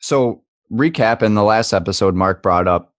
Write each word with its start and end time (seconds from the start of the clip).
So, 0.00 0.42
recap 0.72 1.22
in 1.22 1.34
the 1.34 1.42
last 1.42 1.72
episode, 1.72 2.14
Mark 2.14 2.42
brought 2.42 2.68
up 2.68 2.94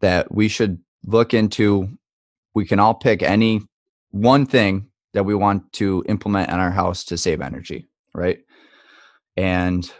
that 0.00 0.32
we 0.32 0.48
should 0.48 0.78
look 1.04 1.34
into, 1.34 1.88
we 2.54 2.64
can 2.64 2.78
all 2.78 2.94
pick 2.94 3.22
any 3.22 3.62
one 4.10 4.46
thing 4.46 4.88
that 5.14 5.24
we 5.24 5.34
want 5.34 5.72
to 5.74 6.04
implement 6.08 6.50
in 6.50 6.56
our 6.56 6.70
house 6.70 7.04
to 7.04 7.18
save 7.18 7.40
energy, 7.40 7.88
right? 8.14 8.38
And 9.36 9.90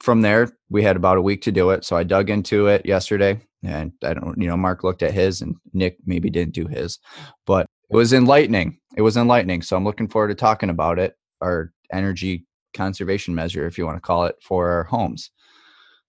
from 0.00 0.22
there, 0.22 0.48
we 0.70 0.82
had 0.82 0.96
about 0.96 1.18
a 1.18 1.22
week 1.22 1.42
to 1.42 1.52
do 1.52 1.70
it. 1.70 1.84
So 1.84 1.96
I 1.96 2.02
dug 2.02 2.30
into 2.30 2.66
it 2.66 2.86
yesterday 2.86 3.40
and 3.62 3.92
I 4.04 4.14
don't, 4.14 4.40
you 4.40 4.46
know, 4.46 4.56
Mark 4.56 4.84
looked 4.84 5.02
at 5.02 5.12
his 5.12 5.40
and 5.40 5.56
Nick 5.72 5.96
maybe 6.06 6.30
didn't 6.30 6.54
do 6.54 6.66
his, 6.66 6.98
but 7.46 7.66
it 7.90 7.96
was 7.96 8.12
enlightening. 8.12 8.78
It 8.96 9.02
was 9.02 9.16
enlightening. 9.16 9.62
So 9.62 9.76
I'm 9.76 9.84
looking 9.84 10.08
forward 10.08 10.28
to 10.28 10.34
talking 10.34 10.70
about 10.70 10.98
it, 10.98 11.14
our 11.40 11.72
energy 11.92 12.46
conservation 12.74 13.34
measure, 13.34 13.66
if 13.66 13.78
you 13.78 13.86
want 13.86 13.96
to 13.96 14.02
call 14.02 14.24
it, 14.24 14.36
for 14.42 14.70
our 14.70 14.84
homes. 14.84 15.30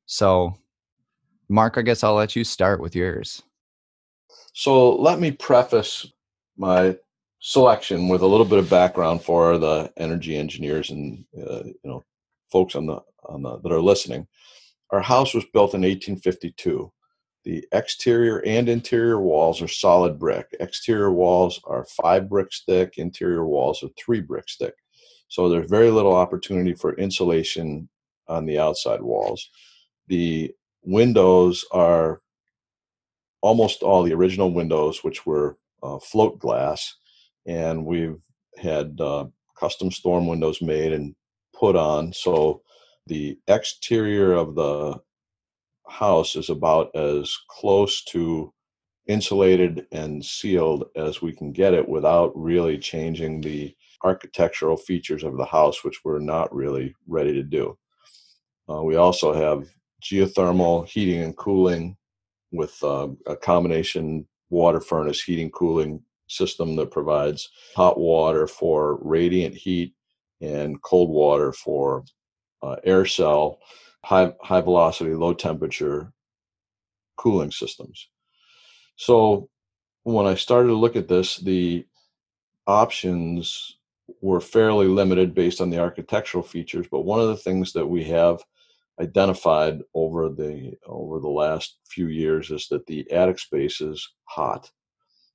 So, 0.05 0.53
Mark, 1.49 1.77
I 1.77 1.81
guess 1.81 2.03
I'll 2.03 2.15
let 2.15 2.35
you 2.35 2.43
start 2.43 2.81
with 2.81 2.95
yours. 2.95 3.41
So 4.53 4.95
let 4.95 5.19
me 5.19 5.31
preface 5.31 6.05
my 6.57 6.97
selection 7.39 8.09
with 8.09 8.21
a 8.21 8.27
little 8.27 8.45
bit 8.45 8.59
of 8.59 8.69
background 8.69 9.23
for 9.23 9.57
the 9.57 9.91
energy 9.97 10.35
engineers 10.35 10.89
and 10.89 11.23
uh, 11.37 11.63
you 11.63 11.79
know 11.85 12.03
folks 12.51 12.75
on 12.75 12.85
the 12.85 12.99
on 13.25 13.43
the 13.43 13.59
that 13.59 13.71
are 13.71 13.81
listening. 13.81 14.27
Our 14.91 15.01
house 15.01 15.33
was 15.33 15.45
built 15.53 15.73
in 15.73 15.81
1852. 15.81 16.91
The 17.45 17.65
exterior 17.71 18.43
and 18.45 18.67
interior 18.67 19.21
walls 19.21 19.61
are 19.61 19.67
solid 19.67 20.19
brick. 20.19 20.47
Exterior 20.59 21.11
walls 21.11 21.61
are 21.63 21.85
five 21.85 22.27
bricks 22.27 22.63
thick. 22.67 22.97
Interior 22.97 23.45
walls 23.45 23.81
are 23.83 23.89
three 23.97 24.19
bricks 24.19 24.57
thick. 24.57 24.73
So 25.29 25.47
there's 25.47 25.69
very 25.69 25.91
little 25.91 26.15
opportunity 26.15 26.73
for 26.73 26.95
insulation 26.95 27.87
on 28.27 28.45
the 28.45 28.59
outside 28.59 29.01
walls. 29.01 29.49
The 30.07 30.51
windows 30.83 31.65
are 31.71 32.21
almost 33.41 33.83
all 33.83 34.03
the 34.03 34.13
original 34.13 34.51
windows, 34.51 35.03
which 35.03 35.25
were 35.25 35.57
uh, 35.81 35.99
float 35.99 36.39
glass, 36.39 36.95
and 37.45 37.85
we've 37.85 38.19
had 38.57 38.99
uh, 38.99 39.25
custom 39.57 39.91
storm 39.91 40.27
windows 40.27 40.61
made 40.61 40.93
and 40.93 41.15
put 41.57 41.75
on. 41.75 42.11
So 42.11 42.61
the 43.07 43.37
exterior 43.47 44.33
of 44.33 44.55
the 44.55 44.99
house 45.87 46.35
is 46.35 46.49
about 46.49 46.95
as 46.95 47.35
close 47.49 48.03
to 48.05 48.53
insulated 49.07 49.87
and 49.91 50.23
sealed 50.23 50.85
as 50.95 51.21
we 51.21 51.31
can 51.31 51.51
get 51.51 51.73
it 51.73 51.87
without 51.87 52.31
really 52.35 52.77
changing 52.77 53.41
the 53.41 53.75
architectural 54.03 54.77
features 54.77 55.23
of 55.23 55.37
the 55.37 55.45
house, 55.45 55.83
which 55.83 56.01
we're 56.03 56.19
not 56.19 56.53
really 56.53 56.95
ready 57.07 57.33
to 57.33 57.43
do. 57.43 57.77
Uh, 58.69 58.83
we 58.83 58.95
also 58.95 59.33
have 59.33 59.67
geothermal 60.03 60.87
heating 60.87 61.21
and 61.21 61.35
cooling 61.37 61.97
with 62.51 62.81
uh, 62.83 63.07
a 63.27 63.35
combination 63.35 64.25
water 64.49 64.81
furnace 64.81 65.21
heating 65.21 65.51
cooling 65.51 66.01
system 66.27 66.75
that 66.75 66.91
provides 66.91 67.49
hot 67.75 67.99
water 67.99 68.47
for 68.47 68.99
radiant 69.01 69.55
heat 69.55 69.93
and 70.41 70.81
cold 70.81 71.09
water 71.09 71.51
for 71.51 72.03
uh, 72.61 72.75
air 72.83 73.05
cell 73.05 73.59
high 74.05 74.31
high 74.41 74.61
velocity 74.61 75.13
low 75.13 75.33
temperature 75.33 76.11
cooling 77.17 77.51
systems 77.51 78.09
so 78.95 79.49
when 80.03 80.25
i 80.25 80.35
started 80.35 80.69
to 80.69 80.75
look 80.75 80.95
at 80.95 81.07
this 81.07 81.37
the 81.37 81.85
options 82.67 83.78
were 84.21 84.41
fairly 84.41 84.87
limited 84.87 85.33
based 85.33 85.61
on 85.61 85.69
the 85.69 85.79
architectural 85.79 86.43
features 86.43 86.87
but 86.91 87.01
one 87.01 87.19
of 87.19 87.27
the 87.27 87.37
things 87.37 87.73
that 87.73 87.85
we 87.85 88.03
have 88.03 88.43
identified 88.99 89.81
over 89.93 90.29
the 90.29 90.73
over 90.85 91.19
the 91.19 91.29
last 91.29 91.77
few 91.87 92.07
years 92.07 92.51
is 92.51 92.67
that 92.67 92.85
the 92.85 93.09
attic 93.11 93.39
space 93.39 93.81
is 93.81 94.07
hot. 94.25 94.69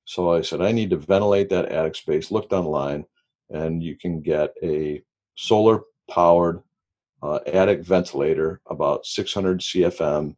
So 0.05 0.33
i 0.33 0.43
said 0.43 0.61
i 0.61 0.73
need 0.73 0.91
to 0.91 0.97
ventilate 0.97 1.49
that 1.51 1.71
attic 1.73 1.97
space. 1.97 2.31
Looked 2.31 2.53
online 2.53 3.05
and 3.51 3.83
you 3.83 3.97
can 3.97 4.21
get 4.21 4.51
a 4.63 5.03
solar 5.37 5.83
powered 6.11 6.63
uh, 7.23 7.39
attic 7.47 7.83
ventilator 7.83 8.61
about 8.67 9.07
600 9.07 9.61
cfm 9.61 10.37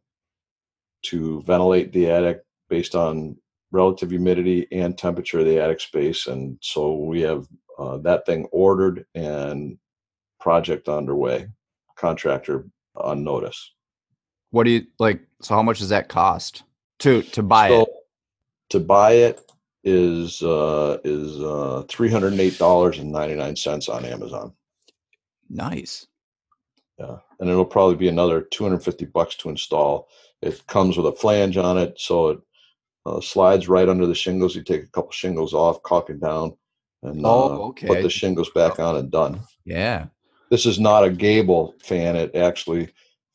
to 1.03 1.41
ventilate 1.41 1.91
the 1.91 2.09
attic 2.09 2.43
based 2.69 2.95
on 2.95 3.35
relative 3.71 4.09
humidity 4.09 4.67
and 4.71 4.97
temperature 4.97 5.39
of 5.39 5.45
the 5.45 5.59
attic 5.59 5.81
space. 5.81 6.27
And 6.27 6.57
so 6.61 6.95
we 6.95 7.21
have 7.21 7.47
uh, 7.77 7.97
that 7.97 8.25
thing 8.25 8.47
ordered 8.51 9.05
and 9.15 9.77
project 10.39 10.89
underway 10.89 11.47
contractor 11.95 12.67
on 12.95 13.23
notice. 13.23 13.73
What 14.51 14.63
do 14.63 14.71
you 14.71 14.87
like 14.99 15.21
so 15.41 15.55
how 15.55 15.63
much 15.63 15.79
does 15.79 15.89
that 15.89 16.09
cost 16.09 16.63
to 16.99 17.21
to 17.21 17.43
buy 17.43 17.69
so, 17.69 17.81
it? 17.81 17.89
to 18.69 18.79
buy 18.79 19.11
it 19.11 19.51
is 19.83 20.41
uh 20.41 20.97
is 21.03 21.39
uh 21.39 21.83
$308.99 21.87 23.93
on 23.93 24.05
amazon. 24.05 24.53
Nice. 25.49 26.07
Yeah 26.97 27.17
and 27.39 27.49
it'll 27.49 27.65
probably 27.65 27.95
be 27.95 28.07
another 28.07 28.41
250 28.41 29.05
bucks 29.05 29.35
to 29.35 29.49
install. 29.49 30.07
It 30.41 30.65
comes 30.67 30.97
with 30.97 31.07
a 31.07 31.11
flange 31.11 31.57
on 31.57 31.77
it 31.77 31.99
so 31.99 32.29
it 32.29 32.39
uh, 33.05 33.21
slides 33.21 33.69
right 33.69 33.89
under 33.89 34.05
the 34.05 34.15
shingles. 34.15 34.55
You 34.55 34.63
take 34.63 34.83
a 34.83 34.87
couple 34.87 35.11
shingles 35.11 35.53
off 35.53 35.83
caulk 35.83 36.09
it 36.09 36.19
down 36.19 36.57
and 37.07 37.25
uh, 37.25 37.29
oh, 37.29 37.67
okay. 37.69 37.87
put 37.87 38.01
the 38.01 38.09
shingles 38.09 38.49
back 38.51 38.79
on 38.79 38.97
and 38.97 39.11
done. 39.11 39.41
Yeah. 39.65 40.07
This 40.49 40.65
is 40.65 40.79
not 40.79 41.03
a 41.03 41.09
gable 41.09 41.75
fan. 41.83 42.15
It 42.15 42.35
actually 42.35 42.89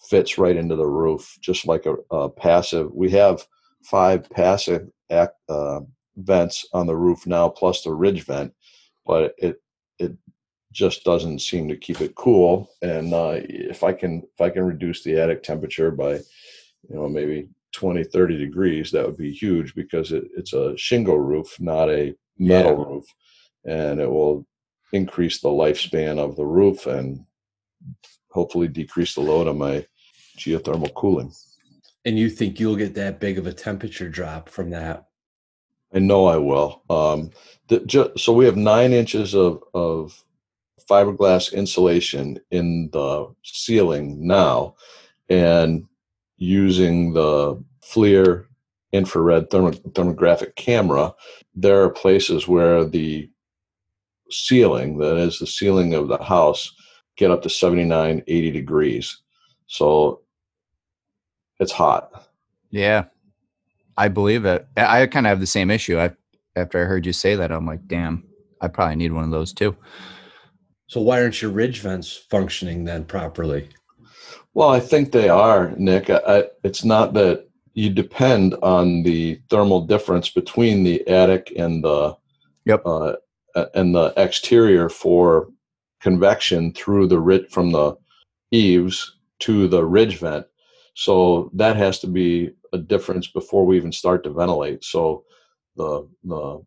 fits 0.09 0.39
right 0.39 0.57
into 0.57 0.77
the 0.77 0.87
roof, 0.87 1.37
just 1.41 1.67
like 1.67 1.87
a, 1.87 1.95
a 2.11 2.29
passive. 2.29 2.91
We 2.93 3.11
have 3.11 3.47
five 3.85 4.29
passive 4.31 4.89
act, 5.11 5.35
uh, 5.49 5.81
vents 6.17 6.67
on 6.73 6.87
the 6.87 6.97
roof 6.97 7.27
now, 7.27 7.49
plus 7.49 7.83
the 7.83 7.93
ridge 7.93 8.25
vent, 8.25 8.53
but 9.07 9.35
it 9.39 9.63
it 9.99 10.13
just 10.73 11.05
doesn't 11.05 11.41
seem 11.41 11.69
to 11.69 11.77
keep 11.77 12.01
it 12.01 12.15
cool. 12.15 12.71
And 12.81 13.13
uh, 13.13 13.41
if 13.45 13.83
I 13.83 13.93
can 13.93 14.23
if 14.35 14.41
I 14.41 14.51
can 14.51 14.65
reduce 14.65 15.03
the 15.03 15.19
attic 15.21 15.43
temperature 15.43 15.91
by, 15.91 16.15
you 16.15 16.97
know, 16.97 17.09
maybe 17.09 17.49
20, 17.73 18.05
30 18.05 18.39
degrees, 18.39 18.91
that 18.91 19.07
would 19.07 19.17
be 19.17 19.33
huge 19.33 19.75
because 19.75 20.13
it, 20.13 20.25
it's 20.37 20.53
a 20.53 20.77
shingle 20.77 21.19
roof, 21.19 21.57
not 21.59 21.89
a 21.89 22.15
metal 22.39 22.73
yeah. 22.73 22.85
roof 22.87 23.05
and 23.65 24.01
it 24.01 24.11
will 24.11 24.47
increase 24.93 25.41
the 25.41 25.49
lifespan 25.49 26.19
of 26.19 26.37
the 26.37 26.45
roof 26.45 26.87
and 26.87 27.25
hopefully 28.31 28.69
decrease 28.69 29.15
the 29.15 29.21
load 29.21 29.49
on 29.49 29.59
my 29.59 29.87
geothermal 30.37 30.93
cooling. 30.95 31.33
And 32.05 32.19
you 32.19 32.29
think 32.29 32.59
you'll 32.59 32.77
get 32.77 32.95
that 32.95 33.21
big 33.21 33.39
of 33.39 33.47
a 33.47 33.53
temperature 33.53 34.09
drop 34.09 34.49
from 34.49 34.71
that? 34.71 35.07
I 35.95 35.99
know 35.99 36.27
I 36.27 36.39
will. 36.39 36.83
Um, 36.89 37.31
the, 37.69 37.81
ju- 37.81 38.13
so 38.17 38.33
we 38.33 38.47
have 38.47 38.57
nine 38.57 38.93
inches 38.93 39.35
of, 39.35 39.63
of 39.75 40.25
fiberglass 40.89 41.53
insulation 41.53 42.41
in 42.51 42.91
the 42.93 43.33
ceiling 43.43 44.27
now, 44.27 44.75
and 45.29 45.85
using 46.39 47.13
the 47.13 47.63
FLIR 47.85 48.47
infrared 48.93 49.51
thermo- 49.51 49.71
thermographic 49.73 50.57
camera, 50.57 51.15
there 51.55 51.83
are 51.83 51.91
places 51.91 52.49
where 52.49 52.85
the 52.85 53.31
ceiling, 54.33 54.99
that 54.99 55.17
is 55.17 55.39
the 55.39 55.47
ceiling 55.47 55.95
of 55.95 56.09
the 56.09 56.23
house, 56.23 56.73
get 57.17 57.31
up 57.31 57.43
to 57.43 57.51
79, 57.51 58.23
80 58.27 58.51
degrees. 58.51 59.19
So 59.67 60.23
it's 61.61 61.73
hot. 61.73 62.29
Yeah. 62.71 63.05
I 63.97 64.09
believe 64.09 64.45
it. 64.45 64.67
I 64.77 65.07
kind 65.07 65.27
of 65.27 65.31
have 65.31 65.41
the 65.41 65.47
same 65.47 65.71
issue. 65.71 65.99
I 65.99 66.13
after 66.57 66.83
I 66.83 66.85
heard 66.85 67.07
you 67.07 67.13
say 67.13 67.35
that, 67.35 67.51
I'm 67.51 67.67
like, 67.67 67.87
damn, 67.87 68.25
I 68.61 68.69
probably 68.69 68.97
need 68.97 69.13
one 69.13 69.25
of 69.25 69.31
those 69.31 69.53
too. 69.53 69.77
So 70.87 71.01
why 71.01 71.23
aren't 71.23 71.41
your 71.41 71.51
ridge 71.51 71.81
vents 71.81 72.27
functioning 72.31 72.85
then 72.85 73.05
properly? 73.05 73.69
Well, 74.55 74.69
I 74.69 74.81
think 74.81 75.13
they 75.13 75.31
are, 75.31 75.73
Nick. 75.79 76.11
I, 76.11 76.45
it's 76.63 76.85
not 76.85 77.15
that 77.15 77.49
you 77.73 77.89
depend 77.89 78.55
on 78.63 79.03
the 79.03 79.41
thermal 79.49 79.87
difference 79.87 80.29
between 80.29 80.85
the 80.85 81.07
attic 81.09 81.53
and 81.57 81.83
the 81.83 82.15
yep. 82.67 82.83
uh, 82.85 83.15
and 83.75 83.95
the 83.95 84.13
exterior 84.17 84.89
for 84.89 85.49
convection 86.01 86.73
through 86.73 87.07
the 87.07 87.19
ridge 87.19 87.49
from 87.51 87.71
the 87.71 87.97
eaves 88.51 89.17
to 89.41 89.69
the 89.69 89.85
ridge 89.85 90.19
vent. 90.19 90.47
So 90.95 91.51
that 91.55 91.77
has 91.77 91.99
to 92.01 92.07
be 92.07 92.51
a 92.73 92.79
difference 92.79 93.27
before 93.27 93.65
we 93.65 93.77
even 93.77 93.93
start 93.93 94.25
to 94.25 94.31
ventilate. 94.31 94.85
So 94.85 95.25
the 95.77 96.09
the 96.25 96.63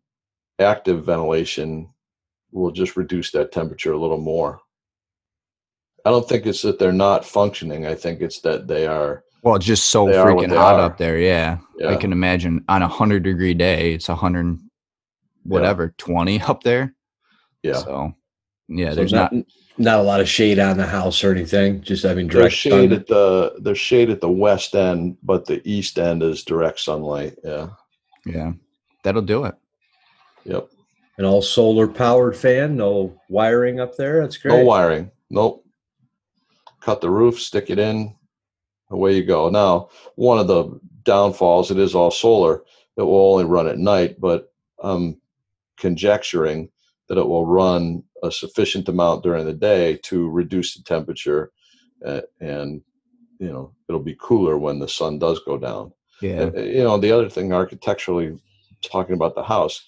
active 0.58 1.04
ventilation 1.04 1.88
will 2.50 2.70
just 2.70 2.96
reduce 2.96 3.30
that 3.32 3.52
temperature 3.52 3.92
a 3.92 3.98
little 3.98 4.20
more. 4.20 4.60
I 6.04 6.10
don't 6.10 6.28
think 6.28 6.46
it's 6.46 6.62
that 6.62 6.78
they're 6.78 6.92
not 6.92 7.24
functioning. 7.24 7.86
I 7.86 7.94
think 7.94 8.20
it's 8.20 8.40
that 8.40 8.68
they 8.68 8.86
are. 8.86 9.24
Well, 9.42 9.58
just 9.58 9.86
so 9.86 10.06
freaking 10.06 10.54
hot 10.54 10.76
are. 10.76 10.80
up 10.80 10.98
there. 10.98 11.18
Yeah. 11.18 11.58
yeah. 11.78 11.90
I 11.90 11.96
can 11.96 12.12
imagine 12.12 12.64
on 12.68 12.82
a 12.82 12.88
hundred 12.88 13.22
degree 13.22 13.54
day, 13.54 13.92
it's 13.94 14.08
a 14.08 14.14
hundred 14.14 14.58
whatever 15.46 15.84
yeah. 15.84 15.90
20 15.98 16.40
up 16.48 16.62
there 16.62 16.94
yeah 17.62 17.74
so 17.74 18.12
yeah 18.68 18.90
so 18.90 18.96
there's 18.96 19.12
not 19.12 19.32
Not 19.78 20.00
a 20.00 20.02
lot 20.02 20.20
of 20.22 20.28
shade 20.28 20.58
on 20.58 20.78
the 20.78 20.86
house 20.86 21.22
or 21.22 21.30
anything. 21.32 21.82
Just 21.82 22.06
I 22.06 22.14
mean, 22.14 22.28
There's 22.28 22.40
direct 22.40 22.54
shade 22.54 22.90
sun. 22.90 22.98
at 22.98 23.06
the 23.06 23.56
there's 23.60 23.78
shade 23.78 24.08
at 24.08 24.22
the 24.22 24.30
west 24.30 24.74
end, 24.74 25.18
but 25.22 25.44
the 25.44 25.60
east 25.68 25.98
end 25.98 26.22
is 26.22 26.44
direct 26.44 26.80
sunlight. 26.80 27.36
Yeah. 27.44 27.68
Yeah, 28.24 28.52
that'll 29.04 29.20
do 29.20 29.44
it. 29.44 29.54
Yep. 30.44 30.70
An 31.18 31.26
all 31.26 31.42
solar 31.42 31.86
powered 31.86 32.36
fan. 32.36 32.74
No 32.76 33.14
wiring 33.28 33.78
up 33.78 33.96
there. 33.96 34.22
That's 34.22 34.38
great. 34.38 34.56
No 34.56 34.64
wiring. 34.64 35.10
Nope. 35.28 35.64
Cut 36.80 37.02
the 37.02 37.10
roof, 37.10 37.38
stick 37.38 37.68
it 37.68 37.78
in, 37.78 38.14
away 38.90 39.14
you 39.16 39.24
go. 39.24 39.50
Now, 39.50 39.90
one 40.14 40.38
of 40.38 40.46
the 40.46 40.80
downfalls, 41.02 41.70
it 41.70 41.78
is 41.78 41.94
all 41.94 42.10
solar. 42.10 42.62
It 42.96 43.02
will 43.02 43.32
only 43.32 43.44
run 43.44 43.68
at 43.68 43.78
night, 43.78 44.20
but 44.20 44.52
I'm 44.82 45.20
conjecturing 45.76 46.70
that 47.08 47.18
it 47.18 47.26
will 47.26 47.46
run 47.46 48.02
a 48.22 48.30
sufficient 48.32 48.88
amount 48.88 49.22
during 49.22 49.46
the 49.46 49.52
day 49.54 49.98
to 50.04 50.28
reduce 50.28 50.74
the 50.74 50.82
temperature, 50.82 51.52
uh, 52.04 52.22
and 52.40 52.82
you 53.38 53.48
know 53.52 53.72
it'll 53.88 54.00
be 54.02 54.16
cooler 54.20 54.58
when 54.58 54.78
the 54.78 54.88
sun 54.88 55.18
does 55.18 55.40
go 55.40 55.56
down. 55.58 55.92
Yeah, 56.22 56.50
Uh, 56.56 56.60
you 56.60 56.82
know 56.82 56.98
the 56.98 57.12
other 57.12 57.28
thing 57.28 57.52
architecturally 57.52 58.36
talking 58.82 59.14
about 59.14 59.34
the 59.34 59.42
house 59.42 59.86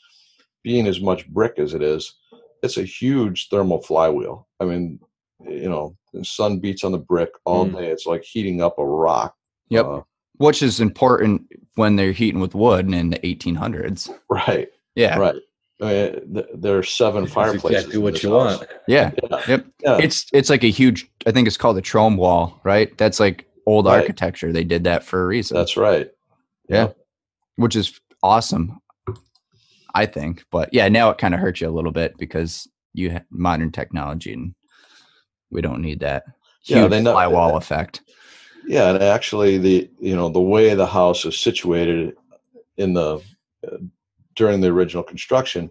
being 0.63 0.87
as 0.87 1.01
much 1.01 1.27
brick 1.29 1.59
as 1.59 1.73
it 1.75 1.83
is 1.83 2.15
it's 2.63 2.77
a 2.79 2.83
huge 2.83 3.49
thermal 3.49 3.81
flywheel 3.83 4.49
i 4.61 4.65
mean 4.65 4.99
you 5.47 5.69
know 5.69 5.97
the 6.13 6.25
sun 6.25 6.59
beats 6.59 6.83
on 6.85 6.93
the 6.93 6.99
brick 6.99 7.31
all 7.45 7.67
Mm. 7.67 7.79
day 7.79 7.87
it's 7.89 8.07
like 8.07 8.25
heating 8.25 8.61
up 8.63 8.79
a 8.79 8.85
rock 8.85 9.35
Yep. 9.71 9.87
Uh, 9.87 10.01
which 10.39 10.63
is 10.63 10.81
important 10.81 11.43
when 11.77 11.97
they're 11.97 12.13
heating 12.13 12.41
with 12.41 12.55
wood 12.55 12.93
in 12.93 13.11
the 13.11 13.19
1800s. 13.21 14.11
right 14.31 14.69
Yeah, 14.95 15.19
right 15.19 15.37
I 15.81 15.85
mean, 15.85 16.35
th- 16.35 16.47
there 16.55 16.77
are 16.79 16.83
seven 16.83 17.23
That's 17.23 17.35
fireplaces 17.35 17.85
exactly 17.85 17.99
what 18.01 18.23
you 18.23 18.31
house. 18.33 18.59
want. 18.59 18.71
yeah. 18.89 19.13
yeah. 19.31 19.41
Yep. 19.49 19.67
yeah. 19.83 19.99
It's 19.99 20.27
it's 20.33 20.51
like 20.51 20.65
a 20.65 20.71
huge. 20.71 21.09
I 21.27 21.31
think 21.31 21.47
it's 21.47 21.57
called 21.57 21.79
a 21.79 21.83
Trombe 21.83 22.17
wall, 22.17 22.61
right? 22.65 22.97
That's 22.99 23.21
like 23.21 23.47
old 23.67 23.87
Right. 23.87 24.01
architecture. 24.01 24.53
They 24.53 24.65
did 24.65 24.85
that 24.85 25.05
for 25.05 25.23
a 25.23 25.27
reason. 25.27 25.57
that's 25.57 25.77
right 25.77 26.09
Yeah. 26.69 26.89
which 27.57 27.77
is 27.77 28.01
awesome, 28.23 28.81
I 29.95 30.07
think. 30.07 30.45
But 30.51 30.71
yeah, 30.73 30.89
now 30.89 31.11
it 31.11 31.19
kind 31.19 31.35
of 31.35 31.41
hurts 31.41 31.61
you 31.61 31.69
a 31.69 31.71
little 31.71 31.93
bit 31.93 32.17
because 32.19 32.67
you 32.95 33.11
have 33.11 33.25
modern 33.31 33.71
technology 33.71 34.33
and 34.33 34.55
we 35.51 35.61
don't 35.61 35.83
need 35.83 36.01
that 36.01 36.25
huge 36.65 36.79
Yeah, 36.79 36.89
they 36.89 37.01
know- 37.03 37.13
flywheel 37.13 37.57
effect. 37.57 38.01
Yeah, 38.67 38.91
and 38.91 39.03
actually, 39.03 39.57
the 39.59 39.89
you 40.01 40.15
know 40.17 40.29
the 40.29 40.41
way 40.41 40.75
the 40.75 40.87
house 40.87 41.25
is 41.25 41.39
situated 41.39 42.17
in 42.77 42.93
the 42.95 43.21
uh, 43.67 43.77
during 44.39 44.61
the 44.61 44.69
original 44.69 45.03
construction, 45.03 45.71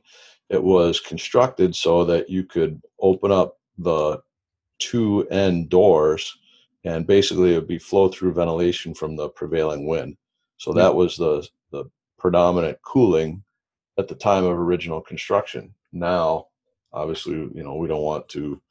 it 0.50 0.62
was 0.62 1.00
constructed 1.00 1.74
so 1.74 2.04
that 2.04 2.30
you 2.30 2.44
could 2.44 2.81
open 3.00 3.31
up 3.31 3.58
the 3.78 4.22
two 4.80 5.28
end 5.30 5.69
doors, 5.69 6.38
and 6.84 7.08
basically 7.08 7.54
it 7.54 7.56
would 7.56 7.68
be 7.68 7.80
flow 7.80 8.10
through 8.10 8.34
ventilation 8.34 8.94
from 8.94 9.16
the 9.16 9.30
prevailing 9.30 9.88
wind. 9.88 10.18
So 10.58 10.74
that 10.74 10.92
hmm. 10.92 10.98
was 10.98 11.16
the 11.16 11.48
the 11.72 11.86
predominant 12.19 12.78
cooling 12.81 13.44
at 13.98 14.08
the 14.08 14.16
time 14.16 14.44
of 14.44 14.52
original 14.52 15.02
construction. 15.02 15.74
Now, 15.94 16.48
obviously, 16.92 17.36
you 17.36 17.63
know 17.63 17.75
we 17.75 17.88
don't 17.88 18.04
want 18.04 18.28
to 18.30 18.62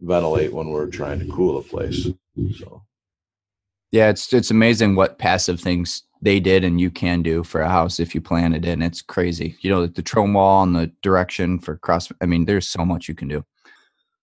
ventilate 0.00 0.52
when 0.52 0.70
we're 0.70 0.88
trying 0.88 1.20
to 1.20 1.26
cool 1.26 1.58
a 1.58 1.62
place. 1.62 2.08
So. 2.58 2.82
Yeah, 3.92 4.08
it's 4.08 4.32
it's 4.32 4.50
amazing 4.50 4.96
what 4.96 5.18
passive 5.18 5.60
things 5.60 6.02
they 6.22 6.40
did 6.40 6.64
and 6.64 6.80
you 6.80 6.90
can 6.90 7.20
do 7.22 7.42
for 7.44 7.60
a 7.60 7.68
house 7.68 8.00
if 8.00 8.14
you 8.14 8.20
plan 8.20 8.54
it 8.54 8.64
in. 8.64 8.80
It's 8.80 9.02
crazy. 9.02 9.56
You 9.60 9.70
know, 9.70 9.86
the 9.86 10.02
Trombe 10.02 10.34
wall 10.34 10.62
and 10.62 10.74
the 10.74 10.90
direction 11.02 11.58
for 11.58 11.76
cross. 11.76 12.10
I 12.20 12.26
mean, 12.26 12.44
there's 12.44 12.68
so 12.68 12.84
much 12.84 13.08
you 13.08 13.14
can 13.14 13.28
do. 13.28 13.44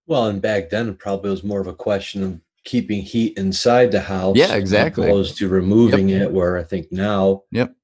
Well, 0.08 0.28
and 0.28 0.42
back 0.42 0.70
then 0.70 0.90
it 0.90 0.98
probably 0.98 1.30
was 1.30 1.44
more 1.44 1.60
of 1.60 1.68
a 1.68 1.74
question 1.74 2.24
of 2.24 2.40
keeping 2.64 3.02
heat 3.02 3.38
inside 3.38 3.92
the 3.92 4.00
house. 4.00 4.36
Yeah, 4.36 4.56
exactly. 4.56 5.04
As 5.04 5.10
opposed 5.10 5.38
to 5.38 5.50
removing 5.50 6.10
it, 6.10 6.32
where 6.32 6.58
I 6.58 6.64
think 6.64 6.92
now 6.92 7.44
Yep. 7.52 7.76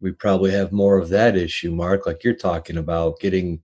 we 0.00 0.12
probably 0.12 0.50
have 0.52 0.72
more 0.72 0.96
of 0.96 1.10
that 1.10 1.36
issue, 1.36 1.70
Mark, 1.70 2.06
like 2.06 2.24
you're 2.24 2.34
talking 2.34 2.78
about 2.78 3.20
getting 3.20 3.60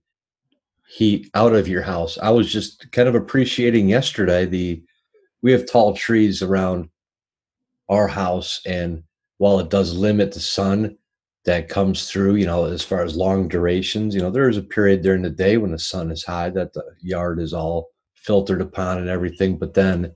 heat 0.87 1.31
out 1.33 1.55
of 1.55 1.67
your 1.67 1.81
house. 1.81 2.17
I 2.21 2.29
was 2.29 2.51
just 2.51 2.91
kind 2.91 3.07
of 3.07 3.15
appreciating 3.15 3.89
yesterday 3.89 4.45
the 4.45 4.83
we 5.41 5.51
have 5.53 5.65
tall 5.65 5.95
trees 5.95 6.43
around 6.43 6.89
our 7.91 8.07
house 8.07 8.61
and 8.65 9.03
while 9.37 9.59
it 9.59 9.69
does 9.69 9.95
limit 9.95 10.31
the 10.31 10.39
sun 10.39 10.97
that 11.45 11.67
comes 11.67 12.09
through, 12.09 12.35
you 12.35 12.45
know, 12.45 12.65
as 12.65 12.83
far 12.83 13.03
as 13.03 13.17
long 13.17 13.47
durations, 13.47 14.13
you 14.13 14.21
know, 14.21 14.29
there 14.29 14.47
is 14.47 14.57
a 14.57 14.63
period 14.63 15.01
during 15.01 15.23
the 15.23 15.29
day 15.29 15.57
when 15.57 15.71
the 15.71 15.79
sun 15.79 16.11
is 16.11 16.23
high 16.23 16.49
that 16.51 16.73
the 16.73 16.83
yard 17.01 17.39
is 17.39 17.53
all 17.53 17.89
filtered 18.13 18.61
upon 18.61 18.99
and 18.99 19.09
everything, 19.09 19.57
but 19.57 19.73
then 19.73 20.13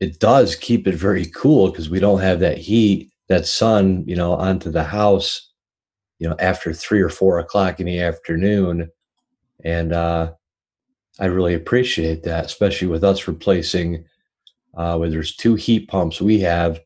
it 0.00 0.20
does 0.20 0.54
keep 0.54 0.86
it 0.86 0.94
very 0.94 1.26
cool 1.26 1.70
because 1.70 1.88
we 1.88 1.98
don't 1.98 2.20
have 2.20 2.40
that 2.40 2.58
heat, 2.58 3.10
that 3.28 3.46
sun, 3.46 4.04
you 4.06 4.14
know, 4.14 4.34
onto 4.34 4.70
the 4.70 4.84
house, 4.84 5.50
you 6.18 6.28
know, 6.28 6.36
after 6.38 6.74
three 6.74 7.00
or 7.00 7.08
four 7.08 7.38
o'clock 7.38 7.80
in 7.80 7.86
the 7.86 7.98
afternoon. 8.00 8.90
And 9.64 9.92
uh 9.92 10.32
I 11.18 11.26
really 11.26 11.54
appreciate 11.54 12.22
that, 12.24 12.44
especially 12.44 12.88
with 12.88 13.02
us 13.02 13.26
replacing 13.26 14.04
uh 14.76 14.96
where 14.96 15.10
there's 15.10 15.34
two 15.34 15.54
heat 15.54 15.88
pumps 15.88 16.20
we 16.20 16.40
have. 16.40 16.80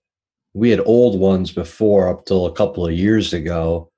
We 0.54 0.70
had 0.70 0.80
old 0.84 1.20
ones 1.20 1.52
before 1.52 2.08
up 2.08 2.26
till 2.26 2.46
a 2.46 2.52
couple 2.52 2.86
of 2.86 2.92
years 2.92 3.32
ago 3.32 3.90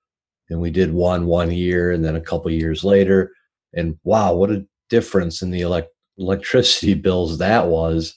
and 0.50 0.60
we 0.60 0.70
did 0.70 0.92
one 0.92 1.26
one 1.26 1.50
year 1.50 1.90
and 1.90 2.04
then 2.04 2.16
a 2.16 2.20
couple 2.20 2.48
of 2.48 2.54
years 2.54 2.84
later. 2.84 3.32
And 3.74 3.98
wow 4.04 4.34
what 4.34 4.50
a 4.50 4.66
difference 4.90 5.42
in 5.42 5.50
the 5.50 5.62
elect- 5.62 5.94
electricity 6.18 6.94
bills 7.06 7.38
that 7.38 7.68
was. 7.68 8.14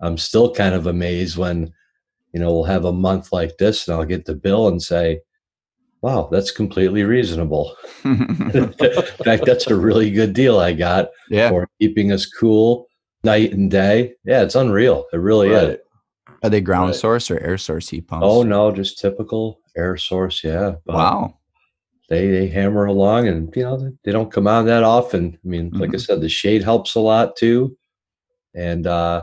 I'm 0.00 0.18
still 0.18 0.52
kind 0.52 0.74
of 0.74 0.86
amazed 0.86 1.36
when 1.36 1.72
you 2.34 2.40
know 2.40 2.52
we'll 2.52 2.64
have 2.64 2.84
a 2.84 2.92
month 2.92 3.32
like 3.32 3.56
this 3.56 3.88
and 3.88 3.96
i'll 3.96 4.04
get 4.04 4.26
the 4.26 4.34
bill 4.34 4.68
and 4.68 4.82
say 4.82 5.20
wow 6.02 6.28
that's 6.30 6.50
completely 6.50 7.02
reasonable. 7.04 7.74
In 8.04 8.72
fact 9.24 9.46
that's 9.46 9.68
a 9.68 9.76
really 9.76 10.10
good 10.10 10.34
deal 10.34 10.58
i 10.58 10.72
got 10.72 11.08
yeah. 11.30 11.48
for 11.48 11.66
keeping 11.80 12.12
us 12.12 12.26
cool 12.26 12.86
night 13.24 13.52
and 13.52 13.70
day 13.70 14.14
yeah 14.24 14.42
it's 14.42 14.54
unreal 14.54 15.06
it 15.12 15.16
really 15.18 15.50
is 15.50 15.78
Are 16.42 16.50
they 16.50 16.60
ground 16.60 16.90
Right. 16.90 16.96
source 17.00 17.30
or 17.30 17.38
air 17.40 17.56
source 17.58 17.88
heat 17.88 18.06
pumps? 18.06 18.26
Oh 18.28 18.42
no, 18.42 18.70
just 18.70 18.98
typical 18.98 19.60
air 19.76 19.96
source. 19.96 20.44
Yeah. 20.44 20.76
But 20.84 20.94
Wow. 20.96 21.38
They 22.10 22.28
they 22.28 22.48
hammer 22.48 22.84
along, 22.84 23.28
and 23.28 23.54
you 23.56 23.62
know 23.62 23.90
they, 24.04 24.12
don't 24.12 24.30
come 24.30 24.46
on 24.46 24.66
that 24.66 24.82
often. 24.82 25.38
I 25.42 25.48
mean, 25.48 25.70
like 25.72 25.90
I 25.94 25.96
Mhm. 25.96 26.04
said, 26.06 26.20
the 26.20 26.28
shade 26.28 26.62
helps 26.62 26.94
a 26.96 27.00
lot 27.00 27.34
too, 27.36 27.78
and 28.54 28.86
uh, 28.86 29.22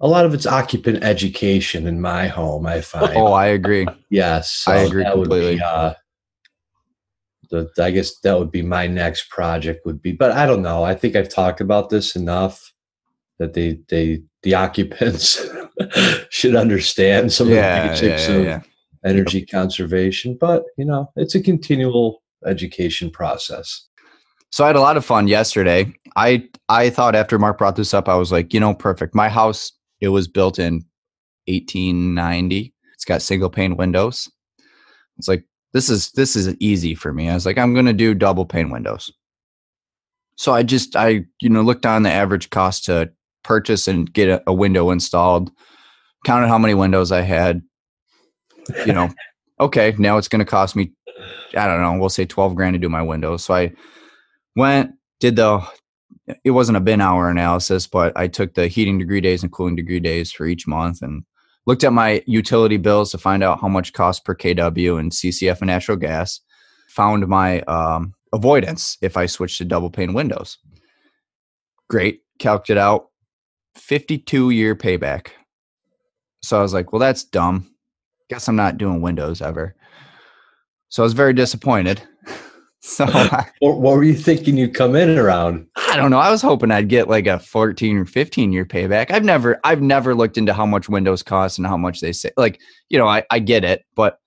a 0.00 0.06
lot 0.08 0.24
of 0.24 0.32
it's 0.32 0.46
occupant 0.46 1.02
education 1.02 1.88
in 1.88 2.00
my 2.00 2.28
home. 2.28 2.66
I 2.66 2.80
find. 2.82 3.16
Oh, 3.16 3.32
I 3.32 3.46
agree. 3.46 3.86
yes, 4.10 4.64
I 4.68 4.78
so 4.84 4.86
agree 4.86 5.02
that 5.02 5.18
would 5.18 5.28
be, 5.28 5.34
completely. 5.34 5.60
uh, 5.60 5.94
the, 7.50 7.68
I 7.78 7.90
guess 7.90 8.18
that 8.20 8.38
would 8.38 8.52
be 8.52 8.62
my 8.62 8.86
next 8.86 9.28
project. 9.28 9.84
Would 9.84 10.00
be, 10.02 10.12
but 10.12 10.30
I 10.32 10.46
don't 10.46 10.62
know. 10.62 10.84
I 10.84 10.94
think 10.94 11.16
I've 11.16 11.28
talked 11.28 11.60
about 11.60 11.90
this 11.90 12.14
enough 12.16 12.71
that 13.38 13.54
they 13.54 13.78
they 13.88 14.22
the 14.42 14.54
occupants 14.64 15.40
should 16.30 16.54
understand 16.56 17.32
some 17.32 17.46
of 17.48 17.50
the 17.50 17.56
Yeah, 17.56 17.84
yeah, 17.84 17.88
basics 17.90 18.28
yeah, 18.28 18.34
of 18.36 18.44
yeah. 18.44 18.60
energy 19.04 19.44
conservation 19.46 20.36
but 20.40 20.64
you 20.76 20.84
know 20.84 21.10
it's 21.16 21.34
a 21.34 21.42
continual 21.42 22.22
education 22.46 23.10
process 23.10 23.88
So 24.50 24.64
I 24.64 24.68
had 24.68 24.76
a 24.76 24.80
lot 24.80 24.96
of 24.96 25.04
fun 25.04 25.28
yesterday. 25.28 25.92
I 26.16 26.48
I 26.68 26.90
thought 26.90 27.14
after 27.14 27.38
Mark 27.38 27.58
brought 27.58 27.76
this 27.76 27.94
up, 27.94 28.08
I 28.08 28.16
was 28.16 28.30
like, 28.32 28.52
you 28.54 28.60
know, 28.60 28.74
perfect. 28.74 29.14
My 29.14 29.28
house, 29.30 29.72
it 30.00 30.08
was 30.08 30.28
built 30.28 30.58
in 30.58 30.84
1890. 31.48 32.74
It's 32.94 33.04
got 33.04 33.22
single 33.22 33.50
pane 33.50 33.76
windows. 33.76 34.30
It's 35.18 35.28
like 35.28 35.44
this 35.72 35.88
is 35.88 36.10
this 36.12 36.36
is 36.36 36.54
easy 36.60 36.94
for 36.94 37.12
me. 37.12 37.28
I 37.30 37.34
was 37.34 37.46
like, 37.46 37.58
I'm 37.58 37.74
gonna 37.74 37.92
do 37.94 38.14
double 38.14 38.44
pane 38.46 38.70
windows. 38.70 39.10
So 40.36 40.52
I 40.52 40.62
just 40.64 40.96
I 40.96 41.24
you 41.40 41.48
know 41.48 41.62
looked 41.62 41.86
on 41.86 42.02
the 42.02 42.10
average 42.10 42.50
cost 42.50 42.84
to 42.86 43.10
purchase 43.42 43.88
and 43.88 44.12
get 44.12 44.28
a, 44.28 44.42
a 44.46 44.52
window 44.52 44.90
installed, 44.90 45.50
counted 46.24 46.48
how 46.48 46.58
many 46.58 46.74
windows 46.74 47.12
I 47.12 47.22
had. 47.22 47.62
You 48.86 48.92
know, 48.92 49.10
okay, 49.60 49.94
now 49.98 50.18
it's 50.18 50.28
gonna 50.28 50.44
cost 50.44 50.76
me, 50.76 50.92
I 51.56 51.66
don't 51.66 51.82
know, 51.82 51.98
we'll 51.98 52.08
say 52.08 52.24
12 52.24 52.54
grand 52.54 52.74
to 52.74 52.78
do 52.78 52.88
my 52.88 53.02
windows. 53.02 53.44
So 53.44 53.54
I 53.54 53.72
went 54.56 54.92
did 55.20 55.36
the 55.36 55.62
it 56.44 56.50
wasn't 56.50 56.76
a 56.76 56.80
bin 56.80 57.00
hour 57.00 57.30
analysis 57.30 57.86
but 57.86 58.12
i 58.16 58.26
took 58.26 58.54
the 58.54 58.66
heating 58.68 58.98
degree 58.98 59.20
days 59.20 59.42
and 59.42 59.52
cooling 59.52 59.76
degree 59.76 60.00
days 60.00 60.30
for 60.32 60.46
each 60.46 60.66
month 60.66 61.02
and 61.02 61.24
looked 61.66 61.84
at 61.84 61.92
my 61.92 62.22
utility 62.26 62.76
bills 62.76 63.10
to 63.10 63.18
find 63.18 63.42
out 63.42 63.60
how 63.60 63.68
much 63.68 63.92
cost 63.92 64.24
per 64.24 64.34
kw 64.34 64.98
and 64.98 65.12
ccf 65.12 65.60
and 65.60 65.68
natural 65.68 65.96
gas 65.96 66.40
found 66.88 67.26
my 67.26 67.60
um, 67.62 68.12
avoidance 68.32 68.98
if 69.00 69.16
i 69.16 69.26
switched 69.26 69.58
to 69.58 69.64
double 69.64 69.90
pane 69.90 70.12
windows 70.12 70.58
great 71.88 72.20
calculated 72.38 72.80
out 72.80 73.06
52 73.74 74.50
year 74.50 74.74
payback 74.74 75.28
so 76.42 76.58
i 76.58 76.62
was 76.62 76.74
like 76.74 76.92
well 76.92 77.00
that's 77.00 77.24
dumb 77.24 77.70
guess 78.28 78.48
i'm 78.48 78.56
not 78.56 78.78
doing 78.78 79.00
windows 79.00 79.42
ever 79.42 79.74
so 80.88 81.02
i 81.02 81.04
was 81.04 81.12
very 81.12 81.32
disappointed 81.32 82.02
So 82.82 83.06
what, 83.60 83.78
what 83.78 83.96
were 83.96 84.02
you 84.02 84.14
thinking 84.14 84.56
you'd 84.56 84.74
come 84.74 84.96
in 84.96 85.16
around? 85.16 85.66
I 85.76 85.96
don't 85.96 86.10
know. 86.10 86.18
I 86.18 86.30
was 86.30 86.42
hoping 86.42 86.72
I'd 86.72 86.88
get 86.88 87.08
like 87.08 87.26
a 87.26 87.38
14 87.38 87.96
or 87.96 88.04
15 88.04 88.52
year 88.52 88.64
payback. 88.64 89.10
I've 89.10 89.24
never 89.24 89.60
I've 89.64 89.80
never 89.80 90.14
looked 90.14 90.36
into 90.36 90.52
how 90.52 90.66
much 90.66 90.88
windows 90.88 91.22
costs 91.22 91.58
and 91.58 91.66
how 91.66 91.76
much 91.76 92.00
they 92.00 92.12
say. 92.12 92.30
Like, 92.36 92.60
you 92.88 92.98
know, 92.98 93.06
I, 93.06 93.22
I 93.30 93.38
get 93.38 93.64
it, 93.64 93.84
but 93.94 94.18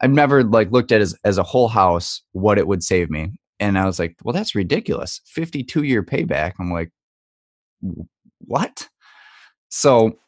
I've 0.00 0.10
never 0.10 0.42
like 0.42 0.72
looked 0.72 0.92
at 0.92 1.02
as 1.02 1.14
as 1.24 1.36
a 1.36 1.42
whole 1.42 1.68
house 1.68 2.22
what 2.32 2.58
it 2.58 2.66
would 2.66 2.82
save 2.82 3.10
me. 3.10 3.32
And 3.60 3.78
I 3.78 3.84
was 3.84 3.98
like, 3.98 4.16
well, 4.24 4.32
that's 4.32 4.54
ridiculous. 4.54 5.20
52 5.26 5.82
year 5.82 6.02
payback. 6.02 6.54
I'm 6.58 6.72
like, 6.72 6.90
what? 8.46 8.88
So 9.68 10.18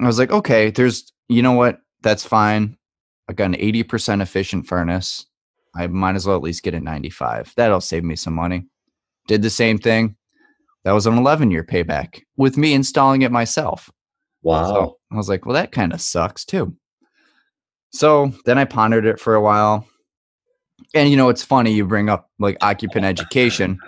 I 0.00 0.06
was 0.06 0.18
like, 0.18 0.32
okay, 0.32 0.70
there's 0.70 1.12
you 1.28 1.42
know 1.42 1.52
what? 1.52 1.78
That's 2.02 2.24
fine. 2.24 2.76
I 3.28 3.32
got 3.34 3.46
an 3.46 3.54
80% 3.54 4.22
efficient 4.22 4.66
furnace. 4.66 5.26
I 5.76 5.86
might 5.86 6.16
as 6.16 6.26
well 6.26 6.36
at 6.36 6.42
least 6.42 6.62
get 6.62 6.74
a 6.74 6.80
95. 6.80 7.52
That'll 7.56 7.80
save 7.80 8.04
me 8.04 8.16
some 8.16 8.34
money. 8.34 8.66
Did 9.26 9.42
the 9.42 9.50
same 9.50 9.78
thing. 9.78 10.16
That 10.84 10.92
was 10.92 11.06
an 11.06 11.18
11 11.18 11.50
year 11.50 11.64
payback 11.64 12.22
with 12.36 12.56
me 12.56 12.72
installing 12.72 13.22
it 13.22 13.32
myself. 13.32 13.90
Wow. 14.42 14.66
So 14.66 14.98
I 15.12 15.16
was 15.16 15.28
like, 15.28 15.44
well, 15.44 15.54
that 15.54 15.72
kind 15.72 15.92
of 15.92 16.00
sucks 16.00 16.44
too. 16.44 16.74
So 17.92 18.32
then 18.46 18.58
I 18.58 18.64
pondered 18.64 19.04
it 19.04 19.20
for 19.20 19.34
a 19.34 19.40
while. 19.40 19.86
And 20.94 21.10
you 21.10 21.16
know, 21.16 21.28
it's 21.28 21.44
funny 21.44 21.72
you 21.72 21.86
bring 21.86 22.08
up 22.08 22.30
like 22.38 22.56
occupant 22.62 23.04
education 23.04 23.78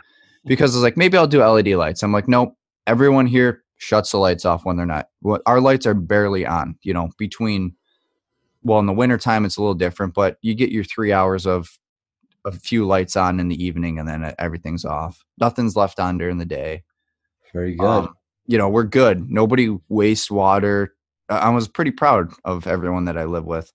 because 0.44 0.74
I 0.74 0.76
was 0.76 0.82
like, 0.82 0.96
maybe 0.96 1.16
I'll 1.16 1.26
do 1.26 1.42
LED 1.42 1.68
lights. 1.68 2.02
I'm 2.02 2.12
like, 2.12 2.28
nope, 2.28 2.54
everyone 2.86 3.26
here 3.26 3.62
shuts 3.76 4.10
the 4.10 4.18
lights 4.18 4.44
off 4.44 4.64
when 4.64 4.76
they're 4.76 4.86
not. 4.86 5.08
Well, 5.22 5.40
our 5.46 5.60
lights 5.60 5.86
are 5.86 5.94
barely 5.94 6.46
on, 6.46 6.76
you 6.82 6.92
know, 6.92 7.10
between 7.18 7.74
well 8.62 8.78
in 8.78 8.86
the 8.86 8.92
wintertime 8.92 9.44
it's 9.46 9.56
a 9.56 9.60
little 9.60 9.74
different 9.74 10.12
but 10.12 10.36
you 10.42 10.54
get 10.54 10.70
your 10.70 10.84
three 10.84 11.12
hours 11.12 11.46
of 11.46 11.78
a 12.44 12.52
few 12.52 12.86
lights 12.86 13.16
on 13.16 13.40
in 13.40 13.48
the 13.48 13.62
evening 13.62 13.98
and 13.98 14.08
then 14.08 14.34
everything's 14.38 14.84
off. 14.84 15.24
Nothing's 15.38 15.76
left 15.76 15.98
on 15.98 16.18
during 16.18 16.38
the 16.38 16.46
day. 16.46 16.82
Very 17.52 17.74
good. 17.74 17.86
Um, 17.86 18.14
you 18.46 18.58
know 18.58 18.68
we're 18.68 18.84
good. 18.84 19.30
Nobody 19.30 19.76
wastes 19.88 20.30
water. 20.30 20.94
I 21.28 21.50
was 21.50 21.68
pretty 21.68 21.92
proud 21.92 22.32
of 22.44 22.66
everyone 22.66 23.04
that 23.04 23.16
i 23.16 23.24
live 23.24 23.44
with. 23.44 23.72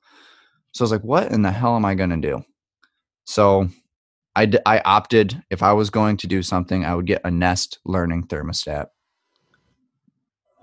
So 0.74 0.84
i 0.84 0.86
was 0.86 0.92
like 0.92 1.04
what 1.04 1.32
in 1.32 1.42
the 1.42 1.52
hell 1.52 1.76
am 1.76 1.86
i 1.86 1.96
going 1.96 2.10
to 2.10 2.18
do? 2.18 2.44
So 3.26 3.70
I, 4.36 4.46
d- 4.46 4.60
I 4.66 4.80
opted 4.80 5.42
if 5.50 5.64
i 5.64 5.72
was 5.72 5.90
going 5.90 6.18
to 6.18 6.28
do 6.28 6.44
something 6.44 6.84
i 6.84 6.94
would 6.94 7.06
get 7.06 7.22
a 7.24 7.32
nest 7.32 7.80
learning 7.86 8.28
thermostat 8.28 8.88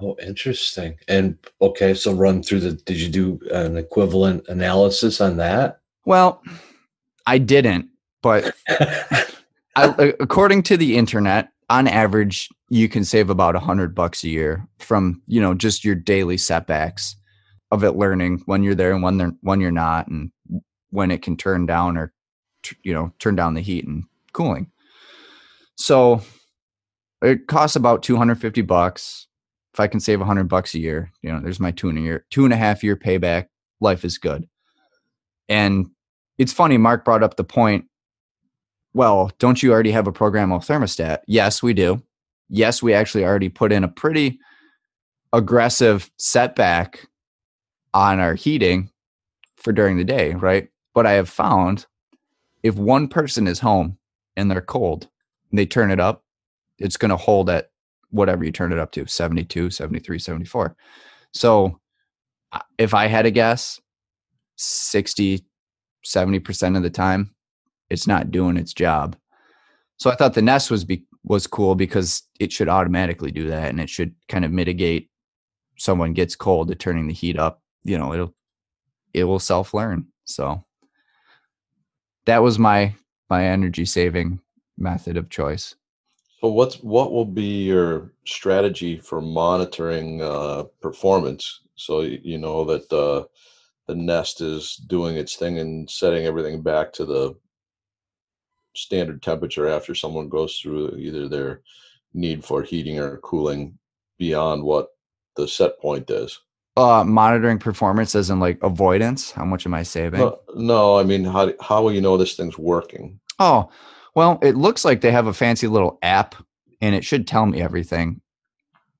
Oh, 0.02 0.16
interesting. 0.20 0.98
And 1.06 1.38
okay, 1.60 1.94
so 1.94 2.12
run 2.12 2.42
through 2.42 2.60
the. 2.60 2.72
Did 2.72 2.96
you 2.96 3.08
do 3.08 3.40
an 3.52 3.76
equivalent 3.76 4.48
analysis 4.48 5.20
on 5.20 5.36
that? 5.36 5.80
Well, 6.04 6.42
I 7.26 7.38
didn't, 7.38 7.88
but 8.20 8.52
I, 8.68 10.14
according 10.18 10.64
to 10.64 10.76
the 10.76 10.96
internet, 10.96 11.50
on 11.70 11.86
average, 11.86 12.48
you 12.68 12.88
can 12.88 13.04
save 13.04 13.30
about 13.30 13.54
a 13.54 13.60
hundred 13.60 13.94
bucks 13.94 14.24
a 14.24 14.28
year 14.28 14.66
from 14.78 15.22
you 15.28 15.40
know 15.40 15.54
just 15.54 15.84
your 15.84 15.94
daily 15.94 16.36
setbacks 16.36 17.14
of 17.70 17.84
it 17.84 17.92
learning 17.92 18.42
when 18.46 18.64
you're 18.64 18.74
there 18.74 18.92
and 18.92 19.04
when 19.04 19.18
they're 19.18 19.32
when 19.42 19.60
you're 19.60 19.70
not, 19.70 20.08
and 20.08 20.32
when 20.90 21.12
it 21.12 21.22
can 21.22 21.36
turn 21.36 21.64
down 21.64 21.96
or 21.96 22.12
you 22.82 22.92
know 22.92 23.12
turn 23.20 23.36
down 23.36 23.54
the 23.54 23.60
heat 23.60 23.86
and 23.86 24.02
cooling. 24.32 24.68
So 25.76 26.22
it 27.22 27.46
costs 27.46 27.76
about 27.76 28.02
250 28.02 28.62
bucks 28.62 29.28
if 29.72 29.80
I 29.80 29.86
can 29.86 30.00
save 30.00 30.20
a 30.20 30.24
hundred 30.24 30.48
bucks 30.48 30.74
a 30.74 30.78
year, 30.78 31.10
you 31.22 31.32
know, 31.32 31.40
there's 31.40 31.60
my 31.60 31.70
two 31.70 31.88
and 31.88 31.98
a 31.98 32.02
year, 32.02 32.26
two 32.30 32.44
and 32.44 32.52
a 32.52 32.56
half 32.56 32.84
year 32.84 32.96
payback. 32.96 33.46
Life 33.80 34.04
is 34.04 34.18
good. 34.18 34.46
And 35.48 35.86
it's 36.38 36.52
funny, 36.52 36.78
Mark 36.78 37.04
brought 37.04 37.22
up 37.22 37.36
the 37.36 37.44
point. 37.44 37.86
Well, 38.94 39.32
don't 39.38 39.62
you 39.62 39.72
already 39.72 39.90
have 39.92 40.06
a 40.06 40.12
programmable 40.12 40.60
thermostat? 40.60 41.20
Yes, 41.26 41.62
we 41.62 41.72
do. 41.72 42.02
Yes, 42.48 42.82
we 42.82 42.92
actually 42.92 43.24
already 43.24 43.48
put 43.48 43.72
in 43.72 43.82
a 43.82 43.88
pretty 43.88 44.38
aggressive 45.32 46.10
setback 46.18 47.08
on 47.94 48.20
our 48.20 48.34
heating 48.34 48.90
for 49.56 49.72
during 49.72 49.96
the 49.96 50.04
day, 50.04 50.34
right? 50.34 50.68
But 50.94 51.06
I 51.06 51.12
have 51.12 51.28
found 51.28 51.86
if 52.62 52.76
one 52.76 53.08
person 53.08 53.46
is 53.46 53.60
home 53.60 53.96
and 54.36 54.50
they're 54.50 54.60
cold 54.60 55.08
and 55.50 55.58
they 55.58 55.66
turn 55.66 55.90
it 55.90 56.00
up, 56.00 56.24
it's 56.78 56.98
going 56.98 57.10
to 57.10 57.16
hold 57.16 57.48
at 57.48 57.70
whatever 58.12 58.44
you 58.44 58.52
turn 58.52 58.72
it 58.72 58.78
up 58.78 58.92
to 58.92 59.06
72 59.06 59.70
73 59.70 60.18
74 60.18 60.76
so 61.32 61.80
if 62.78 62.94
i 62.94 63.06
had 63.06 63.26
a 63.26 63.30
guess 63.30 63.80
60 64.56 65.44
70% 66.04 66.76
of 66.76 66.82
the 66.82 66.90
time 66.90 67.34
it's 67.90 68.06
not 68.06 68.30
doing 68.30 68.56
its 68.56 68.72
job. 68.72 69.16
So 69.98 70.10
i 70.10 70.16
thought 70.16 70.34
the 70.34 70.42
nest 70.42 70.70
was 70.70 70.84
be, 70.84 71.04
was 71.24 71.46
cool 71.46 71.74
because 71.74 72.22
it 72.40 72.52
should 72.52 72.68
automatically 72.68 73.30
do 73.30 73.48
that 73.48 73.68
and 73.68 73.80
it 73.80 73.88
should 73.88 74.14
kind 74.28 74.44
of 74.44 74.50
mitigate 74.50 75.08
someone 75.78 76.12
gets 76.12 76.34
cold 76.34 76.68
to 76.68 76.74
turning 76.74 77.06
the 77.06 77.14
heat 77.14 77.38
up 77.38 77.62
you 77.84 77.96
know 77.96 78.12
it'll 78.12 78.34
it 79.14 79.24
will 79.24 79.38
self 79.38 79.72
learn 79.72 80.06
so 80.24 80.64
that 82.26 82.42
was 82.42 82.58
my 82.58 82.94
my 83.30 83.46
energy 83.46 83.84
saving 83.84 84.40
method 84.76 85.16
of 85.16 85.30
choice 85.30 85.76
so 86.42 86.48
what's 86.48 86.76
what 86.82 87.12
will 87.12 87.24
be 87.24 87.62
your 87.62 88.12
strategy 88.26 88.98
for 88.98 89.20
monitoring 89.20 90.20
uh, 90.20 90.64
performance? 90.80 91.60
So 91.76 92.00
you 92.00 92.36
know 92.38 92.64
that 92.64 92.92
uh, 92.92 93.26
the 93.86 93.94
Nest 93.94 94.40
is 94.40 94.74
doing 94.88 95.16
its 95.16 95.36
thing 95.36 95.60
and 95.60 95.88
setting 95.88 96.26
everything 96.26 96.60
back 96.60 96.92
to 96.94 97.04
the 97.04 97.36
standard 98.74 99.22
temperature 99.22 99.68
after 99.68 99.94
someone 99.94 100.28
goes 100.28 100.58
through 100.58 100.96
either 100.96 101.28
their 101.28 101.62
need 102.12 102.44
for 102.44 102.64
heating 102.64 102.98
or 102.98 103.18
cooling 103.18 103.78
beyond 104.18 104.64
what 104.64 104.88
the 105.36 105.46
set 105.46 105.78
point 105.78 106.10
is. 106.10 106.40
Uh, 106.76 107.04
monitoring 107.04 107.58
performance 107.58 108.16
as 108.16 108.30
in 108.30 108.40
like 108.40 108.58
avoidance. 108.64 109.30
How 109.30 109.44
much 109.44 109.64
am 109.64 109.74
I 109.74 109.84
saving? 109.84 110.18
No, 110.18 110.40
no 110.56 110.98
I 110.98 111.04
mean 111.04 111.22
how 111.22 111.52
how 111.60 111.84
will 111.84 111.92
you 111.92 112.00
know 112.00 112.16
this 112.16 112.34
thing's 112.34 112.58
working? 112.58 113.20
Oh, 113.38 113.70
well, 114.14 114.38
it 114.42 114.56
looks 114.56 114.84
like 114.84 115.00
they 115.00 115.12
have 115.12 115.26
a 115.26 115.32
fancy 115.32 115.66
little 115.66 115.98
app 116.02 116.34
and 116.80 116.94
it 116.94 117.04
should 117.04 117.26
tell 117.26 117.46
me 117.46 117.62
everything 117.62 118.20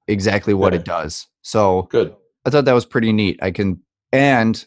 exactly 0.09 0.55
what 0.55 0.75
it 0.75 0.85
does. 0.85 1.27
So 1.43 1.83
good. 1.91 2.15
I 2.45 2.51
thought 2.51 2.65
that 2.65 2.73
was 2.73 2.87
pretty 2.87 3.13
neat. 3.13 3.39
I 3.43 3.51
can 3.51 3.81
and 4.13 4.65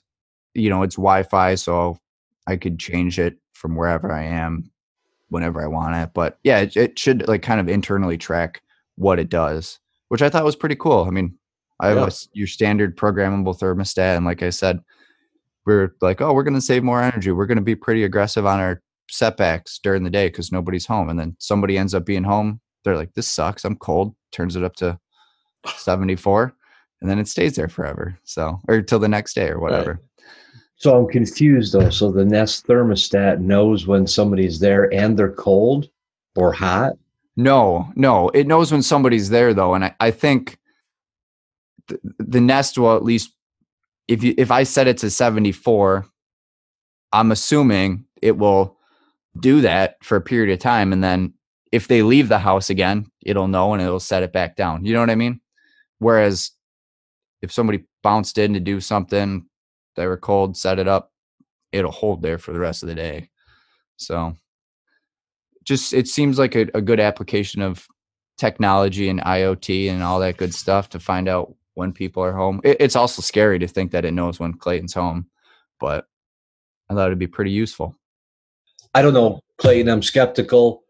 you 0.54 0.70
know, 0.70 0.84
it's 0.84 0.96
Wi-Fi 0.96 1.56
so 1.56 1.98
I 2.48 2.56
could 2.56 2.80
change 2.80 3.20
it 3.20 3.38
from 3.54 3.76
wherever 3.76 4.12
I 4.12 4.24
am 4.24 4.72
whenever 5.30 5.62
I 5.62 5.68
want 5.68 5.96
it. 5.96 6.12
But 6.14 6.38
yeah, 6.44 6.60
it, 6.60 6.78
it 6.78 7.00
should 7.00 7.28
like 7.28 7.42
kind 7.42 7.60
of 7.60 7.68
internally 7.68 8.18
track 8.18 8.62
what 8.96 9.20
it 9.20 9.30
does, 9.30 9.80
which 10.10 10.22
I 10.22 10.30
thought 10.30 10.46
was 10.46 10.56
pretty 10.56 10.76
cool. 10.76 11.06
I 11.06 11.10
mean, 11.10 11.38
I 11.80 11.88
have 11.88 11.98
yeah. 11.98 12.10
your 12.34 12.48
standard 12.48 12.96
programmable 12.96 13.60
thermostat 13.60 14.16
and 14.16 14.26
like 14.26 14.44
I 14.44 14.50
said, 14.50 14.80
we're 15.66 15.96
like, 16.00 16.22
oh, 16.22 16.32
we're 16.32 16.44
going 16.44 16.54
to 16.54 16.62
save 16.62 16.84
more 16.84 17.02
energy. 17.02 17.32
We're 17.32 17.48
going 17.48 17.58
to 17.58 17.64
be 17.64 17.76
pretty 17.76 18.04
aggressive 18.04 18.46
on 18.46 18.60
our 18.60 18.82
setbacks 19.10 19.80
during 19.80 20.04
the 20.04 20.10
day 20.10 20.28
because 20.28 20.52
nobody's 20.52 20.86
home. 20.86 21.10
And 21.10 21.20
then 21.20 21.36
somebody 21.40 21.78
ends 21.78 21.94
up 21.94 22.06
being 22.06 22.24
home. 22.24 22.60
They're 22.84 22.98
like, 22.98 23.14
this 23.14 23.30
sucks. 23.30 23.66
I'm 23.66 23.76
cold. 23.76 24.16
Turns 24.32 24.56
it 24.56 24.64
up 24.64 24.76
to 24.78 25.00
74. 25.78 26.54
And 27.02 27.10
then 27.10 27.20
it 27.20 27.28
stays 27.28 27.56
there 27.56 27.68
forever. 27.68 28.18
So, 28.24 28.62
or 28.68 28.82
till 28.82 29.00
the 29.00 29.08
next 29.08 29.34
day 29.34 29.50
or 29.50 29.60
whatever. 29.60 29.92
Right. 29.92 30.32
So 30.78 30.98
I'm 30.98 31.08
confused 31.08 31.74
though. 31.74 31.90
So 31.90 32.12
the 32.12 32.26
Nest 32.26 32.68
thermostat 32.68 33.40
knows 33.40 33.88
when 33.88 34.08
somebody's 34.08 34.60
there 34.60 34.94
and 34.94 35.18
they're 35.18 35.32
cold 35.32 35.90
or 36.36 36.52
hot? 36.52 36.94
No, 37.38 37.92
no. 37.96 38.30
It 38.30 38.48
knows 38.48 38.72
when 38.72 38.82
somebody's 38.82 39.30
there 39.30 39.54
though. 39.54 39.74
And 39.74 39.86
I, 39.86 39.96
I 40.00 40.12
think 40.12 40.58
the, 41.88 42.00
the 42.20 42.42
Nest 42.42 42.78
will 42.78 42.96
at 42.96 43.04
least, 43.04 43.32
if 44.08 44.24
you, 44.24 44.34
if 44.38 44.52
I 44.52 44.64
set 44.64 44.88
it 44.88 44.98
to 45.00 45.10
74, 45.10 46.06
I'm 47.12 47.32
assuming 47.32 48.06
it 48.22 48.38
will 48.38 48.75
do 49.40 49.62
that 49.62 49.98
for 50.04 50.16
a 50.16 50.22
period 50.22 50.54
of 50.54 50.60
time 50.60 50.94
and 50.94 51.04
then 51.04 51.34
if 51.72 51.88
they 51.88 52.04
leave 52.04 52.30
the 52.30 52.40
house 52.40 52.70
again 52.70 53.06
it'll 53.26 53.48
know 53.48 53.74
and 53.74 53.82
it'll 53.82 54.00
set 54.00 54.24
it 54.24 54.32
back 54.32 54.56
down. 54.56 54.86
You 54.86 54.94
know 54.94 55.00
what 55.00 55.10
i 55.10 55.16
mean? 55.16 55.42
Whereas 56.00 56.52
if 57.42 57.52
somebody 57.52 57.84
bounced 58.04 58.38
in 58.38 58.54
to 58.54 58.60
do 58.60 58.80
something 58.80 59.46
they 59.96 60.08
were 60.08 60.18
cold 60.18 60.58
set 60.58 60.80
it 60.80 60.88
up 60.88 61.12
it'll 61.72 61.92
hold 61.92 62.22
there 62.22 62.38
for 62.38 62.54
the 62.54 62.60
rest 62.60 62.84
of 62.84 62.90
the 62.90 62.96
day. 62.96 63.30
So 63.98 64.36
just 65.64 65.94
it 65.94 66.08
seems 66.08 66.38
like 66.38 66.56
a, 66.56 66.68
a 66.74 66.82
good 66.82 67.00
application 67.00 67.62
of 67.62 67.88
technology 68.38 69.10
and 69.10 69.22
iot 69.22 69.90
and 69.90 70.04
all 70.04 70.20
that 70.20 70.38
good 70.38 70.54
stuff 70.54 70.90
to 70.90 71.00
find 71.00 71.28
out 71.28 71.54
when 71.74 71.92
people 71.92 72.24
are 72.24 72.34
home. 72.34 72.62
It, 72.64 72.78
it's 72.80 72.96
also 72.96 73.22
scary 73.22 73.60
to 73.60 73.68
think 73.68 73.92
that 73.92 74.06
it 74.06 74.12
knows 74.12 74.40
when 74.40 74.54
clayton's 74.54 74.94
home 74.94 75.28
but 75.80 76.08
i 76.90 76.94
thought 76.94 77.08
it'd 77.08 77.20
be 77.20 77.28
pretty 77.28 77.52
useful 77.52 77.98
I 78.96 79.02
don't 79.02 79.14
know, 79.14 79.42
Clayton. 79.58 79.90
I'm 79.90 80.02
skeptical, 80.02 80.84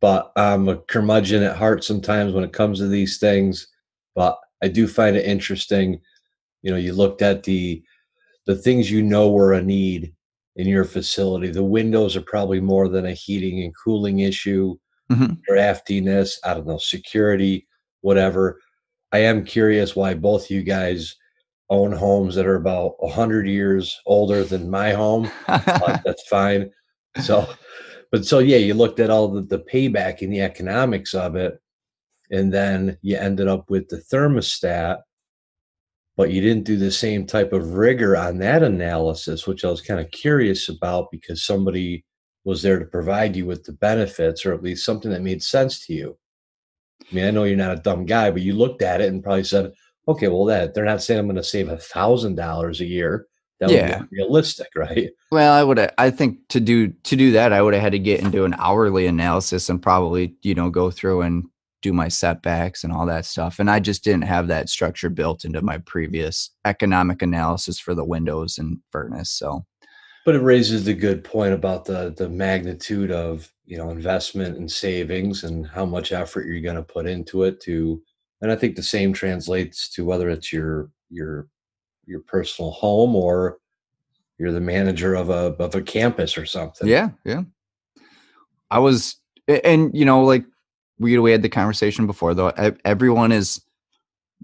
but 0.00 0.32
I'm 0.34 0.68
a 0.68 0.78
curmudgeon 0.78 1.42
at 1.42 1.56
heart 1.56 1.84
sometimes 1.84 2.32
when 2.32 2.42
it 2.42 2.54
comes 2.54 2.78
to 2.78 2.88
these 2.88 3.18
things. 3.18 3.68
But 4.14 4.38
I 4.62 4.68
do 4.68 4.88
find 4.88 5.14
it 5.14 5.26
interesting. 5.26 6.00
You 6.62 6.70
know, 6.72 6.78
you 6.78 6.92
looked 6.94 7.22
at 7.22 7.42
the 7.44 7.82
the 8.46 8.56
things 8.56 8.90
you 8.90 9.02
know 9.02 9.30
were 9.30 9.52
a 9.52 9.62
need 9.62 10.14
in 10.56 10.66
your 10.66 10.84
facility. 10.84 11.50
The 11.50 11.62
windows 11.62 12.16
are 12.16 12.22
probably 12.22 12.60
more 12.60 12.88
than 12.88 13.06
a 13.06 13.12
heating 13.12 13.62
and 13.62 13.72
cooling 13.84 14.20
issue, 14.20 14.76
Mhm. 15.12 15.38
draftiness, 15.48 16.38
I 16.44 16.54
don't 16.54 16.66
know, 16.66 16.78
security, 16.78 17.68
whatever. 18.00 18.58
I 19.12 19.18
am 19.18 19.44
curious 19.44 19.94
why 19.94 20.14
both 20.14 20.50
you 20.50 20.62
guys 20.62 21.14
own 21.68 21.92
homes 21.92 22.34
that 22.34 22.46
are 22.46 22.56
about 22.56 22.94
100 23.04 23.46
years 23.46 24.00
older 24.06 24.42
than 24.44 24.70
my 24.70 24.92
home. 24.92 25.30
but 25.46 26.00
that's 26.04 26.26
fine. 26.26 26.70
So, 27.22 27.48
but 28.12 28.24
so 28.24 28.38
yeah, 28.38 28.58
you 28.58 28.74
looked 28.74 29.00
at 29.00 29.10
all 29.10 29.28
the, 29.28 29.42
the 29.42 29.58
payback 29.58 30.22
and 30.22 30.32
the 30.32 30.42
economics 30.42 31.14
of 31.14 31.36
it, 31.36 31.60
and 32.30 32.52
then 32.52 32.98
you 33.02 33.16
ended 33.16 33.48
up 33.48 33.68
with 33.70 33.88
the 33.88 34.02
thermostat, 34.12 34.98
but 36.16 36.30
you 36.30 36.40
didn't 36.40 36.64
do 36.64 36.76
the 36.76 36.90
same 36.90 37.26
type 37.26 37.52
of 37.52 37.74
rigor 37.74 38.16
on 38.16 38.38
that 38.38 38.62
analysis, 38.62 39.46
which 39.46 39.64
I 39.64 39.70
was 39.70 39.80
kind 39.80 40.00
of 40.00 40.10
curious 40.10 40.68
about 40.68 41.10
because 41.10 41.44
somebody 41.44 42.04
was 42.44 42.62
there 42.62 42.78
to 42.78 42.84
provide 42.84 43.36
you 43.36 43.46
with 43.46 43.64
the 43.64 43.72
benefits 43.72 44.46
or 44.46 44.54
at 44.54 44.62
least 44.62 44.84
something 44.84 45.10
that 45.10 45.22
made 45.22 45.42
sense 45.42 45.86
to 45.86 45.92
you. 45.92 46.16
I 47.10 47.14
mean, 47.14 47.24
I 47.24 47.30
know 47.30 47.44
you're 47.44 47.56
not 47.56 47.78
a 47.78 47.82
dumb 47.82 48.06
guy, 48.06 48.30
but 48.30 48.42
you 48.42 48.54
looked 48.54 48.82
at 48.82 49.00
it 49.00 49.08
and 49.08 49.22
probably 49.22 49.44
said, 49.44 49.72
okay, 50.08 50.28
well, 50.28 50.44
that 50.46 50.74
they're 50.74 50.84
not 50.84 51.02
saying 51.02 51.18
I'm 51.18 51.26
going 51.26 51.36
to 51.36 51.44
save 51.44 51.68
a 51.68 51.76
thousand 51.76 52.36
dollars 52.36 52.80
a 52.80 52.86
year. 52.86 53.26
That 53.60 53.70
would 53.70 53.76
Yeah. 53.76 53.98
be 54.10 54.16
realistic, 54.18 54.68
right? 54.76 55.10
Well, 55.30 55.52
I 55.52 55.62
would. 55.62 55.90
I 55.98 56.10
think 56.10 56.48
to 56.48 56.60
do 56.60 56.88
to 56.88 57.16
do 57.16 57.32
that, 57.32 57.52
I 57.52 57.62
would 57.62 57.74
have 57.74 57.82
had 57.82 57.92
to 57.92 57.98
get 57.98 58.20
into 58.20 58.44
an 58.44 58.54
hourly 58.58 59.06
analysis 59.06 59.68
and 59.68 59.80
probably 59.82 60.34
you 60.42 60.54
know 60.54 60.70
go 60.70 60.90
through 60.90 61.22
and 61.22 61.44
do 61.82 61.92
my 61.92 62.08
setbacks 62.08 62.84
and 62.84 62.92
all 62.92 63.06
that 63.06 63.24
stuff. 63.24 63.58
And 63.58 63.70
I 63.70 63.80
just 63.80 64.04
didn't 64.04 64.24
have 64.24 64.48
that 64.48 64.68
structure 64.68 65.08
built 65.08 65.44
into 65.46 65.62
my 65.62 65.78
previous 65.78 66.50
economic 66.66 67.22
analysis 67.22 67.78
for 67.78 67.94
the 67.94 68.04
windows 68.04 68.58
and 68.58 68.78
furnace. 68.90 69.30
So 69.30 69.64
But 70.26 70.34
it 70.34 70.42
raises 70.42 70.84
the 70.84 70.92
good 70.94 71.24
point 71.24 71.54
about 71.54 71.84
the 71.86 72.12
the 72.16 72.28
magnitude 72.28 73.10
of 73.12 73.50
you 73.66 73.76
know 73.78 73.90
investment 73.90 74.56
and 74.58 74.70
savings 74.70 75.44
and 75.44 75.66
how 75.66 75.84
much 75.86 76.12
effort 76.12 76.46
you're 76.46 76.60
going 76.60 76.76
to 76.76 76.82
put 76.82 77.06
into 77.06 77.44
it 77.44 77.60
to 77.62 78.02
and 78.42 78.50
I 78.50 78.56
think 78.56 78.74
the 78.74 78.82
same 78.82 79.12
translates 79.12 79.88
to 79.90 80.04
whether 80.04 80.28
it's 80.28 80.52
your 80.52 80.90
your 81.10 81.48
your 82.10 82.20
personal 82.20 82.72
home 82.72 83.14
or 83.14 83.58
you're 84.38 84.52
the 84.52 84.60
manager 84.60 85.14
of 85.14 85.30
a 85.30 85.54
of 85.58 85.74
a 85.74 85.82
campus 85.82 86.36
or 86.36 86.44
something. 86.44 86.88
yeah, 86.88 87.10
yeah. 87.24 87.42
I 88.70 88.78
was, 88.78 89.16
and 89.48 89.90
you 89.94 90.04
know, 90.04 90.24
like 90.24 90.44
we 90.98 91.16
we 91.18 91.30
had 91.30 91.42
the 91.42 91.48
conversation 91.48 92.06
before 92.06 92.34
though. 92.34 92.48
Everyone 92.84 93.32
is 93.32 93.62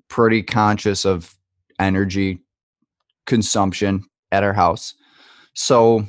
pretty 0.09 0.43
conscious 0.43 1.05
of 1.05 1.35
energy 1.79 2.41
consumption 3.27 4.05
at 4.33 4.43
our 4.43 4.53
house. 4.53 4.95
So, 5.55 6.07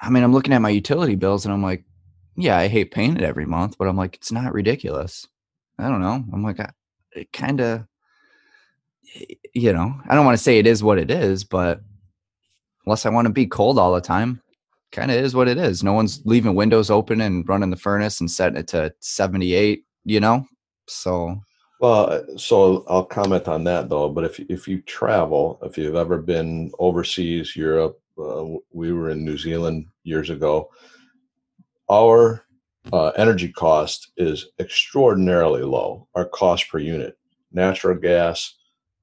I 0.00 0.10
mean, 0.10 0.22
I'm 0.22 0.32
looking 0.32 0.52
at 0.52 0.62
my 0.62 0.70
utility 0.70 1.14
bills 1.14 1.44
and 1.44 1.52
I'm 1.52 1.62
like, 1.62 1.84
yeah, 2.36 2.56
I 2.56 2.68
hate 2.68 2.92
paying 2.92 3.16
it 3.16 3.22
every 3.22 3.46
month, 3.46 3.76
but 3.78 3.88
I'm 3.88 3.96
like, 3.96 4.14
it's 4.16 4.32
not 4.32 4.52
ridiculous. 4.52 5.26
I 5.78 5.88
don't 5.88 6.00
know. 6.00 6.24
I'm 6.32 6.42
like, 6.42 6.60
I, 6.60 6.70
it 7.14 7.32
kind 7.32 7.60
of, 7.60 7.86
you 9.54 9.72
know, 9.72 9.94
I 10.08 10.14
don't 10.14 10.24
want 10.24 10.36
to 10.36 10.42
say 10.42 10.58
it 10.58 10.66
is 10.66 10.82
what 10.82 10.98
it 10.98 11.10
is, 11.10 11.44
but 11.44 11.80
unless 12.86 13.06
I 13.06 13.10
want 13.10 13.26
to 13.26 13.32
be 13.32 13.46
cold 13.46 13.78
all 13.78 13.94
the 13.94 14.00
time, 14.00 14.40
kind 14.90 15.10
of 15.10 15.16
is 15.16 15.34
what 15.34 15.48
it 15.48 15.58
is. 15.58 15.82
No 15.82 15.92
one's 15.92 16.20
leaving 16.24 16.54
windows 16.54 16.90
open 16.90 17.20
and 17.20 17.48
running 17.48 17.70
the 17.70 17.76
furnace 17.76 18.20
and 18.20 18.30
setting 18.30 18.58
it 18.58 18.68
to 18.68 18.92
78, 19.00 19.84
you 20.04 20.20
know? 20.20 20.46
So, 20.88 21.40
Well, 21.80 22.10
uh, 22.10 22.20
so 22.36 22.84
I'll 22.88 23.04
comment 23.04 23.48
on 23.48 23.64
that 23.64 23.88
though. 23.88 24.08
But 24.08 24.24
if 24.24 24.40
if 24.40 24.68
you 24.68 24.82
travel, 24.82 25.58
if 25.62 25.78
you've 25.78 25.96
ever 25.96 26.18
been 26.18 26.70
overseas, 26.78 27.56
Europe, 27.56 28.00
uh, 28.18 28.44
we 28.72 28.92
were 28.92 29.10
in 29.10 29.24
New 29.24 29.38
Zealand 29.38 29.86
years 30.04 30.30
ago. 30.30 30.70
Our 31.88 32.44
uh, 32.92 33.08
energy 33.10 33.50
cost 33.52 34.12
is 34.16 34.48
extraordinarily 34.58 35.62
low. 35.62 36.08
Our 36.14 36.24
cost 36.26 36.68
per 36.68 36.78
unit, 36.78 37.16
natural 37.52 37.96
gas, 37.96 38.54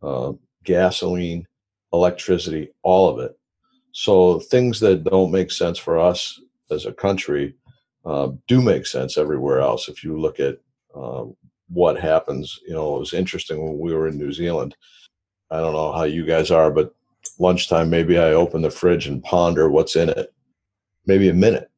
uh, 0.02 0.34
gasoline, 0.64 1.46
electricity, 1.94 2.70
all 2.84 3.10
of 3.10 3.20
it. 3.20 3.38
So 3.92 4.40
things 4.40 4.80
that 4.82 5.04
don't 5.04 5.32
make 5.32 5.52
sense 5.52 5.78
for 5.78 6.00
us 6.00 6.40
as 6.72 6.86
a 6.86 6.94
country 6.94 7.56
uh, 8.06 8.30
do 8.48 8.62
make 8.62 8.86
sense 8.86 9.18
everywhere 9.18 9.60
else. 9.60 9.90
If 9.90 10.04
you 10.04 10.20
look 10.20 10.40
at 10.40 10.58
uh, 10.96 11.26
what 11.70 12.00
happens. 12.00 12.60
You 12.68 12.74
know, 12.74 12.96
it 12.96 13.00
was 13.00 13.14
interesting 13.14 13.64
when 13.64 13.80
we 13.80 13.94
were 13.94 14.08
in 14.08 14.18
New 14.18 14.34
Zealand. 14.34 14.76
I 15.52 15.60
don't 15.60 15.74
know 15.74 15.92
how 15.92 16.04
you 16.04 16.26
guys 16.26 16.52
are, 16.52 16.72
but 16.72 16.94
lunchtime, 17.38 17.90
maybe 17.90 18.18
I 18.18 18.34
open 18.34 18.62
the 18.62 18.72
fridge 18.72 19.08
and 19.08 19.24
ponder 19.24 19.70
what's 19.70 19.96
in 19.96 20.10
it. 20.10 20.34
Maybe 21.06 21.30
a 21.30 21.34
minute. 21.34 21.70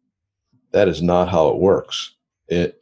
That 0.71 0.87
is 0.87 1.01
not 1.01 1.29
how 1.29 1.49
it 1.49 1.57
works. 1.57 2.15
In, 2.49 2.73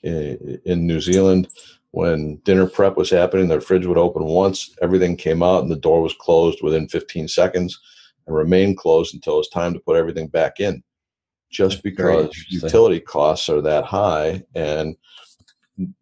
in 0.65 0.88
New 0.88 0.99
Zealand, 0.99 1.49
when 1.91 2.38
dinner 2.38 2.67
prep 2.67 2.97
was 2.97 3.10
happening, 3.10 3.47
the 3.47 3.60
fridge 3.60 3.86
would 3.86 3.97
open 3.97 4.23
once, 4.23 4.75
everything 4.82 5.17
came 5.17 5.41
out, 5.41 5.63
and 5.63 5.71
the 5.71 5.75
door 5.75 6.02
was 6.02 6.13
closed 6.19 6.62
within 6.62 6.88
15 6.88 7.28
seconds 7.28 7.80
and 8.28 8.36
remained 8.36 8.78
closed 8.78 9.15
until 9.15 9.36
it 9.36 9.38
was 9.38 9.49
time 9.49 9.73
to 9.73 9.80
put 9.80 9.95
everything 9.95 10.28
back 10.28 10.60
in. 10.60 10.84
Just 11.52 11.82
because 11.82 12.30
utility 12.49 12.99
costs 12.99 13.49
are 13.49 13.62
that 13.62 13.84
high 13.84 14.43
and 14.54 14.95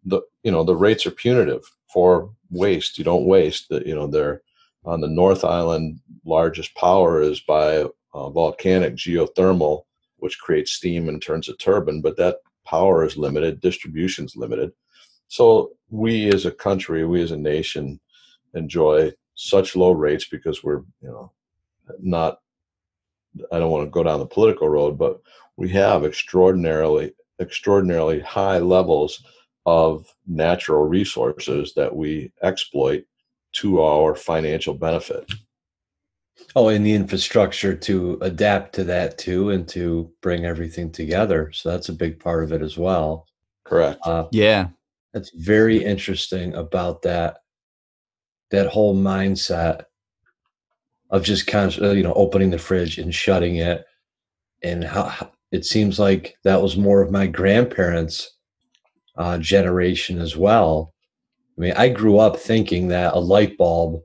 the 0.04 0.20
you 0.42 0.50
know 0.50 0.64
the 0.64 0.76
rates 0.76 1.06
are 1.06 1.10
punitive 1.10 1.62
for 1.90 2.30
waste. 2.50 2.98
You 2.98 3.04
don't 3.04 3.24
waste. 3.24 3.70
The, 3.70 3.82
you 3.86 3.94
know 3.94 4.06
they're 4.06 4.42
on 4.84 5.00
the 5.00 5.08
North 5.08 5.44
Island. 5.44 6.00
Largest 6.24 6.74
power 6.74 7.22
is 7.22 7.40
by 7.40 7.86
uh, 8.12 8.30
volcanic 8.30 8.94
geothermal, 8.94 9.84
which 10.18 10.38
creates 10.38 10.72
steam 10.72 11.08
and 11.08 11.22
turns 11.22 11.48
a 11.48 11.56
turbine. 11.56 12.02
But 12.02 12.18
that 12.18 12.36
power 12.66 13.04
is 13.04 13.16
limited. 13.16 13.60
Distribution's 13.60 14.36
limited. 14.36 14.72
So 15.28 15.72
we 15.90 16.32
as 16.32 16.46
a 16.46 16.50
country, 16.50 17.04
we 17.04 17.22
as 17.22 17.30
a 17.30 17.36
nation, 17.36 18.00
enjoy 18.54 19.12
such 19.34 19.76
low 19.76 19.92
rates 19.92 20.26
because 20.26 20.64
we're 20.64 20.82
you 21.00 21.08
know 21.08 21.32
not. 22.00 22.40
I 23.52 23.58
don't 23.58 23.70
want 23.70 23.86
to 23.86 23.90
go 23.90 24.02
down 24.02 24.18
the 24.18 24.26
political 24.26 24.68
road, 24.68 24.98
but 24.98 25.20
we 25.56 25.68
have 25.70 26.04
extraordinarily 26.04 27.12
extraordinarily 27.40 28.20
high 28.20 28.58
levels 28.58 29.22
of 29.66 30.06
natural 30.26 30.84
resources 30.84 31.74
that 31.74 31.94
we 31.94 32.32
exploit 32.42 33.04
to 33.52 33.82
our 33.82 34.14
financial 34.14 34.74
benefit. 34.74 35.30
Oh, 36.56 36.68
and 36.68 36.86
the 36.86 36.94
infrastructure 36.94 37.74
to 37.74 38.18
adapt 38.22 38.74
to 38.76 38.84
that 38.84 39.18
too 39.18 39.50
and 39.50 39.68
to 39.68 40.10
bring 40.22 40.44
everything 40.44 40.90
together. 40.90 41.50
So 41.52 41.70
that's 41.70 41.88
a 41.88 41.92
big 41.92 42.18
part 42.18 42.44
of 42.44 42.52
it 42.52 42.62
as 42.62 42.78
well. 42.78 43.26
Correct. 43.64 44.00
Uh, 44.04 44.26
yeah. 44.32 44.68
That's 45.12 45.30
very 45.34 45.82
interesting 45.82 46.54
about 46.54 47.02
that 47.02 47.38
that 48.50 48.66
whole 48.66 48.96
mindset 48.96 49.84
of 51.10 51.22
just 51.22 51.46
kind 51.46 51.76
of 51.76 51.96
you 51.96 52.02
know 52.02 52.14
opening 52.14 52.50
the 52.50 52.58
fridge 52.58 52.98
and 52.98 53.14
shutting 53.14 53.56
it. 53.56 53.84
And 54.62 54.82
how 54.82 55.30
it 55.52 55.64
seems 55.64 55.98
like 55.98 56.36
that 56.44 56.60
was 56.60 56.76
more 56.76 57.00
of 57.00 57.12
my 57.12 57.26
grandparents 57.26 58.36
uh, 59.16 59.38
generation 59.38 60.20
as 60.20 60.36
well. 60.36 60.94
I 61.56 61.60
mean 61.60 61.72
i 61.76 61.88
grew 61.88 62.18
up 62.18 62.38
thinking 62.38 62.88
that 62.88 63.14
a 63.14 63.18
light 63.18 63.56
bulb 63.56 64.00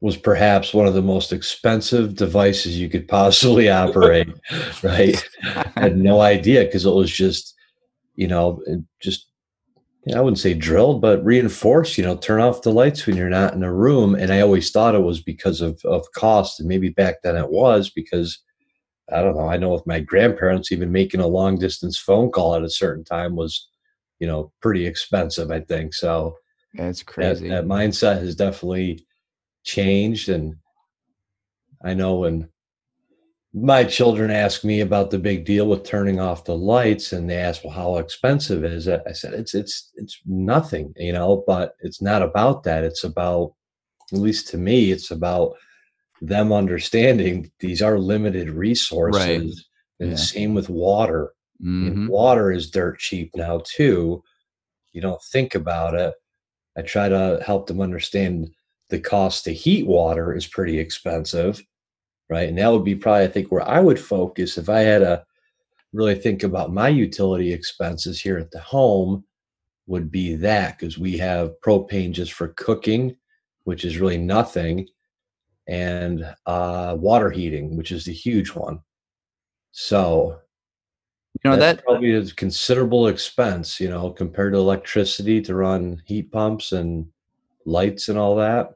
was 0.00 0.16
perhaps 0.18 0.74
one 0.74 0.86
of 0.86 0.92
the 0.92 1.00
most 1.00 1.32
expensive 1.32 2.14
devices 2.14 2.78
you 2.78 2.90
could 2.90 3.08
possibly 3.08 3.70
operate 3.70 4.28
right? 4.82 5.16
I 5.42 5.80
had 5.80 5.96
no 5.96 6.20
idea 6.20 6.64
because 6.64 6.84
it 6.84 6.90
was 6.90 7.10
just, 7.10 7.54
you 8.14 8.28
know, 8.28 8.60
it 8.66 8.80
just 10.06 10.16
I 10.16 10.20
wouldn't 10.20 10.38
say 10.38 10.54
drilled, 10.54 11.00
but 11.00 11.24
reinforced. 11.24 11.96
You 11.98 12.04
know, 12.04 12.16
turn 12.16 12.40
off 12.40 12.62
the 12.62 12.72
lights 12.72 13.06
when 13.06 13.16
you're 13.16 13.28
not 13.30 13.54
in 13.54 13.62
a 13.62 13.72
room. 13.72 14.14
And 14.14 14.32
I 14.32 14.40
always 14.40 14.70
thought 14.70 14.94
it 14.94 15.02
was 15.02 15.20
because 15.20 15.60
of 15.60 15.80
of 15.84 16.10
cost, 16.12 16.60
and 16.60 16.68
maybe 16.68 16.90
back 16.90 17.22
then 17.22 17.36
it 17.36 17.50
was 17.50 17.90
because 17.90 18.38
I 19.12 19.22
don't 19.22 19.36
know. 19.36 19.48
I 19.48 19.56
know 19.56 19.70
with 19.70 19.86
my 19.86 20.00
grandparents, 20.00 20.72
even 20.72 20.90
making 20.92 21.20
a 21.20 21.26
long 21.26 21.58
distance 21.58 21.98
phone 21.98 22.30
call 22.30 22.54
at 22.54 22.62
a 22.64 22.70
certain 22.70 23.04
time 23.04 23.36
was, 23.36 23.68
you 24.18 24.26
know, 24.26 24.50
pretty 24.62 24.86
expensive. 24.86 25.50
I 25.50 25.60
think 25.60 25.94
so. 25.94 26.36
It's 26.74 27.00
That, 27.00 27.06
crazy. 27.06 27.48
that 27.48 27.64
mindset 27.66 28.20
has 28.20 28.34
definitely 28.34 29.06
changed, 29.62 30.28
and 30.28 30.56
I 31.82 31.94
know 31.94 32.16
when 32.16 32.48
my 33.56 33.84
children 33.84 34.32
ask 34.32 34.64
me 34.64 34.80
about 34.80 35.10
the 35.12 35.18
big 35.18 35.44
deal 35.44 35.68
with 35.68 35.84
turning 35.84 36.18
off 36.18 36.44
the 36.44 36.56
lights 36.56 37.12
and 37.12 37.30
they 37.30 37.36
ask 37.36 37.62
well 37.62 37.72
how 37.72 37.96
expensive 37.98 38.64
is 38.64 38.88
it 38.88 39.00
i 39.06 39.12
said 39.12 39.32
it's 39.32 39.54
it's 39.54 39.92
it's 39.94 40.20
nothing 40.26 40.92
you 40.96 41.12
know 41.12 41.44
but 41.46 41.76
it's 41.80 42.02
not 42.02 42.20
about 42.20 42.64
that 42.64 42.82
it's 42.82 43.04
about 43.04 43.54
at 44.12 44.18
least 44.18 44.48
to 44.48 44.58
me 44.58 44.90
it's 44.90 45.12
about 45.12 45.54
them 46.20 46.52
understanding 46.52 47.48
these 47.60 47.80
are 47.80 47.98
limited 47.98 48.50
resources 48.50 49.16
right. 49.24 49.52
and 50.00 50.10
Yeah. 50.10 50.16
same 50.16 50.54
with 50.54 50.68
water 50.68 51.32
Mhm. 51.62 52.08
water 52.08 52.50
is 52.50 52.68
dirt 52.70 52.98
cheap 52.98 53.30
now 53.36 53.60
too 53.64 54.22
you 54.92 55.00
don't 55.00 55.22
think 55.30 55.54
about 55.54 55.94
it 55.94 56.12
i 56.76 56.82
try 56.82 57.08
to 57.08 57.40
help 57.46 57.68
them 57.68 57.80
understand 57.80 58.50
the 58.90 58.98
cost 58.98 59.44
to 59.44 59.52
heat 59.52 59.86
water 59.86 60.34
is 60.34 60.46
pretty 60.48 60.78
expensive 60.80 61.62
right? 62.28 62.48
And 62.48 62.58
that 62.58 62.72
would 62.72 62.84
be 62.84 62.94
probably, 62.94 63.24
I 63.24 63.28
think, 63.28 63.50
where 63.50 63.66
I 63.66 63.80
would 63.80 64.00
focus 64.00 64.58
if 64.58 64.68
I 64.68 64.80
had 64.80 65.00
to 65.00 65.24
really 65.92 66.14
think 66.14 66.42
about 66.42 66.72
my 66.72 66.88
utility 66.88 67.52
expenses 67.52 68.20
here 68.20 68.38
at 68.38 68.50
the 68.50 68.60
home 68.60 69.24
would 69.86 70.10
be 70.10 70.34
that 70.36 70.78
because 70.78 70.98
we 70.98 71.18
have 71.18 71.60
propane 71.64 72.12
just 72.12 72.32
for 72.32 72.48
cooking, 72.48 73.16
which 73.64 73.84
is 73.84 73.98
really 73.98 74.18
nothing, 74.18 74.88
and 75.68 76.34
uh, 76.46 76.96
water 76.98 77.30
heating, 77.30 77.76
which 77.76 77.92
is 77.92 78.04
the 78.04 78.12
huge 78.12 78.50
one. 78.50 78.80
So, 79.72 80.40
you 81.42 81.50
know 81.50 81.56
that's 81.56 81.78
that 81.78 81.84
probably 81.84 82.14
a 82.14 82.24
considerable 82.26 83.08
expense, 83.08 83.80
you 83.80 83.88
know, 83.88 84.10
compared 84.10 84.52
to 84.52 84.58
electricity 84.58 85.40
to 85.42 85.54
run 85.54 86.02
heat 86.06 86.30
pumps 86.30 86.72
and 86.72 87.06
lights 87.66 88.08
and 88.08 88.18
all 88.18 88.36
that. 88.36 88.70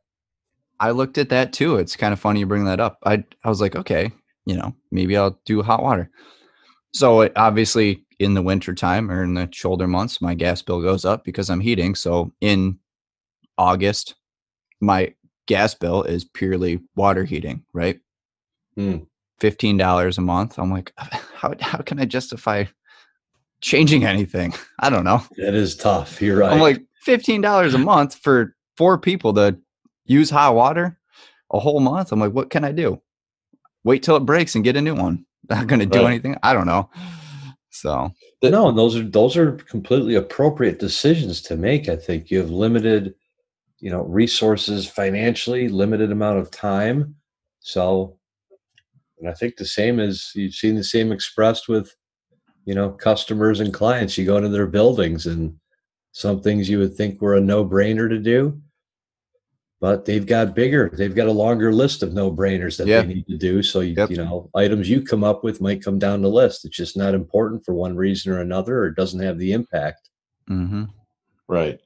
I 0.81 0.93
looked 0.93 1.19
at 1.19 1.29
that 1.31 1.53
too. 1.53 1.77
It's 1.77 1.97
kind 1.97 2.13
of 2.13 2.21
funny 2.21 2.41
you 2.41 2.47
bring 2.47 2.65
that 2.65 2.81
up. 2.81 2.99
I 3.05 3.25
I 3.45 3.49
was 3.49 3.61
like, 3.61 3.77
okay, 3.77 4.13
you 4.47 4.57
know, 4.57 4.75
maybe 4.91 5.17
I'll 5.17 5.39
do 5.45 5.63
hot 5.63 5.83
water. 5.83 6.11
So 6.93 7.23
it, 7.23 7.33
obviously 7.37 8.05
in 8.19 8.35
the 8.35 8.43
winter 8.43 8.75
time 8.75 9.11
or 9.11 9.23
in 9.23 9.35
the 9.35 9.49
shoulder 9.53 9.87
months, 9.87 10.21
my 10.21 10.35
gas 10.35 10.63
bill 10.63 10.83
goes 10.83 11.05
up 11.05 11.25
because 11.25 11.51
I'm 11.51 11.61
heating. 11.61 11.95
So 11.95 12.33
in 12.41 12.79
August, 13.57 14.15
my 14.81 15.15
gas 15.47 15.75
bill 15.75 16.03
is 16.03 16.25
purely 16.25 16.81
water 16.97 17.25
heating, 17.25 17.65
right? 17.73 17.99
Hmm. 18.77 18.99
Fifteen 19.39 19.77
dollars 19.77 20.19
a 20.19 20.23
month. 20.23 20.59
I'm 20.59 20.71
like, 20.71 20.93
how 20.97 21.55
how 21.61 21.79
can 21.79 22.01
I 22.01 22.05
justify 22.05 22.65
changing 23.61 24.05
anything? 24.05 24.55
I 24.81 24.91
don't 24.91 25.05
know. 25.05 25.23
That 25.37 25.55
is 25.55 25.77
tough. 25.77 26.21
You're 26.23 26.39
right. 26.39 26.53
I'm 26.53 26.61
like 26.61 26.83
fifteen 27.03 27.41
dollars 27.41 27.75
a 27.75 27.79
month 27.79 28.15
for 28.17 28.55
four 28.77 28.99
people 28.99 29.35
to 29.35 29.59
use 30.09 30.31
high 30.31 30.51
water 30.51 30.99
a 31.53 31.59
whole 31.61 31.81
month. 31.81 32.11
I'm 32.13 32.21
like, 32.21 32.33
what 32.33 32.51
can 32.51 32.65
I 32.65 32.73
do? 32.73 33.01
Wait 33.85 34.03
till 34.03 34.17
it 34.17 34.27
breaks 34.27 34.55
and 34.55 34.65
get 34.65 34.77
a 34.77 34.83
new 34.83 34.95
one. 34.95 35.25
Not 35.49 35.67
going 35.69 35.81
to 35.81 35.87
do 35.87 36.01
Right. 36.01 36.09
anything. 36.09 36.37
I 36.43 36.53
don't 36.53 36.67
know. 36.67 36.91
So 37.71 38.13
but 38.41 38.53
no, 38.53 38.71
those 38.73 38.97
are 38.97 39.03
those 39.03 39.37
are 39.37 39.53
completely 39.53 40.15
appropriate 40.15 40.79
decisions 40.79 41.41
to 41.43 41.57
make. 41.57 41.89
I 41.89 41.97
think 41.97 42.31
you 42.31 42.39
have 42.39 42.51
limited, 42.51 43.15
you 43.81 43.91
know, 43.91 44.03
resources 44.03 44.89
financially, 44.89 45.69
limited 45.69 46.13
amount 46.13 46.39
of 46.39 46.51
time. 46.51 47.17
So, 47.61 48.19
and 49.19 49.29
I 49.29 49.35
think 49.35 49.57
the 49.57 49.67
same 49.67 49.99
as 49.99 50.31
you've 50.35 50.55
seen 50.55 50.77
the 50.77 50.85
same 50.85 51.11
expressed 51.13 51.69
with, 51.69 51.95
you 52.65 52.75
know, 52.75 52.91
customers 52.91 53.61
and 53.61 53.75
clients. 53.75 54.17
You 54.17 54.25
go 54.25 54.37
into 54.37 54.49
their 54.51 54.67
buildings, 54.69 55.27
and 55.27 55.57
some 56.13 56.41
things 56.41 56.69
you 56.69 56.79
would 56.79 56.95
think 56.95 57.21
were 57.21 57.35
a 57.35 57.41
no 57.41 57.65
brainer 57.65 58.09
to 58.09 58.19
do, 58.19 58.61
but 59.81 60.05
they've 60.05 60.27
got 60.27 60.55
bigger. 60.55 60.91
They've 60.93 61.15
got 61.15 61.29
a 61.29 61.33
longer 61.33 61.73
list 61.73 62.03
of 62.03 62.13
no 62.13 62.33
brainers 62.33 62.77
that 62.79 62.87
Yeah. 62.89 63.03
they 63.03 63.15
need 63.15 63.27
to 63.29 63.37
do. 63.37 63.63
So 63.63 63.81
you, 63.81 63.95
Yep. 63.97 64.11
you 64.11 64.17
know, 64.17 64.51
items 64.55 64.89
you 64.89 65.03
come 65.03 65.23
up 65.23 65.45
with 65.45 65.61
might 65.61 65.83
come 65.85 65.99
down 65.99 66.23
the 66.23 66.29
list. 66.31 66.65
It's 66.65 66.77
just 66.77 66.97
not 66.97 67.15
important 67.15 67.65
for 67.65 67.75
one 67.75 67.97
reason 67.97 68.33
or 68.33 68.41
another, 68.41 68.81
or 68.81 68.91
doesn't 68.91 69.21
have 69.21 69.39
the 69.39 69.53
impact. 69.53 70.11
hmm 70.49 70.85
Right. 71.47 71.81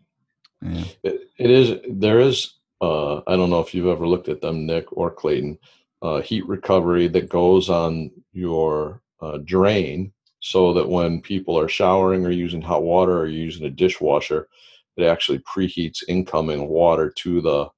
yeah. 0.63 0.85
It, 1.05 1.21
it 1.39 1.51
is. 1.51 1.81
There 1.89 2.21
is. 2.21 2.55
Uh, 2.81 3.19
I 3.29 3.37
don't 3.37 3.51
know 3.51 3.61
if 3.61 3.75
you've 3.75 3.87
ever 3.87 4.09
looked 4.09 4.29
at 4.29 4.41
them, 4.41 4.67
Nick 4.67 4.87
or 4.97 5.11
Clayton. 5.11 5.59
Uh, 6.01 6.21
heat 6.21 6.45
recovery 6.49 7.07
that 7.09 7.29
goes 7.29 7.69
on 7.71 8.11
your 8.33 9.01
uh, 9.21 9.39
drain, 9.45 10.13
so 10.41 10.73
that 10.73 10.89
when 10.89 11.21
people 11.21 11.57
are 11.57 11.69
showering 11.69 12.27
or 12.27 12.33
using 12.33 12.61
hot 12.61 12.83
water 12.83 13.17
or 13.21 13.29
using 13.29 13.67
a 13.67 13.71
dishwasher, 13.71 14.49
it 14.97 15.05
actually 15.05 15.39
preheats 15.41 16.03
incoming 16.09 16.67
water 16.69 17.09
to 17.09 17.41
the 17.41 17.69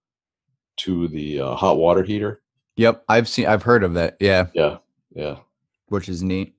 to 0.78 1.08
the 1.08 1.40
uh, 1.40 1.54
hot 1.54 1.78
water 1.78 2.02
heater. 2.02 2.40
Yep. 2.76 3.04
I've 3.08 3.28
seen. 3.28 3.46
I've 3.46 3.62
heard 3.62 3.84
of 3.84 3.94
that. 3.94 4.16
Yeah, 4.20 4.46
Yeah. 4.54 4.78
Yeah. 5.14 5.36
which 5.88 6.08
is 6.08 6.22
neat. 6.22 6.54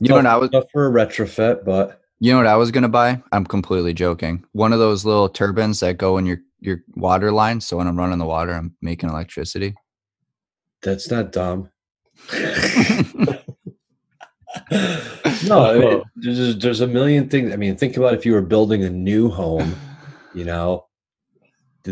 You 0.00 0.08
know 0.08 0.16
what 0.16 0.26
I 0.26 0.36
was? 0.36 0.50
Tough 0.50 0.70
for 0.72 0.86
a 0.86 0.90
retrofit, 0.90 1.64
but 1.64 2.02
You 2.20 2.32
know 2.32 2.38
what 2.38 2.46
I 2.46 2.56
was 2.56 2.70
gonna 2.70 2.88
buy? 2.88 3.22
I'm 3.32 3.44
completely 3.44 3.94
joking. 3.94 4.44
One 4.52 4.72
of 4.72 4.78
those 4.80 5.04
little 5.04 5.28
turbines 5.28 5.80
that 5.80 5.98
go 5.98 6.18
in 6.18 6.26
your 6.26 6.38
your 6.60 6.82
water 6.96 7.30
line. 7.30 7.60
So 7.60 7.76
when 7.76 7.86
I'm 7.86 7.96
running 7.96 8.18
the 8.18 8.24
water, 8.26 8.52
I'm 8.52 8.74
making 8.82 9.10
electricity. 9.10 9.74
that's 10.82 11.10
not 11.10 11.30
dumb. 11.32 11.70
no, 14.72 15.64
I 15.64 15.78
mean, 15.78 16.02
there's 16.16 16.58
there's 16.58 16.80
a 16.80 16.86
million 16.86 17.28
things. 17.28 17.52
I 17.52 17.56
mean, 17.56 17.76
think 17.76 17.96
about 17.96 18.14
if 18.14 18.26
you 18.26 18.32
were 18.32 18.42
building 18.42 18.82
a 18.84 18.90
new 18.90 19.28
home, 19.30 19.74
you 20.34 20.44
know, 20.44 20.86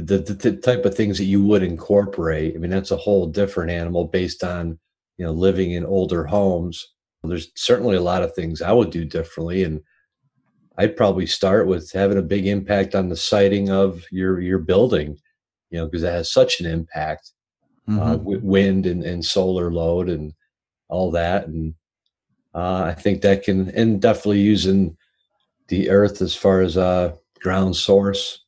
the, 0.01 0.19
the, 0.19 0.35
the, 0.35 0.57
type 0.57 0.85
of 0.85 0.95
things 0.95 1.19
that 1.19 1.25
you 1.25 1.43
would 1.45 1.63
incorporate. 1.63 2.55
I 2.55 2.59
mean, 2.59 2.71
that's 2.71 2.91
a 2.91 2.97
whole 2.97 3.27
different 3.27 3.71
animal 3.71 4.05
based 4.07 4.45
on 4.45 4.79
you 5.19 5.25
know 5.25 5.33
living 5.33 5.73
in 5.73 5.85
older 5.85 6.25
homes. 6.25 6.87
There's 7.23 7.51
certainly 7.57 7.97
a 7.97 8.03
lot 8.03 8.23
of 8.23 8.35
things 8.35 8.63
I 8.63 8.73
would 8.73 8.91
do 8.91 9.05
differently, 9.05 9.65
and 9.65 9.81
I'd 10.79 10.97
probably 10.97 11.27
start 11.27 11.67
with 11.67 11.91
having 11.93 12.19
a 12.19 12.23
big 12.23 12.47
impact 12.47 12.95
on 12.95 13.09
the 13.09 13.17
siting 13.17 13.71
of 13.71 14.05
your 14.11 14.41
your 14.41 14.59
building, 14.59 15.19
you 15.71 15.79
know, 15.79 15.87
because 15.87 16.03
that 16.03 16.13
has 16.13 16.33
such 16.33 16.61
an 16.61 16.67
impact 16.67 17.33
uh, 17.89 17.93
Mhm. 17.93 18.19
w- 18.19 18.41
wind 18.43 18.87
and, 18.87 19.03
and 19.05 19.25
solar 19.25 19.73
load 19.73 20.09
and 20.09 20.35
all 20.89 21.11
that. 21.13 21.47
And 21.47 21.75
uh, 22.55 22.83
I 22.85 22.95
think 22.95 23.23
that 23.23 23.45
can, 23.45 23.71
and 23.71 24.01
definitely 24.01 24.41
using 24.41 24.97
the 25.69 25.91
earth 25.91 26.23
as 26.23 26.35
far 26.35 26.61
as 26.63 26.77
uh, 26.77 27.15
ground 27.41 27.77
source, 27.77 28.45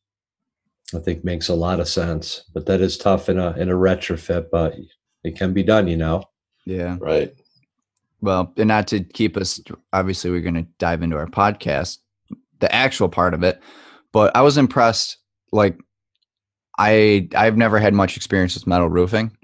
I 0.94 0.98
think 0.98 1.24
makes 1.24 1.48
a 1.48 1.54
lot 1.54 1.80
of 1.80 1.88
sense. 1.88 2.44
But 2.54 2.66
that 2.66 2.80
is 2.80 2.96
tough 2.96 3.28
in 3.28 3.38
a 3.38 3.52
in 3.52 3.68
a 3.68 3.74
retrofit, 3.74 4.46
but 4.50 4.74
it 5.24 5.36
can 5.36 5.52
be 5.52 5.62
done, 5.62 5.88
you 5.88 5.96
know. 5.96 6.24
Yeah. 6.64 6.96
Right. 7.00 7.34
Well, 8.20 8.52
and 8.56 8.68
not 8.68 8.88
to 8.88 9.04
keep 9.04 9.36
us, 9.36 9.60
obviously, 9.92 10.30
we're 10.30 10.40
going 10.40 10.54
to 10.54 10.66
dive 10.78 11.02
into 11.02 11.16
our 11.16 11.28
podcast, 11.28 11.98
the 12.58 12.74
actual 12.74 13.08
part 13.08 13.32
of 13.32 13.44
it. 13.44 13.62
But 14.12 14.34
I 14.36 14.42
was 14.42 14.58
impressed. 14.58 15.18
Like, 15.52 15.78
I 16.78 17.28
I've 17.34 17.56
never 17.56 17.78
had 17.78 17.94
much 17.94 18.16
experience 18.16 18.54
with 18.54 18.66
metal 18.66 18.88
roofing, 18.88 19.36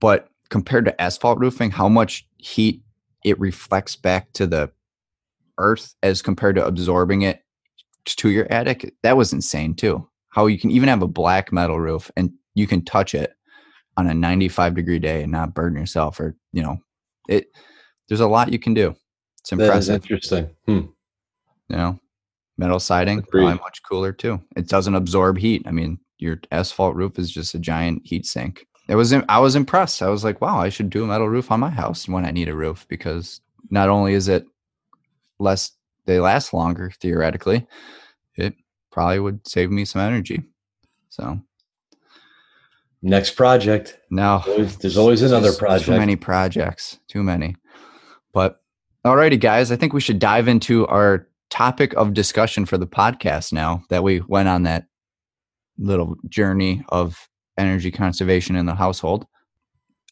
but 0.00 0.28
compared 0.48 0.84
to 0.86 1.00
asphalt 1.00 1.38
roofing, 1.38 1.70
how 1.70 1.88
much 1.88 2.26
heat 2.38 2.82
it 3.24 3.38
reflects 3.38 3.96
back 3.96 4.32
to 4.32 4.46
the 4.46 4.70
earth 5.58 5.94
as 6.02 6.22
compared 6.22 6.56
to 6.56 6.66
absorbing 6.66 7.22
it 7.22 7.44
to 8.06 8.30
your 8.30 8.50
attic, 8.50 8.94
that 9.02 9.16
was 9.16 9.32
insane 9.32 9.74
too. 9.74 10.08
How 10.30 10.46
you 10.46 10.58
can 10.58 10.70
even 10.70 10.88
have 10.88 11.02
a 11.02 11.08
black 11.08 11.52
metal 11.52 11.78
roof 11.78 12.10
and 12.16 12.32
you 12.54 12.66
can 12.66 12.84
touch 12.84 13.14
it 13.14 13.32
on 13.96 14.06
a 14.06 14.14
95 14.14 14.74
degree 14.74 14.98
day 14.98 15.22
and 15.22 15.32
not 15.32 15.54
burn 15.54 15.74
yourself 15.74 16.20
or 16.20 16.36
you 16.52 16.62
know 16.62 16.78
it 17.28 17.46
there's 18.08 18.20
a 18.20 18.28
lot 18.28 18.52
you 18.52 18.58
can 18.58 18.74
do. 18.74 18.94
It's 19.40 19.52
impressive. 19.52 20.02
interesting. 20.02 20.50
Hmm. 20.66 20.86
you 21.68 21.76
know 21.76 21.98
metal 22.58 22.80
siding 22.80 23.22
probably 23.22 23.54
much 23.54 23.82
cooler 23.82 24.12
too. 24.12 24.40
It 24.56 24.68
doesn't 24.68 24.94
absorb 24.94 25.38
heat. 25.38 25.62
I 25.66 25.70
mean 25.70 25.98
your 26.18 26.40
asphalt 26.50 26.94
roof 26.94 27.18
is 27.18 27.30
just 27.30 27.54
a 27.54 27.58
giant 27.58 28.02
heat 28.04 28.26
sink. 28.26 28.66
It 28.88 28.96
was 28.96 29.12
i 29.12 29.38
was 29.38 29.54
impressed. 29.54 30.02
I 30.02 30.08
was 30.08 30.24
like 30.24 30.40
wow 30.40 30.58
i 30.58 30.68
should 30.68 30.90
do 30.90 31.04
a 31.04 31.06
metal 31.06 31.28
roof 31.28 31.50
on 31.50 31.60
my 31.60 31.70
house 31.70 32.08
when 32.08 32.24
i 32.24 32.30
need 32.30 32.48
a 32.48 32.54
roof 32.54 32.86
because 32.88 33.40
not 33.70 33.88
only 33.88 34.14
is 34.14 34.28
it 34.28 34.46
less 35.38 35.72
they 36.06 36.20
last 36.20 36.52
longer 36.52 36.92
theoretically 37.00 37.66
probably 38.90 39.18
would 39.20 39.46
save 39.46 39.70
me 39.70 39.84
some 39.84 40.00
energy 40.00 40.42
so 41.08 41.38
Next 43.02 43.30
project. 43.32 43.98
now 44.10 44.42
Always- 44.46 44.76
There's 44.76 44.98
always 44.98 45.22
another 45.22 45.52
project. 45.54 45.86
Too 45.86 45.96
many 45.98 46.16
projects. 46.16 46.98
Too 47.08 47.22
many. 47.22 47.56
But 48.34 48.60
alrighty, 49.06 49.40
guys. 49.40 49.72
I 49.72 49.76
think 49.76 49.94
we 49.94 50.02
should 50.02 50.18
dive 50.18 50.48
into 50.48 50.86
our 50.86 51.26
topic 51.48 51.94
of 51.94 52.12
discussion 52.12 52.66
for 52.66 52.76
the 52.76 52.86
podcast 52.86 53.52
now 53.54 53.82
that 53.88 54.02
we 54.02 54.20
went 54.28 54.48
on 54.48 54.64
that 54.64 54.84
little 55.78 56.16
journey 56.28 56.84
of 56.90 57.26
energy 57.56 57.90
conservation 57.90 58.54
in 58.54 58.66
the 58.66 58.74
household. 58.74 59.26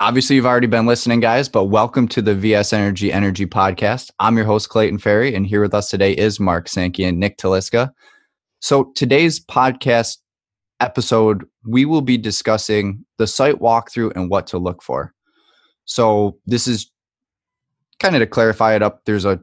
Obviously, 0.01 0.37
you've 0.37 0.47
already 0.47 0.67
been 0.67 0.87
listening, 0.87 1.21
guys, 1.21 1.49
but 1.49 1.65
welcome 1.65 2.09
to 2.09 2.23
the 2.23 2.35
VS 2.35 2.73
Energy 2.73 3.13
Energy 3.13 3.45
Podcast. 3.47 4.11
I'm 4.19 4.37
your 4.37 4.47
host, 4.47 4.69
Clayton 4.71 4.99
Ferry, 4.99 5.35
and 5.35 5.47
here 5.47 5.61
with 5.61 5.75
us 5.75 5.91
today 5.91 6.13
is 6.13 6.41
Mark 6.41 6.69
Sankey 6.69 7.05
and 7.05 7.19
Nick 7.21 7.37
Taliska. 7.37 7.93
So, 8.61 8.91
today's 8.95 9.39
podcast 9.39 10.19
episode, 10.81 11.45
we 11.65 11.85
will 11.85 12.01
be 12.03 12.19
discussing 12.19 13.05
the 13.19 13.27
site 13.27 13.61
walkthrough 13.61 14.13
and 14.17 14.31
what 14.31 14.47
to 14.49 14.59
look 14.59 14.83
for. 14.83 15.15
So, 15.85 16.39
this 16.47 16.67
is 16.67 16.91
kind 18.01 18.17
of 18.17 18.21
to 18.21 18.27
clarify 18.27 18.75
it 18.75 18.83
up. 18.83 19.03
There's 19.05 19.25
a 19.25 19.41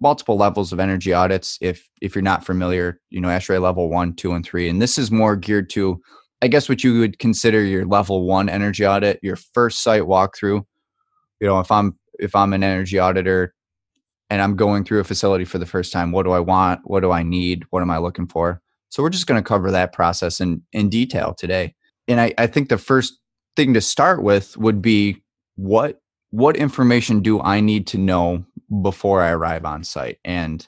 multiple 0.00 0.36
levels 0.36 0.72
of 0.72 0.80
energy 0.80 1.12
audits. 1.12 1.56
If 1.62 1.88
if 2.02 2.14
you're 2.14 2.22
not 2.22 2.44
familiar, 2.44 3.00
you 3.08 3.20
know, 3.20 3.28
ASHRAE 3.28 3.62
level 3.62 3.88
one, 3.88 4.14
two, 4.14 4.32
and 4.32 4.44
three, 4.44 4.68
and 4.68 4.80
this 4.82 4.98
is 4.98 5.10
more 5.10 5.36
geared 5.36 5.70
to, 5.70 6.00
I 6.42 6.48
guess, 6.48 6.68
what 6.68 6.84
you 6.84 6.98
would 6.98 7.18
consider 7.18 7.62
your 7.62 7.86
level 7.86 8.26
one 8.26 8.50
energy 8.50 8.86
audit, 8.86 9.20
your 9.22 9.36
first 9.36 9.82
site 9.82 10.02
walkthrough. 10.02 10.62
You 11.40 11.46
know, 11.46 11.60
if 11.60 11.70
I'm 11.70 11.98
if 12.18 12.36
I'm 12.36 12.52
an 12.52 12.62
energy 12.62 12.98
auditor 12.98 13.53
and 14.34 14.42
I'm 14.42 14.56
going 14.56 14.82
through 14.82 14.98
a 14.98 15.04
facility 15.04 15.44
for 15.44 15.58
the 15.58 15.66
first 15.66 15.92
time, 15.92 16.10
what 16.10 16.24
do 16.24 16.32
I 16.32 16.40
want? 16.40 16.80
What 16.82 17.00
do 17.00 17.12
I 17.12 17.22
need? 17.22 17.64
What 17.70 17.82
am 17.82 17.90
I 17.90 17.98
looking 17.98 18.26
for? 18.26 18.60
So 18.88 19.00
we're 19.00 19.10
just 19.10 19.28
going 19.28 19.40
to 19.40 19.46
cover 19.46 19.70
that 19.70 19.92
process 19.92 20.40
in 20.40 20.60
in 20.72 20.88
detail 20.88 21.34
today. 21.34 21.76
And 22.08 22.20
I, 22.20 22.34
I 22.36 22.48
think 22.48 22.68
the 22.68 22.76
first 22.76 23.20
thing 23.54 23.74
to 23.74 23.80
start 23.80 24.24
with 24.24 24.56
would 24.56 24.82
be 24.82 25.22
what 25.54 26.00
what 26.30 26.56
information 26.56 27.20
do 27.20 27.40
I 27.40 27.60
need 27.60 27.86
to 27.88 27.98
know 27.98 28.44
before 28.82 29.22
I 29.22 29.30
arrive 29.30 29.64
on 29.64 29.84
site? 29.84 30.18
And 30.24 30.66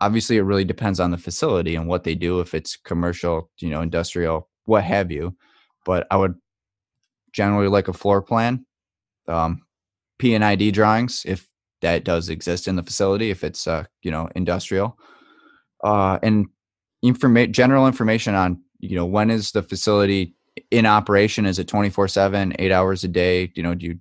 obviously, 0.00 0.36
it 0.36 0.42
really 0.42 0.64
depends 0.64 1.00
on 1.00 1.10
the 1.10 1.18
facility 1.18 1.74
and 1.74 1.88
what 1.88 2.04
they 2.04 2.14
do. 2.14 2.38
If 2.38 2.54
it's 2.54 2.76
commercial, 2.76 3.50
you 3.58 3.68
know, 3.68 3.80
industrial, 3.80 4.48
what 4.66 4.84
have 4.84 5.10
you. 5.10 5.36
But 5.84 6.06
I 6.12 6.18
would 6.18 6.36
generally 7.32 7.66
like 7.66 7.88
a 7.88 7.92
floor 7.92 8.22
plan, 8.22 8.64
um, 9.26 9.62
P 10.18 10.36
and 10.36 10.44
ID 10.44 10.70
drawings 10.70 11.24
if 11.26 11.48
that 11.82 12.04
does 12.04 12.28
exist 12.28 12.68
in 12.68 12.76
the 12.76 12.82
facility. 12.82 13.30
If 13.30 13.44
it's 13.44 13.66
uh, 13.66 13.84
you 14.02 14.10
know 14.10 14.28
industrial, 14.34 14.98
uh, 15.84 16.18
and 16.22 16.46
informa- 17.04 17.50
general 17.50 17.86
information 17.86 18.34
on 18.34 18.60
you 18.80 18.96
know 18.96 19.06
when 19.06 19.30
is 19.30 19.52
the 19.52 19.62
facility 19.62 20.34
in 20.70 20.86
operation 20.86 21.44
is 21.44 21.58
it 21.58 21.68
24 21.68 22.08
7 22.08 22.54
8 22.58 22.72
hours 22.72 23.04
a 23.04 23.08
day 23.08 23.52
you 23.54 23.62
know 23.62 23.74
do 23.74 23.86
you 23.86 23.98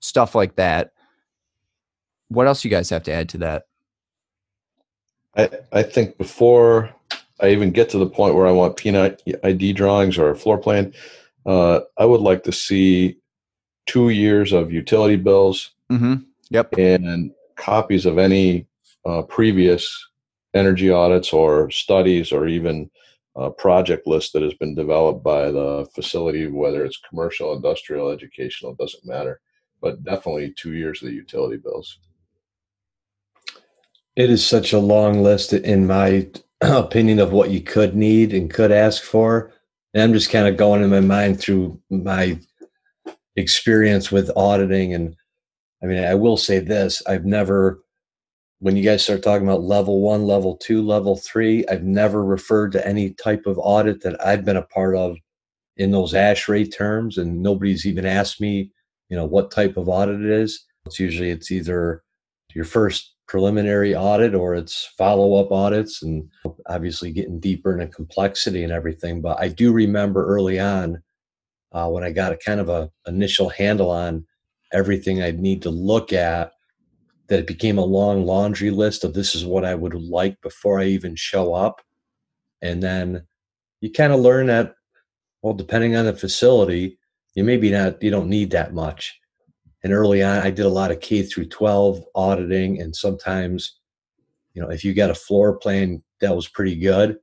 stuff 0.00 0.34
like 0.34 0.56
that 0.56 0.92
what 2.28 2.46
else 2.46 2.64
you 2.64 2.70
guys 2.70 2.90
have 2.90 3.02
to 3.02 3.12
add 3.12 3.30
to 3.30 3.38
that 3.38 3.64
I, 5.36 5.50
I 5.72 5.82
think 5.82 6.18
before 6.18 6.94
I 7.40 7.50
even 7.50 7.70
get 7.70 7.90
to 7.90 7.98
the 7.98 8.08
point 8.08 8.34
where 8.34 8.46
I 8.46 8.52
want 8.52 8.76
peanut 8.76 9.22
id 9.44 9.72
drawings 9.74 10.16
or 10.16 10.30
a 10.30 10.36
floor 10.36 10.58
plan, 10.58 10.94
uh, 11.44 11.80
I 11.98 12.04
would 12.04 12.22
like 12.22 12.42
to 12.44 12.52
see 12.52 13.18
two 13.86 14.08
years 14.08 14.52
of 14.52 14.72
utility 14.72 15.16
bills 15.16 15.70
mm-hmm. 15.92 16.14
Yep 16.50 16.72
and 16.78 17.32
copies 17.56 18.06
of 18.06 18.18
any 18.18 18.66
uh, 19.04 19.22
previous 19.22 20.08
energy 20.54 20.90
audits 20.90 21.32
or 21.32 21.70
studies 21.70 22.32
or 22.32 22.46
even 22.46 22.90
a 23.36 23.50
project 23.50 24.06
list 24.06 24.32
that 24.32 24.42
has 24.42 24.54
been 24.54 24.74
developed 24.74 25.22
by 25.22 25.50
the 25.50 25.86
facility, 25.94 26.46
whether 26.46 26.84
it's 26.84 27.00
commercial, 27.08 27.54
industrial, 27.54 28.10
educational, 28.10 28.72
it 28.72 28.78
doesn't 28.78 29.04
matter. 29.04 29.40
But 29.82 30.02
definitely 30.02 30.54
two 30.56 30.72
years 30.72 31.02
of 31.02 31.08
the 31.08 31.14
utility 31.14 31.58
bills. 31.58 31.98
It 34.16 34.30
is 34.30 34.44
such 34.44 34.72
a 34.72 34.78
long 34.78 35.22
list, 35.22 35.52
in 35.52 35.86
my 35.86 36.28
opinion, 36.62 37.18
of 37.18 37.32
what 37.32 37.50
you 37.50 37.60
could 37.60 37.94
need 37.94 38.32
and 38.32 38.52
could 38.52 38.72
ask 38.72 39.02
for. 39.02 39.52
And 39.92 40.02
I'm 40.02 40.14
just 40.14 40.30
kind 40.30 40.48
of 40.48 40.56
going 40.56 40.82
in 40.82 40.88
my 40.88 41.00
mind 41.00 41.38
through 41.38 41.78
my 41.90 42.38
experience 43.36 44.10
with 44.10 44.30
auditing. 44.34 44.94
And 44.94 45.14
I 45.82 45.86
mean, 45.86 46.02
I 46.02 46.14
will 46.14 46.36
say 46.36 46.58
this 46.58 47.02
I've 47.06 47.24
never 47.24 47.80
when 48.60 48.76
you 48.76 48.82
guys 48.82 49.02
start 49.02 49.22
talking 49.22 49.46
about 49.46 49.62
level 49.62 50.00
one, 50.00 50.24
level 50.24 50.56
two, 50.56 50.82
level 50.82 51.16
three, 51.16 51.66
I've 51.68 51.82
never 51.82 52.24
referred 52.24 52.72
to 52.72 52.86
any 52.86 53.10
type 53.10 53.44
of 53.46 53.58
audit 53.58 54.02
that 54.02 54.24
I've 54.24 54.44
been 54.44 54.56
a 54.56 54.62
part 54.62 54.96
of 54.96 55.16
in 55.76 55.90
those 55.90 56.14
ASHRAE 56.14 56.74
terms, 56.74 57.18
and 57.18 57.42
nobody's 57.42 57.84
even 57.84 58.06
asked 58.06 58.40
me, 58.40 58.72
you 59.10 59.16
know, 59.16 59.26
what 59.26 59.50
type 59.50 59.76
of 59.76 59.88
audit 59.88 60.22
it 60.22 60.30
is. 60.30 60.64
It's 60.86 60.98
usually 60.98 61.30
it's 61.30 61.50
either 61.50 62.02
your 62.54 62.64
first 62.64 63.14
preliminary 63.28 63.94
audit 63.94 64.34
or 64.34 64.54
it's 64.54 64.90
follow-up 64.96 65.52
audits, 65.52 66.02
and 66.02 66.30
obviously 66.66 67.12
getting 67.12 67.38
deeper 67.38 67.72
into 67.72 67.86
complexity 67.88 68.64
and 68.64 68.72
everything. 68.72 69.20
But 69.20 69.38
I 69.38 69.48
do 69.48 69.72
remember 69.72 70.26
early 70.26 70.58
on 70.58 71.02
uh, 71.72 71.88
when 71.90 72.04
I 72.04 72.10
got 72.10 72.32
a 72.32 72.38
kind 72.38 72.60
of 72.60 72.70
a 72.70 72.90
initial 73.06 73.50
handle 73.50 73.90
on 73.90 74.24
everything 74.72 75.22
I'd 75.22 75.40
need 75.40 75.62
to 75.62 75.70
look 75.70 76.12
at 76.12 76.52
that 77.28 77.40
it 77.40 77.46
became 77.46 77.78
a 77.78 77.84
long 77.84 78.24
laundry 78.24 78.70
list 78.70 79.04
of 79.04 79.14
this 79.14 79.34
is 79.34 79.44
what 79.44 79.64
I 79.64 79.74
would 79.74 79.94
like 79.94 80.40
before 80.42 80.80
I 80.80 80.84
even 80.84 81.16
show 81.16 81.54
up. 81.54 81.82
And 82.62 82.82
then 82.82 83.26
you 83.80 83.90
kind 83.90 84.12
of 84.12 84.20
learn 84.20 84.46
that, 84.46 84.74
well, 85.42 85.54
depending 85.54 85.96
on 85.96 86.06
the 86.06 86.12
facility, 86.12 86.98
you 87.34 87.44
maybe 87.44 87.70
not, 87.70 88.02
you 88.02 88.10
don't 88.10 88.28
need 88.28 88.50
that 88.52 88.74
much. 88.74 89.18
And 89.82 89.92
early 89.92 90.22
on, 90.22 90.38
I 90.38 90.50
did 90.50 90.66
a 90.66 90.70
lot 90.70 90.90
of 90.90 91.00
K 91.00 91.22
through 91.22 91.48
12 91.48 92.02
auditing. 92.14 92.80
And 92.80 92.94
sometimes, 92.94 93.78
you 94.54 94.62
know, 94.62 94.70
if 94.70 94.84
you 94.84 94.94
got 94.94 95.10
a 95.10 95.14
floor 95.14 95.58
plan 95.58 96.02
that 96.20 96.34
was 96.34 96.48
pretty 96.48 96.76
good, 96.76 97.18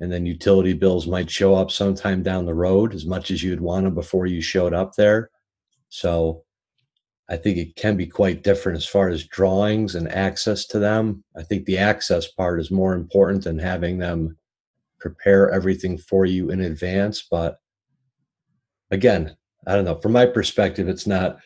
and 0.00 0.10
then 0.10 0.24
utility 0.24 0.72
bills 0.72 1.06
might 1.06 1.30
show 1.30 1.54
up 1.54 1.70
sometime 1.70 2.22
down 2.22 2.46
the 2.46 2.54
road 2.54 2.94
as 2.94 3.04
much 3.04 3.30
as 3.30 3.42
you'd 3.42 3.60
want 3.60 3.84
them 3.84 3.94
before 3.94 4.26
you 4.26 4.40
showed 4.40 4.72
up 4.72 4.94
there. 4.94 5.30
So 5.90 6.44
I 7.30 7.36
think 7.36 7.58
it 7.58 7.76
can 7.76 7.96
be 7.96 8.06
quite 8.06 8.42
different 8.42 8.76
as 8.76 8.86
far 8.86 9.08
as 9.08 9.24
drawings 9.28 9.94
and 9.94 10.10
access 10.10 10.66
to 10.66 10.80
them. 10.80 11.22
I 11.36 11.44
think 11.44 11.64
the 11.64 11.78
access 11.78 12.26
part 12.26 12.60
is 12.60 12.72
more 12.72 12.92
important 12.92 13.44
than 13.44 13.58
having 13.58 13.98
them 13.98 14.36
prepare 14.98 15.50
everything 15.50 15.96
for 15.96 16.26
you 16.26 16.50
in 16.50 16.60
advance. 16.60 17.24
But 17.30 17.58
again, 18.90 19.36
I 19.66 19.76
don't 19.76 19.84
know. 19.84 20.00
From 20.00 20.12
my 20.12 20.26
perspective, 20.26 20.88
it's 20.88 21.06
not 21.06 21.38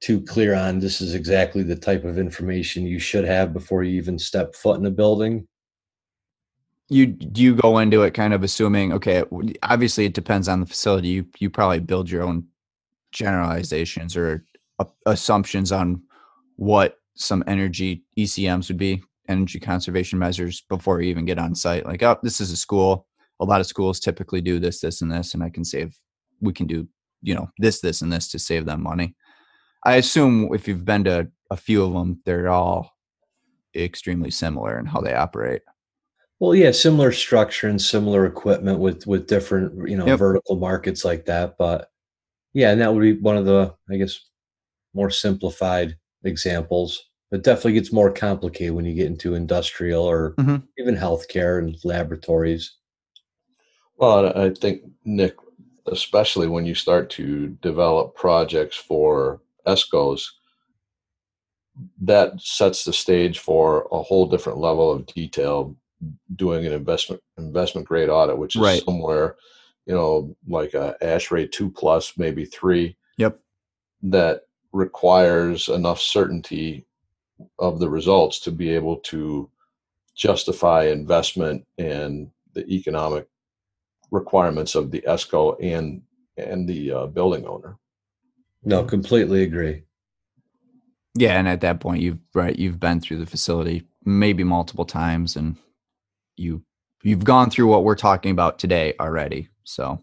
too 0.00 0.20
clear 0.20 0.54
on 0.54 0.80
this 0.80 1.00
is 1.00 1.14
exactly 1.14 1.62
the 1.62 1.76
type 1.76 2.04
of 2.04 2.18
information 2.18 2.84
you 2.84 2.98
should 2.98 3.24
have 3.24 3.52
before 3.52 3.84
you 3.84 3.96
even 3.96 4.18
step 4.18 4.52
foot 4.56 4.80
in 4.80 4.86
a 4.86 4.90
building. 4.90 5.46
You 6.88 7.06
do 7.06 7.40
you 7.40 7.54
go 7.54 7.78
into 7.78 8.02
it 8.02 8.12
kind 8.12 8.34
of 8.34 8.42
assuming 8.42 8.92
okay, 8.94 9.22
obviously 9.62 10.06
it 10.06 10.12
depends 10.12 10.48
on 10.48 10.58
the 10.58 10.66
facility. 10.66 11.08
You 11.08 11.26
you 11.38 11.48
probably 11.48 11.78
build 11.78 12.10
your 12.10 12.24
own 12.24 12.48
generalizations 13.12 14.16
or 14.16 14.44
assumptions 15.06 15.72
on 15.72 16.02
what 16.56 16.96
some 17.14 17.44
energy 17.46 18.04
ECMs 18.18 18.68
would 18.68 18.78
be, 18.78 19.02
energy 19.28 19.60
conservation 19.60 20.18
measures, 20.18 20.62
before 20.68 21.00
you 21.00 21.10
even 21.10 21.24
get 21.24 21.38
on 21.38 21.54
site. 21.54 21.86
Like, 21.86 22.02
oh, 22.02 22.18
this 22.22 22.40
is 22.40 22.50
a 22.50 22.56
school. 22.56 23.06
A 23.40 23.44
lot 23.44 23.60
of 23.60 23.66
schools 23.66 24.00
typically 24.00 24.40
do 24.40 24.58
this, 24.58 24.80
this, 24.80 25.02
and 25.02 25.10
this, 25.10 25.34
and 25.34 25.42
I 25.42 25.50
can 25.50 25.64
save. 25.64 25.96
We 26.40 26.52
can 26.52 26.66
do, 26.66 26.88
you 27.22 27.34
know, 27.34 27.48
this, 27.58 27.80
this, 27.80 28.02
and 28.02 28.12
this 28.12 28.28
to 28.30 28.38
save 28.38 28.66
them 28.66 28.82
money. 28.82 29.14
I 29.84 29.96
assume 29.96 30.54
if 30.54 30.68
you've 30.68 30.84
been 30.84 31.04
to 31.04 31.28
a 31.50 31.56
few 31.56 31.84
of 31.84 31.92
them, 31.92 32.20
they're 32.24 32.48
all 32.48 32.92
extremely 33.74 34.30
similar 34.30 34.78
in 34.78 34.86
how 34.86 35.00
they 35.00 35.14
operate. 35.14 35.62
Well, 36.38 36.54
yeah, 36.54 36.72
similar 36.72 37.12
structure 37.12 37.68
and 37.68 37.80
similar 37.80 38.26
equipment 38.26 38.80
with 38.80 39.06
with 39.06 39.28
different, 39.28 39.88
you 39.88 39.96
know, 39.96 40.06
yep. 40.06 40.18
vertical 40.18 40.56
markets 40.56 41.04
like 41.04 41.26
that. 41.26 41.56
But 41.56 41.88
yeah, 42.52 42.70
and 42.72 42.80
that 42.80 42.92
would 42.92 43.00
be 43.00 43.12
one 43.12 43.36
of 43.36 43.44
the, 43.44 43.74
I 43.90 43.96
guess, 43.96 44.18
more 44.94 45.10
simplified 45.10 45.96
examples. 46.24 47.08
It 47.30 47.42
definitely 47.42 47.74
gets 47.74 47.92
more 47.92 48.12
complicated 48.12 48.74
when 48.74 48.84
you 48.84 48.94
get 48.94 49.06
into 49.06 49.34
industrial 49.34 50.04
or 50.04 50.34
mm-hmm. 50.34 50.56
even 50.78 50.96
healthcare 50.96 51.58
and 51.58 51.76
laboratories. 51.84 52.76
Well, 53.96 54.36
I 54.38 54.50
think, 54.50 54.82
Nick, 55.04 55.36
especially 55.86 56.48
when 56.48 56.66
you 56.66 56.74
start 56.74 57.08
to 57.10 57.48
develop 57.62 58.14
projects 58.14 58.76
for 58.76 59.40
ESCOs, 59.66 60.24
that 62.02 62.40
sets 62.40 62.84
the 62.84 62.92
stage 62.92 63.38
for 63.38 63.88
a 63.90 64.02
whole 64.02 64.26
different 64.26 64.58
level 64.58 64.90
of 64.90 65.06
detail 65.06 65.74
doing 66.36 66.66
an 66.66 66.72
investment 66.72 67.22
investment 67.38 67.86
grade 67.86 68.08
audit, 68.08 68.36
which 68.36 68.56
is 68.56 68.62
right. 68.62 68.82
somewhere, 68.84 69.36
you 69.86 69.94
know, 69.94 70.36
like 70.48 70.74
a 70.74 70.96
ASHRAE 71.02 71.50
two 71.50 71.70
plus, 71.70 72.14
maybe 72.18 72.44
three. 72.44 72.96
Yep. 73.18 73.38
That 74.02 74.42
requires 74.72 75.68
enough 75.68 76.00
certainty 76.00 76.86
of 77.58 77.78
the 77.78 77.88
results 77.88 78.40
to 78.40 78.50
be 78.50 78.70
able 78.70 78.96
to 78.96 79.50
justify 80.14 80.84
investment 80.84 81.66
and 81.78 82.30
the 82.54 82.66
economic 82.66 83.26
requirements 84.10 84.74
of 84.74 84.90
the 84.90 85.02
ESCO 85.02 85.56
and 85.60 86.02
and 86.36 86.68
the 86.68 86.92
uh, 86.92 87.06
building 87.06 87.46
owner. 87.46 87.76
No, 88.64 88.84
completely 88.84 89.42
agree. 89.42 89.82
Yeah, 91.14 91.38
and 91.38 91.48
at 91.48 91.60
that 91.60 91.80
point, 91.80 92.00
you've 92.00 92.18
right, 92.34 92.58
you've 92.58 92.80
been 92.80 93.00
through 93.00 93.18
the 93.18 93.26
facility 93.26 93.86
maybe 94.04 94.44
multiple 94.44 94.84
times, 94.84 95.36
and 95.36 95.56
you 96.36 96.62
you've 97.02 97.24
gone 97.24 97.50
through 97.50 97.66
what 97.66 97.84
we're 97.84 97.94
talking 97.94 98.30
about 98.30 98.58
today 98.58 98.94
already. 99.00 99.48
So, 99.64 100.02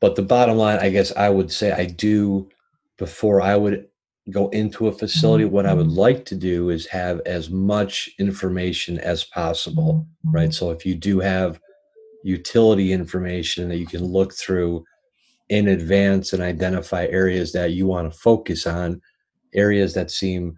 but 0.00 0.16
the 0.16 0.22
bottom 0.22 0.56
line, 0.56 0.78
I 0.78 0.90
guess, 0.90 1.12
I 1.16 1.30
would 1.30 1.50
say 1.50 1.72
I 1.72 1.86
do 1.86 2.48
before 2.98 3.40
I 3.40 3.56
would 3.56 3.86
go 4.30 4.48
into 4.48 4.88
a 4.88 4.92
facility, 4.92 5.44
what 5.44 5.66
I 5.66 5.74
would 5.74 5.86
mm-hmm. 5.86 5.98
like 5.98 6.24
to 6.26 6.34
do 6.34 6.70
is 6.70 6.86
have 6.86 7.20
as 7.26 7.50
much 7.50 8.10
information 8.18 8.98
as 8.98 9.24
possible, 9.24 10.06
right? 10.24 10.52
So 10.52 10.70
if 10.70 10.84
you 10.84 10.94
do 10.94 11.20
have 11.20 11.60
utility 12.24 12.92
information 12.92 13.68
that 13.68 13.76
you 13.76 13.86
can 13.86 14.04
look 14.04 14.34
through 14.34 14.84
in 15.48 15.68
advance 15.68 16.32
and 16.32 16.42
identify 16.42 17.06
areas 17.06 17.52
that 17.52 17.72
you 17.72 17.86
want 17.86 18.12
to 18.12 18.18
focus 18.18 18.66
on, 18.66 19.00
areas 19.54 19.94
that 19.94 20.10
seem, 20.10 20.56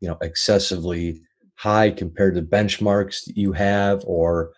you 0.00 0.08
know, 0.08 0.18
excessively 0.20 1.22
high 1.54 1.90
compared 1.90 2.34
to 2.34 2.42
benchmarks 2.42 3.22
you 3.34 3.52
have 3.52 4.02
or 4.06 4.52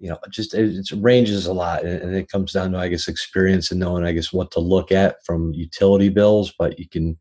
you 0.00 0.08
know, 0.08 0.18
just 0.30 0.54
it, 0.54 0.74
it 0.74 0.90
ranges 0.96 1.46
a 1.46 1.52
lot, 1.52 1.84
and, 1.84 2.14
it 2.14 2.30
comes 2.30 2.52
down 2.52 2.72
to 2.72 2.78
I 2.78 2.88
guess 2.88 3.06
experience 3.06 3.70
and 3.70 3.78
knowing 3.78 4.04
I 4.04 4.12
guess 4.12 4.32
what 4.32 4.50
to 4.52 4.60
look 4.60 4.90
at 4.90 5.24
from 5.24 5.52
utility 5.52 6.08
bills. 6.08 6.52
But 6.58 6.78
you 6.78 6.88
can 6.88 7.18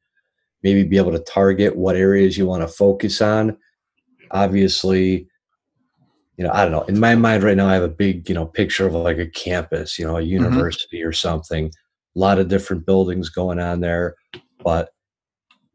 maybe 0.63 0.83
be 0.83 0.97
able 0.97 1.11
to 1.11 1.19
target 1.19 1.75
what 1.75 1.97
areas 1.97 2.37
you 2.37 2.45
want 2.45 2.61
to 2.61 2.67
focus 2.67 3.21
on. 3.21 3.57
Obviously, 4.31 5.27
you 6.37 6.45
know, 6.45 6.51
I 6.53 6.63
don't 6.63 6.71
know. 6.71 6.83
In 6.83 6.99
my 6.99 7.15
mind 7.15 7.43
right 7.43 7.57
now, 7.57 7.67
I 7.67 7.73
have 7.73 7.83
a 7.83 7.89
big 7.89 8.29
you 8.29 8.33
know 8.33 8.45
picture 8.45 8.87
of 8.87 8.93
like 8.93 9.17
a 9.17 9.27
campus, 9.27 9.99
you 9.99 10.05
know, 10.05 10.15
a 10.15 10.21
mm-hmm. 10.21 10.31
university 10.31 10.99
mm-hmm. 10.99 11.09
or 11.09 11.13
something. 11.13 11.65
a 11.67 12.19
lot 12.19 12.39
of 12.39 12.47
different 12.47 12.85
buildings 12.85 13.27
going 13.27 13.59
on 13.59 13.81
there. 13.81 14.15
But 14.63 14.93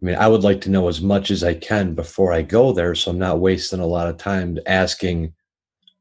I 0.05 0.07
mean, 0.07 0.15
I 0.17 0.27
would 0.27 0.43
like 0.43 0.63
to 0.63 0.71
know 0.71 0.89
as 0.89 1.03
much 1.03 1.31
as 1.31 1.45
I 1.45 1.53
can 1.53 1.95
before 1.95 2.33
I 2.33 2.41
go 2.41 2.73
there, 2.73 2.95
so 2.95 3.11
I'm 3.11 3.19
not 3.19 3.41
wasting 3.41 3.81
a 3.81 3.87
lot 3.87 4.09
of 4.09 4.17
time 4.17 4.59
asking, 4.67 5.35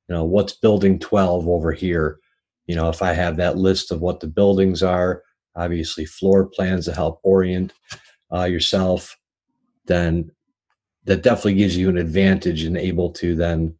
you 0.08 0.16
know, 0.16 0.24
what's 0.24 0.54
building 0.54 1.00
12 1.00 1.48
over 1.48 1.72
here. 1.72 2.20
You 2.68 2.76
know, 2.76 2.90
if 2.90 3.02
I 3.02 3.14
have 3.14 3.38
that 3.38 3.58
list 3.58 3.92
of 3.92 4.02
what 4.02 4.20
the 4.20 4.28
buildings 4.28 4.84
are, 4.84 5.24
obviously 5.56 6.06
floor 6.06 6.46
plans 6.46 6.86
to 6.86 6.94
help 6.94 7.20
orient 7.24 7.74
uh, 8.34 8.46
yourself, 8.46 9.18
then 9.86 10.32
that 11.06 11.24
definitely 11.24 11.56
gives 11.56 11.78
you 11.78 11.90
an 11.90 11.98
advantage 11.98 12.64
and 12.64 12.78
able 12.78 13.12
to 13.12 13.36
then, 13.36 13.76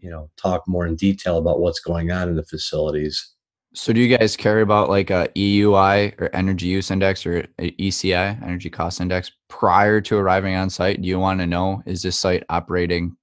you 0.00 0.10
know, 0.10 0.30
talk 0.36 0.66
more 0.66 0.86
in 0.86 0.96
detail 0.96 1.38
about 1.38 1.60
what's 1.60 1.80
going 1.80 2.10
on 2.10 2.28
in 2.28 2.36
the 2.36 2.44
facilities. 2.44 3.34
So 3.74 3.92
do 3.92 4.00
you 4.00 4.16
guys 4.16 4.36
care 4.36 4.60
about 4.60 4.88
like 4.88 5.10
a 5.10 5.28
EUI 5.36 6.18
or 6.18 6.34
energy 6.34 6.66
use 6.66 6.90
index 6.90 7.26
or 7.26 7.42
ECI, 7.58 8.42
energy 8.42 8.70
cost 8.70 9.00
index 9.00 9.30
prior 9.48 10.00
to 10.00 10.16
arriving 10.16 10.54
on 10.54 10.70
site? 10.70 11.02
Do 11.02 11.08
you 11.08 11.18
want 11.18 11.40
to 11.40 11.46
know 11.46 11.82
is 11.84 12.02
this 12.02 12.18
site 12.18 12.42
operating 12.48 13.16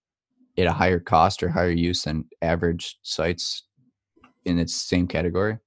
at 0.58 0.68
a 0.68 0.72
higher 0.72 1.00
cost 1.00 1.42
or 1.44 1.50
higher 1.50 1.72
use 1.72 2.04
than 2.04 2.26
average 2.42 2.98
sites 3.02 3.64
in 4.46 4.60
its 4.60 4.76
same 4.76 5.08
category? 5.08 5.58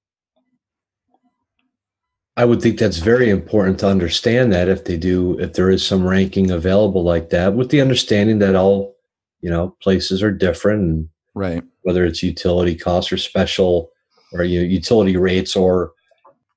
I 2.37 2.45
would 2.45 2.61
think 2.61 2.79
that's 2.79 2.99
very 2.99 3.31
important 3.31 3.81
to 3.81 3.89
understand 3.89 4.53
that 4.53 4.69
if 4.69 4.85
they 4.85 4.99
do, 4.99 5.39
if 5.41 5.55
there 5.55 5.71
is 5.71 5.85
some 5.85 6.07
ranking 6.07 6.51
available 6.51 7.03
like 7.03 7.31
that, 7.31 7.55
with 7.55 7.71
the 7.71 7.81
understanding 7.81 8.41
that 8.41 8.55
all, 8.55 8.95
you 9.41 9.49
know, 9.49 9.75
places 9.81 10.23
are 10.23 10.33
different, 10.33 10.83
and 10.83 11.09
right? 11.35 11.63
Whether 11.83 12.05
it's 12.05 12.23
utility 12.23 12.75
costs 12.75 13.11
or 13.11 13.17
special, 13.17 13.91
or 14.33 14.45
you 14.45 14.61
know, 14.61 14.67
utility 14.67 15.17
rates 15.17 15.57
or 15.57 15.93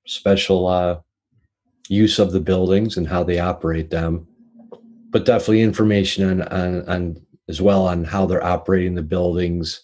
special 0.06 0.68
uh, 0.68 1.00
use 1.88 2.20
of 2.20 2.34
the 2.34 2.42
buildings 2.42 2.98
and 2.98 3.08
how 3.08 3.24
they 3.24 3.40
operate 3.40 3.90
them, 3.90 4.28
but 5.12 5.26
definitely 5.26 5.62
information 5.62 6.30
on 6.30 6.42
on, 6.50 6.90
on 6.90 7.26
as 7.50 7.60
well 7.60 7.88
on 7.88 8.04
how 8.04 8.26
they're 8.26 8.46
operating 8.46 8.96
the 8.96 9.02
buildings. 9.02 9.82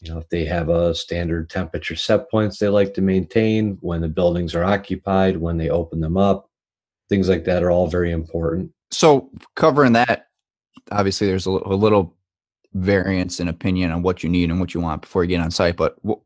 You 0.00 0.12
know 0.12 0.18
if 0.18 0.28
they 0.28 0.44
have 0.46 0.68
a 0.68 0.94
standard 0.94 1.50
temperature 1.50 1.96
set 1.96 2.30
points 2.30 2.58
they 2.58 2.68
like 2.68 2.94
to 2.94 3.02
maintain 3.02 3.78
when 3.80 4.00
the 4.00 4.08
buildings 4.08 4.54
are 4.54 4.64
occupied 4.64 5.36
when 5.36 5.56
they 5.56 5.70
open 5.70 6.00
them 6.00 6.16
up 6.16 6.48
things 7.08 7.28
like 7.28 7.44
that 7.44 7.62
are 7.62 7.70
all 7.70 7.88
very 7.88 8.12
important. 8.12 8.70
So 8.90 9.30
covering 9.56 9.92
that 9.94 10.26
obviously 10.92 11.26
there's 11.26 11.46
a, 11.46 11.50
a 11.50 11.74
little 11.74 12.16
variance 12.74 13.40
in 13.40 13.48
opinion 13.48 13.90
on 13.90 14.02
what 14.02 14.22
you 14.22 14.28
need 14.28 14.50
and 14.50 14.60
what 14.60 14.72
you 14.72 14.80
want 14.80 15.02
before 15.02 15.24
you 15.24 15.28
get 15.28 15.40
on 15.40 15.50
site 15.50 15.76
but 15.76 16.00
w- 16.02 16.20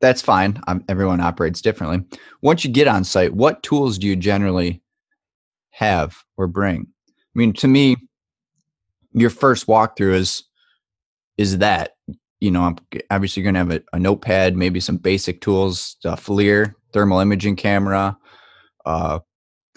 that's 0.00 0.22
fine. 0.22 0.60
I'm, 0.66 0.84
everyone 0.88 1.20
operates 1.20 1.62
differently. 1.62 2.04
Once 2.42 2.64
you 2.64 2.70
get 2.70 2.86
on 2.86 3.02
site 3.04 3.34
what 3.34 3.62
tools 3.64 3.98
do 3.98 4.06
you 4.06 4.14
generally 4.14 4.80
have 5.70 6.16
or 6.36 6.46
bring? 6.46 6.86
I 7.08 7.12
mean 7.34 7.52
to 7.54 7.66
me 7.66 7.96
your 9.14 9.30
first 9.30 9.66
walkthrough 9.66 10.14
is 10.14 10.44
is 11.38 11.58
that 11.58 11.92
you 12.44 12.50
know, 12.50 12.62
I'm 12.62 12.76
obviously 13.10 13.42
going 13.42 13.54
to 13.54 13.60
have 13.60 13.70
a, 13.70 13.82
a, 13.94 13.98
notepad, 13.98 14.54
maybe 14.54 14.78
some 14.78 14.98
basic 14.98 15.40
tools, 15.40 15.96
a 16.04 16.08
FLIR, 16.08 16.74
thermal 16.92 17.20
imaging 17.20 17.56
camera, 17.56 18.18
uh, 18.84 19.20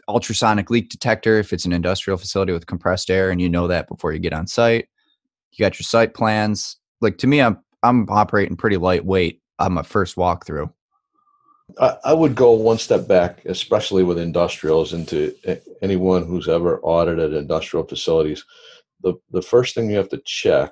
ultrasonic 0.10 0.70
leak 0.70 0.90
detector 0.90 1.40
if 1.40 1.54
it's 1.54 1.66
an 1.66 1.72
industrial 1.72 2.18
facility 2.18 2.52
with 2.52 2.68
compressed 2.68 3.10
air, 3.10 3.30
and 3.30 3.42
you 3.42 3.48
know 3.48 3.68
that 3.68 3.88
before 3.88 4.12
you 4.12 4.20
get 4.20 4.34
on 4.34 4.48
site. 4.48 4.90
You 5.54 5.64
got 5.64 5.80
your 5.80 5.86
site 5.86 6.14
plans. 6.14 6.76
Like 7.00 7.18
to 7.20 7.28
me, 7.28 7.42
I'm 7.42 7.58
I'm 7.84 8.10
operating 8.10 8.58
pretty 8.58 8.76
lightweight 8.78 9.42
on 9.60 9.72
my 9.72 9.84
first 9.84 10.18
walkthrough. 10.18 10.70
I, 11.80 11.96
I 12.06 12.14
would 12.14 12.36
go 12.36 12.52
one 12.52 12.80
step 12.80 13.08
back, 13.08 13.46
especially 13.46 14.04
with 14.04 14.18
industrials, 14.18 14.92
into 14.92 15.34
anyone 15.82 16.26
who's 16.26 16.50
ever 16.50 16.80
audited 16.82 17.34
industrial 17.34 17.86
facilities. 17.86 18.44
The 19.04 19.14
the 19.32 19.42
first 19.42 19.76
thing 19.76 19.90
you 19.90 19.98
have 19.98 20.10
to 20.10 20.22
check 20.26 20.72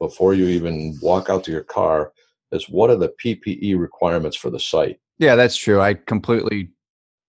before 0.00 0.34
you 0.34 0.46
even 0.46 0.96
walk 1.02 1.28
out 1.28 1.44
to 1.44 1.50
your 1.50 1.64
car 1.64 2.12
is 2.52 2.68
what 2.68 2.90
are 2.90 2.96
the 2.96 3.12
PPE 3.22 3.78
requirements 3.78 4.36
for 4.36 4.50
the 4.50 4.60
site? 4.60 5.00
Yeah, 5.18 5.34
that's 5.34 5.56
true. 5.56 5.80
I 5.80 5.94
completely 5.94 6.70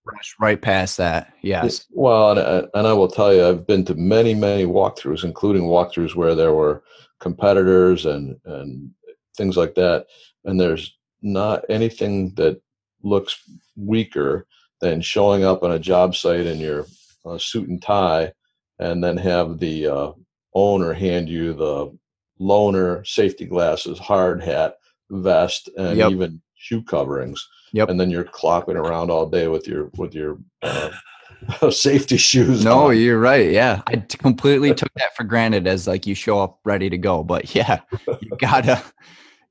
rushed 0.05 0.35
right 0.39 0.61
past 0.61 0.97
that. 0.97 1.33
Yes. 1.41 1.85
Well, 1.91 2.31
and, 2.31 2.39
uh, 2.39 2.67
and 2.73 2.87
I 2.87 2.93
will 2.93 3.07
tell 3.07 3.33
you, 3.33 3.45
I've 3.45 3.67
been 3.67 3.85
to 3.85 3.95
many, 3.95 4.33
many 4.33 4.65
walkthroughs, 4.65 5.23
including 5.23 5.63
walkthroughs 5.63 6.15
where 6.15 6.35
there 6.35 6.53
were 6.53 6.83
competitors 7.19 8.05
and 8.05 8.37
and 8.45 8.91
things 9.37 9.57
like 9.57 9.75
that. 9.75 10.05
And 10.45 10.59
there's 10.59 10.97
not 11.21 11.63
anything 11.69 12.33
that 12.35 12.61
looks 13.03 13.41
weaker 13.75 14.45
than 14.81 15.01
showing 15.01 15.43
up 15.43 15.63
on 15.63 15.71
a 15.71 15.79
job 15.79 16.15
site 16.15 16.45
in 16.45 16.59
your 16.59 16.85
uh, 17.25 17.37
suit 17.37 17.67
and 17.67 17.81
tie, 17.81 18.31
and 18.79 19.03
then 19.03 19.17
have 19.17 19.59
the 19.59 19.87
uh, 19.87 20.11
owner 20.53 20.93
hand 20.93 21.29
you 21.29 21.53
the 21.53 21.97
loaner, 22.39 23.05
safety 23.05 23.45
glasses, 23.45 23.99
hard 23.99 24.41
hat, 24.41 24.75
vest, 25.09 25.69
and 25.77 25.97
yep. 25.97 26.11
even 26.11 26.41
shoe 26.55 26.81
coverings. 26.81 27.47
Yep. 27.73 27.89
And 27.89 27.99
then 27.99 28.09
you're 28.09 28.23
clopping 28.23 28.75
around 28.75 29.11
all 29.11 29.27
day 29.27 29.47
with 29.47 29.67
your 29.67 29.91
with 29.97 30.15
your 30.15 30.39
uh, 30.61 30.91
safety 31.69 32.17
shoes. 32.17 32.63
No, 32.63 32.89
on. 32.89 32.97
you're 32.97 33.19
right. 33.19 33.51
Yeah, 33.51 33.81
I 33.87 33.97
completely 33.97 34.73
took 34.75 34.93
that 34.95 35.15
for 35.15 35.23
granted 35.23 35.67
as 35.67 35.87
like 35.87 36.07
you 36.07 36.15
show 36.15 36.39
up 36.39 36.59
ready 36.65 36.89
to 36.89 36.97
go. 36.97 37.23
But 37.23 37.53
yeah, 37.55 37.81
you 38.07 38.31
gotta 38.39 38.83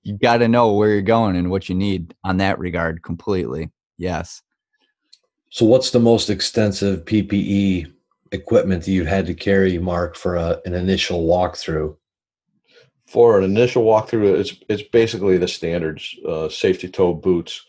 you 0.03 0.19
gotta 0.19 0.49
know 0.49 0.73
where 0.73 0.91
you're 0.91 1.03
going 1.03 1.37
and 1.37 1.51
what 1.51 1.69
you 1.69 1.75
need 1.75 2.15
on 2.25 2.39
that 2.39 2.59
regard. 2.59 3.03
Completely. 3.03 3.71
Yes. 3.99 4.43
So, 5.51 5.65
what's 5.65 5.91
the 5.91 6.01
most 6.01 6.29
extensive 6.29 7.05
PPE 7.05 7.93
equipment 8.33 8.85
that 8.85 8.91
you've 8.91 9.07
had 9.07 9.27
to 9.27 9.35
carry, 9.35 9.79
Mark, 9.79 10.17
for 10.17 10.37
a, 10.37 10.61
an 10.65 10.75
initial 10.75 11.27
walkthrough? 11.27 11.97
for 13.09 13.39
an 13.39 13.45
initial 13.45 13.85
walkthrough, 13.85 14.39
it's 14.39 14.55
it's 14.69 14.83
basically 14.83 15.39
the 15.39 15.49
standards: 15.49 16.15
uh, 16.29 16.49
safety 16.49 16.89
toe 16.89 17.15
boots, 17.15 17.65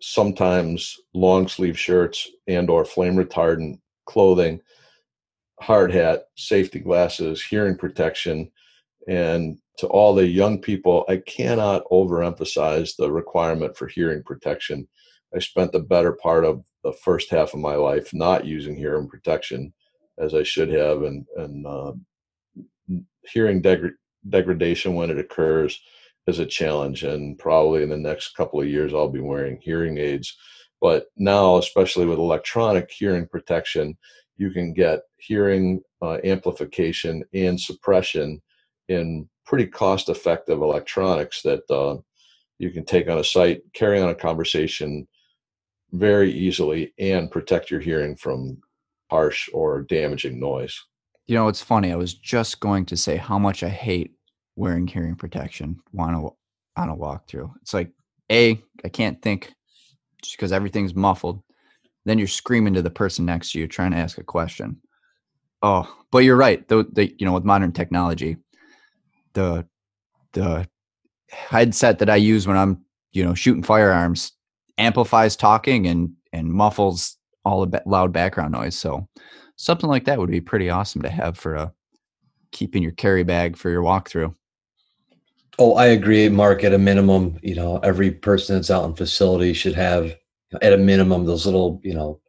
sometimes 0.00 0.96
long 1.14 1.46
sleeve 1.46 1.78
shirts 1.78 2.28
and 2.46 2.70
or 2.70 2.84
flame 2.84 3.16
retardant 3.16 3.78
clothing, 4.06 4.60
hard 5.60 5.92
hat, 5.92 6.24
safety 6.36 6.78
glasses, 6.78 7.42
hearing 7.44 7.76
protection, 7.76 8.50
and 9.06 9.58
to 9.76 9.86
all 9.88 10.14
the 10.14 10.26
young 10.26 10.58
people, 10.60 11.04
I 11.08 11.18
cannot 11.18 11.84
overemphasize 11.92 12.96
the 12.96 13.12
requirement 13.12 13.76
for 13.76 13.86
hearing 13.88 14.22
protection. 14.24 14.88
I 15.34 15.40
spent 15.40 15.72
the 15.72 15.80
better 15.80 16.12
part 16.12 16.44
of 16.46 16.64
the 16.82 16.92
first 16.92 17.30
half 17.30 17.52
of 17.52 17.60
my 17.60 17.74
life 17.74 18.14
not 18.14 18.46
using 18.46 18.76
hearing 18.76 19.08
protection 19.08 19.74
as 20.20 20.34
I 20.34 20.42
should 20.42 20.70
have, 20.70 21.02
and 21.02 21.26
and 21.36 21.66
uh, 21.66 21.92
hearing 23.24 23.60
deg- 23.60 23.94
degradation 24.28 24.94
when 24.94 25.10
it 25.10 25.18
occurs 25.18 25.80
is 26.26 26.38
a 26.38 26.46
challenge 26.46 27.04
and 27.04 27.38
probably 27.38 27.82
in 27.82 27.88
the 27.88 27.96
next 27.96 28.34
couple 28.36 28.60
of 28.60 28.68
years 28.68 28.92
i'll 28.92 29.08
be 29.08 29.20
wearing 29.20 29.58
hearing 29.60 29.98
aids. 29.98 30.36
But 30.80 31.06
now 31.16 31.56
especially 31.56 32.06
with 32.06 32.18
electronic 32.18 32.90
hearing 32.90 33.26
protection 33.26 33.96
you 34.36 34.50
can 34.50 34.72
get 34.72 35.00
hearing 35.16 35.80
uh, 36.02 36.18
amplification 36.24 37.24
and 37.34 37.60
suppression 37.60 38.40
in 38.88 39.28
pretty 39.44 39.66
cost 39.66 40.08
effective 40.08 40.62
electronics 40.62 41.42
that 41.42 41.62
uh, 41.70 41.96
you 42.58 42.70
can 42.70 42.84
take 42.84 43.08
on 43.08 43.18
a 43.18 43.24
site 43.24 43.62
carry 43.72 44.00
on 44.00 44.10
a 44.10 44.14
conversation 44.14 45.06
very 45.92 46.30
easily 46.30 46.92
and 46.98 47.30
protect 47.30 47.70
your 47.70 47.80
hearing 47.80 48.14
from 48.14 48.60
harsh 49.10 49.48
or 49.52 49.82
damaging 49.82 50.38
noise 50.38 50.84
you 51.28 51.34
know, 51.34 51.46
it's 51.46 51.62
funny. 51.62 51.92
I 51.92 51.96
was 51.96 52.14
just 52.14 52.58
going 52.58 52.86
to 52.86 52.96
say 52.96 53.16
how 53.16 53.38
much 53.38 53.62
I 53.62 53.68
hate 53.68 54.14
wearing 54.56 54.88
hearing 54.88 55.14
protection 55.14 55.78
on 55.96 56.14
a 56.14 56.80
on 56.80 56.88
a 56.88 56.96
walkthrough. 56.96 57.52
It's 57.60 57.74
like 57.74 57.92
a 58.32 58.60
I 58.82 58.88
can't 58.88 59.20
think 59.22 59.52
just 60.22 60.36
because 60.36 60.52
everything's 60.52 60.94
muffled. 60.94 61.42
Then 62.06 62.18
you're 62.18 62.26
screaming 62.26 62.74
to 62.74 62.82
the 62.82 62.90
person 62.90 63.26
next 63.26 63.52
to 63.52 63.60
you 63.60 63.68
trying 63.68 63.90
to 63.90 63.98
ask 63.98 64.16
a 64.16 64.24
question. 64.24 64.80
Oh, 65.62 65.94
but 66.10 66.20
you're 66.20 66.36
right. 66.36 66.66
The, 66.66 66.86
the 66.90 67.14
you 67.18 67.26
know 67.26 67.34
with 67.34 67.44
modern 67.44 67.72
technology, 67.72 68.38
the 69.34 69.66
the 70.32 70.66
headset 71.28 71.98
that 71.98 72.08
I 72.08 72.16
use 72.16 72.46
when 72.46 72.56
I'm 72.56 72.82
you 73.12 73.22
know 73.22 73.34
shooting 73.34 73.62
firearms 73.62 74.32
amplifies 74.78 75.36
talking 75.36 75.86
and 75.86 76.10
and 76.32 76.50
muffles 76.50 77.17
all 77.48 77.64
the 77.64 77.82
loud 77.86 78.12
background 78.12 78.52
noise. 78.52 78.76
So 78.76 79.08
something 79.56 79.88
like 79.88 80.04
that 80.04 80.18
would 80.18 80.30
be 80.30 80.40
pretty 80.40 80.70
awesome 80.70 81.02
to 81.02 81.08
have 81.08 81.36
for 81.36 81.54
a 81.54 81.62
uh, 81.62 81.68
keeping 82.50 82.82
your 82.82 82.92
carry 82.92 83.24
bag 83.24 83.56
for 83.56 83.70
your 83.70 83.82
walkthrough. 83.82 84.34
Oh, 85.58 85.74
I 85.74 85.86
agree, 85.86 86.28
Mark. 86.28 86.64
At 86.64 86.72
a 86.72 86.78
minimum, 86.78 87.38
you 87.42 87.54
know, 87.54 87.78
every 87.78 88.10
person 88.10 88.56
that's 88.56 88.70
out 88.70 88.84
in 88.84 88.94
facility 88.94 89.52
should 89.52 89.74
have, 89.74 90.14
at 90.62 90.72
a 90.72 90.78
minimum, 90.78 91.26
those 91.26 91.44
little, 91.44 91.80
you 91.82 91.94
know, 91.94 92.20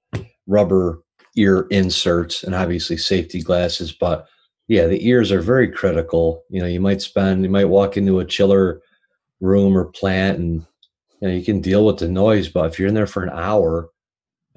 rubber 0.47 1.03
ear 1.37 1.67
inserts 1.69 2.43
and 2.43 2.55
obviously 2.55 2.97
safety 2.97 3.41
glasses. 3.41 3.91
But 3.91 4.27
yeah, 4.67 4.87
the 4.87 5.07
ears 5.07 5.31
are 5.31 5.41
very 5.41 5.71
critical. 5.71 6.43
You 6.49 6.61
know, 6.61 6.67
you 6.67 6.81
might 6.81 7.01
spend, 7.01 7.43
you 7.43 7.49
might 7.49 7.65
walk 7.65 7.97
into 7.97 8.19
a 8.19 8.25
chiller 8.25 8.81
room 9.39 9.77
or 9.77 9.85
plant 9.85 10.39
and 10.39 10.65
you 11.21 11.27
know 11.27 11.33
you 11.33 11.43
can 11.43 11.61
deal 11.61 11.85
with 11.85 11.97
the 11.97 12.07
noise, 12.07 12.49
but 12.49 12.65
if 12.71 12.79
you're 12.79 12.87
in 12.87 12.93
there 12.93 13.07
for 13.07 13.23
an 13.23 13.29
hour, 13.29 13.89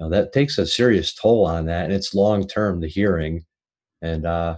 Now, 0.03 0.09
that 0.09 0.33
takes 0.33 0.57
a 0.57 0.65
serious 0.65 1.13
toll 1.13 1.45
on 1.45 1.65
that, 1.67 1.85
and 1.85 1.93
it's 1.93 2.13
long 2.13 2.45
term. 2.45 2.81
The 2.81 2.89
hearing, 2.89 3.45
and 4.01 4.25
uh, 4.25 4.57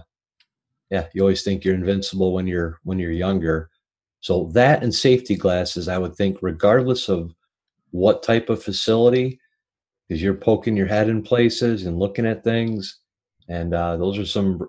yeah, 0.90 1.06
you 1.14 1.22
always 1.22 1.44
think 1.44 1.64
you're 1.64 1.76
invincible 1.76 2.32
when 2.32 2.48
you're 2.48 2.80
when 2.82 2.98
you're 2.98 3.12
younger. 3.12 3.70
So 4.18 4.50
that 4.54 4.82
and 4.82 4.92
safety 4.92 5.36
glasses, 5.36 5.86
I 5.86 5.98
would 5.98 6.16
think, 6.16 6.38
regardless 6.42 7.08
of 7.08 7.32
what 7.92 8.24
type 8.24 8.50
of 8.50 8.60
facility, 8.60 9.38
because 10.08 10.20
you're 10.20 10.34
poking 10.34 10.76
your 10.76 10.88
head 10.88 11.08
in 11.08 11.22
places 11.22 11.86
and 11.86 11.96
looking 11.96 12.26
at 12.26 12.42
things, 12.42 12.98
and 13.48 13.72
uh, 13.72 13.96
those 13.98 14.18
are 14.18 14.26
some 14.26 14.66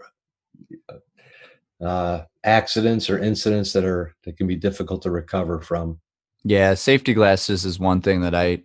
uh, 1.81 2.21
accidents 2.43 3.09
or 3.09 3.17
incidents 3.17 3.73
that 3.73 3.83
are 3.83 4.15
that 4.25 4.37
can 4.37 4.45
be 4.45 4.55
difficult 4.55 5.01
to 5.01 5.09
recover 5.09 5.59
from. 5.59 5.99
Yeah, 6.43 6.75
safety 6.75 7.15
glasses 7.15 7.65
is 7.65 7.79
one 7.79 8.01
thing 8.01 8.21
that 8.21 8.35
I 8.35 8.61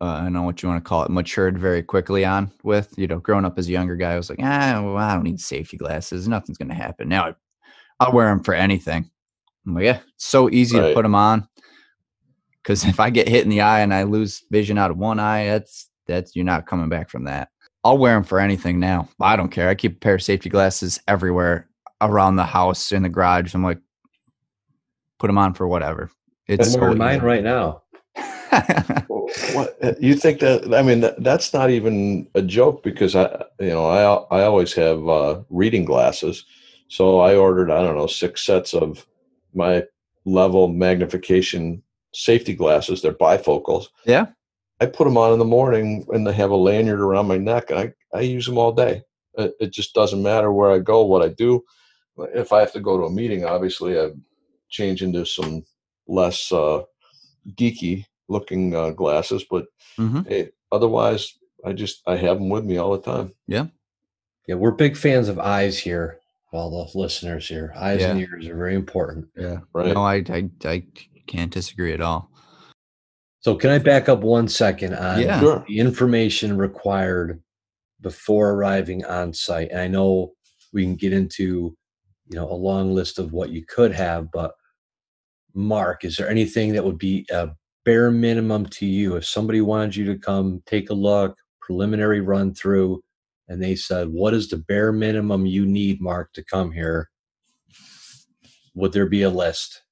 uh, 0.00 0.04
I 0.04 0.22
don't 0.22 0.32
know 0.32 0.42
what 0.42 0.62
you 0.62 0.68
want 0.68 0.84
to 0.84 0.88
call 0.88 1.04
it, 1.04 1.10
matured 1.10 1.58
very 1.58 1.82
quickly 1.82 2.24
on 2.24 2.50
with. 2.62 2.92
You 2.96 3.06
know, 3.06 3.18
growing 3.18 3.44
up 3.44 3.58
as 3.58 3.68
a 3.68 3.72
younger 3.72 3.96
guy, 3.96 4.12
I 4.12 4.16
was 4.16 4.28
like, 4.28 4.40
ah, 4.42 4.80
well, 4.82 4.96
I 4.96 5.14
don't 5.14 5.24
need 5.24 5.40
safety 5.40 5.76
glasses. 5.76 6.28
Nothing's 6.28 6.58
going 6.58 6.68
to 6.68 6.74
happen. 6.74 7.08
Now 7.08 7.28
I, 7.28 7.34
I'll 8.00 8.12
wear 8.12 8.28
them 8.28 8.42
for 8.42 8.54
anything. 8.54 9.10
I'm 9.66 9.74
like, 9.74 9.84
yeah, 9.84 10.00
it's 10.14 10.26
so 10.26 10.50
easy 10.50 10.78
right. 10.78 10.88
to 10.88 10.94
put 10.94 11.02
them 11.02 11.14
on. 11.14 11.48
Because 12.62 12.84
if 12.84 12.98
I 12.98 13.10
get 13.10 13.28
hit 13.28 13.44
in 13.44 13.50
the 13.50 13.60
eye 13.60 13.80
and 13.80 13.92
I 13.92 14.04
lose 14.04 14.42
vision 14.50 14.78
out 14.78 14.90
of 14.90 14.96
one 14.96 15.20
eye, 15.20 15.46
that's 15.46 15.88
that's 16.06 16.34
you're 16.34 16.44
not 16.44 16.66
coming 16.66 16.88
back 16.88 17.08
from 17.08 17.24
that. 17.24 17.48
I'll 17.84 17.98
wear 17.98 18.14
them 18.14 18.24
for 18.24 18.40
anything 18.40 18.80
now. 18.80 19.08
I 19.20 19.36
don't 19.36 19.50
care. 19.50 19.68
I 19.68 19.74
keep 19.74 19.96
a 19.96 20.00
pair 20.00 20.14
of 20.14 20.22
safety 20.22 20.48
glasses 20.48 20.98
everywhere 21.06 21.68
around 22.00 22.36
the 22.36 22.44
house 22.44 22.92
in 22.92 23.02
the 23.02 23.10
garage. 23.10 23.54
I'm 23.54 23.62
like, 23.62 23.80
put 25.18 25.26
them 25.26 25.38
on 25.38 25.54
for 25.54 25.68
whatever. 25.68 26.10
It's 26.46 26.72
so 26.72 26.94
mine 26.94 27.20
right 27.20 27.44
now. 27.44 27.82
What 28.14 29.96
you 30.00 30.14
think 30.14 30.40
that? 30.40 30.72
I 30.74 30.82
mean, 30.82 31.00
that, 31.00 31.22
that's 31.22 31.52
not 31.52 31.70
even 31.70 32.28
a 32.34 32.42
joke 32.42 32.82
because 32.82 33.16
I, 33.16 33.44
you 33.58 33.70
know, 33.70 33.86
I 33.86 34.40
I 34.40 34.44
always 34.44 34.72
have 34.74 35.08
uh, 35.08 35.40
reading 35.50 35.84
glasses, 35.84 36.44
so 36.88 37.20
I 37.20 37.34
ordered 37.36 37.70
I 37.70 37.82
don't 37.82 37.96
know 37.96 38.06
six 38.06 38.44
sets 38.44 38.74
of 38.74 39.06
my 39.54 39.84
level 40.24 40.68
magnification 40.68 41.82
safety 42.12 42.54
glasses. 42.54 43.02
They're 43.02 43.12
bifocals. 43.12 43.86
Yeah. 44.04 44.26
I 44.80 44.86
put 44.86 45.04
them 45.04 45.16
on 45.16 45.32
in 45.32 45.38
the 45.38 45.44
morning 45.44 46.06
and 46.10 46.26
they 46.26 46.32
have 46.32 46.50
a 46.50 46.56
lanyard 46.56 47.00
around 47.00 47.28
my 47.28 47.38
neck, 47.38 47.70
and 47.70 47.78
I 47.78 47.92
I 48.16 48.20
use 48.20 48.46
them 48.46 48.58
all 48.58 48.72
day. 48.72 49.02
It, 49.36 49.54
it 49.58 49.72
just 49.72 49.94
doesn't 49.94 50.22
matter 50.22 50.52
where 50.52 50.70
I 50.70 50.78
go, 50.78 51.04
what 51.04 51.22
I 51.22 51.28
do. 51.28 51.64
If 52.34 52.52
I 52.52 52.60
have 52.60 52.72
to 52.74 52.80
go 52.80 52.96
to 52.96 53.04
a 53.04 53.10
meeting, 53.12 53.44
obviously 53.44 53.98
I 53.98 54.10
change 54.68 55.02
into 55.02 55.26
some 55.26 55.64
less 56.06 56.52
uh, 56.52 56.82
geeky 57.52 58.06
looking 58.28 58.74
uh, 58.74 58.90
glasses, 58.90 59.44
but 59.50 59.66
mm-hmm. 59.98 60.22
hey, 60.28 60.50
otherwise, 60.72 61.38
I 61.64 61.72
just 61.72 62.02
I 62.06 62.16
have 62.16 62.38
them 62.38 62.48
with 62.48 62.64
me 62.64 62.76
all 62.76 62.92
the 62.92 63.02
time. 63.02 63.34
Yeah, 63.46 63.66
yeah, 64.46 64.56
we're 64.56 64.72
big 64.72 64.96
fans 64.96 65.28
of 65.28 65.38
eyes 65.38 65.78
here. 65.78 66.20
All 66.52 66.70
the 66.70 66.98
listeners 66.98 67.48
here, 67.48 67.72
eyes 67.76 68.00
yeah. 68.00 68.10
and 68.10 68.20
ears 68.20 68.46
are 68.46 68.56
very 68.56 68.76
important. 68.76 69.26
Yeah, 69.36 69.58
right. 69.72 69.92
No, 69.92 70.02
I, 70.02 70.22
I 70.28 70.48
I 70.64 70.84
can't 71.26 71.52
disagree 71.52 71.92
at 71.92 72.00
all. 72.00 72.30
So, 73.40 73.56
can 73.56 73.70
I 73.70 73.78
back 73.78 74.08
up 74.08 74.20
one 74.20 74.48
second 74.48 74.94
on 74.94 75.20
yeah. 75.20 75.40
Sure. 75.40 75.64
the 75.66 75.78
information 75.78 76.56
required 76.56 77.42
before 78.00 78.52
arriving 78.52 79.04
on 79.04 79.32
site? 79.34 79.70
And 79.70 79.80
I 79.80 79.88
know 79.88 80.32
we 80.72 80.84
can 80.84 80.94
get 80.94 81.12
into 81.12 81.76
you 82.28 82.36
know 82.36 82.50
a 82.50 82.54
long 82.54 82.94
list 82.94 83.18
of 83.18 83.32
what 83.32 83.50
you 83.50 83.64
could 83.66 83.92
have, 83.92 84.30
but 84.30 84.54
Mark, 85.54 86.04
is 86.04 86.16
there 86.16 86.28
anything 86.28 86.72
that 86.72 86.84
would 86.84 86.98
be 86.98 87.26
a 87.30 87.50
bare 87.84 88.10
minimum 88.10 88.66
to 88.66 88.86
you 88.86 89.16
if 89.16 89.24
somebody 89.26 89.60
wanted 89.60 89.96
you 89.96 90.04
to 90.06 90.18
come 90.18 90.62
take 90.66 90.90
a 90.90 90.94
look, 90.94 91.36
preliminary 91.60 92.20
run 92.20 92.54
through, 92.54 93.02
and 93.48 93.62
they 93.62 93.76
said, 93.76 94.08
"What 94.08 94.34
is 94.34 94.48
the 94.48 94.58
bare 94.58 94.92
minimum 94.92 95.46
you 95.46 95.66
need, 95.66 96.00
Mark, 96.00 96.32
to 96.34 96.44
come 96.44 96.72
here?" 96.72 97.10
Would 98.74 98.92
there 98.92 99.06
be 99.06 99.22
a 99.22 99.30
list? 99.30 99.82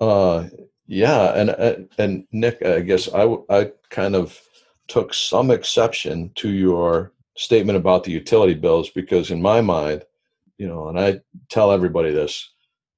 Uh, 0.00 0.48
yeah, 0.86 1.34
and 1.34 1.50
uh, 1.50 1.76
and 1.98 2.26
Nick, 2.32 2.64
I 2.64 2.80
guess 2.80 3.08
I 3.12 3.36
I 3.48 3.72
kind 3.90 4.14
of 4.14 4.40
took 4.88 5.14
some 5.14 5.50
exception 5.50 6.32
to 6.34 6.50
your 6.50 7.12
statement 7.36 7.78
about 7.78 8.04
the 8.04 8.10
utility 8.10 8.54
bills 8.54 8.90
because 8.90 9.30
in 9.30 9.40
my 9.40 9.60
mind, 9.60 10.04
you 10.58 10.66
know, 10.66 10.88
and 10.88 10.98
I 10.98 11.20
tell 11.48 11.70
everybody 11.72 12.10
this, 12.10 12.50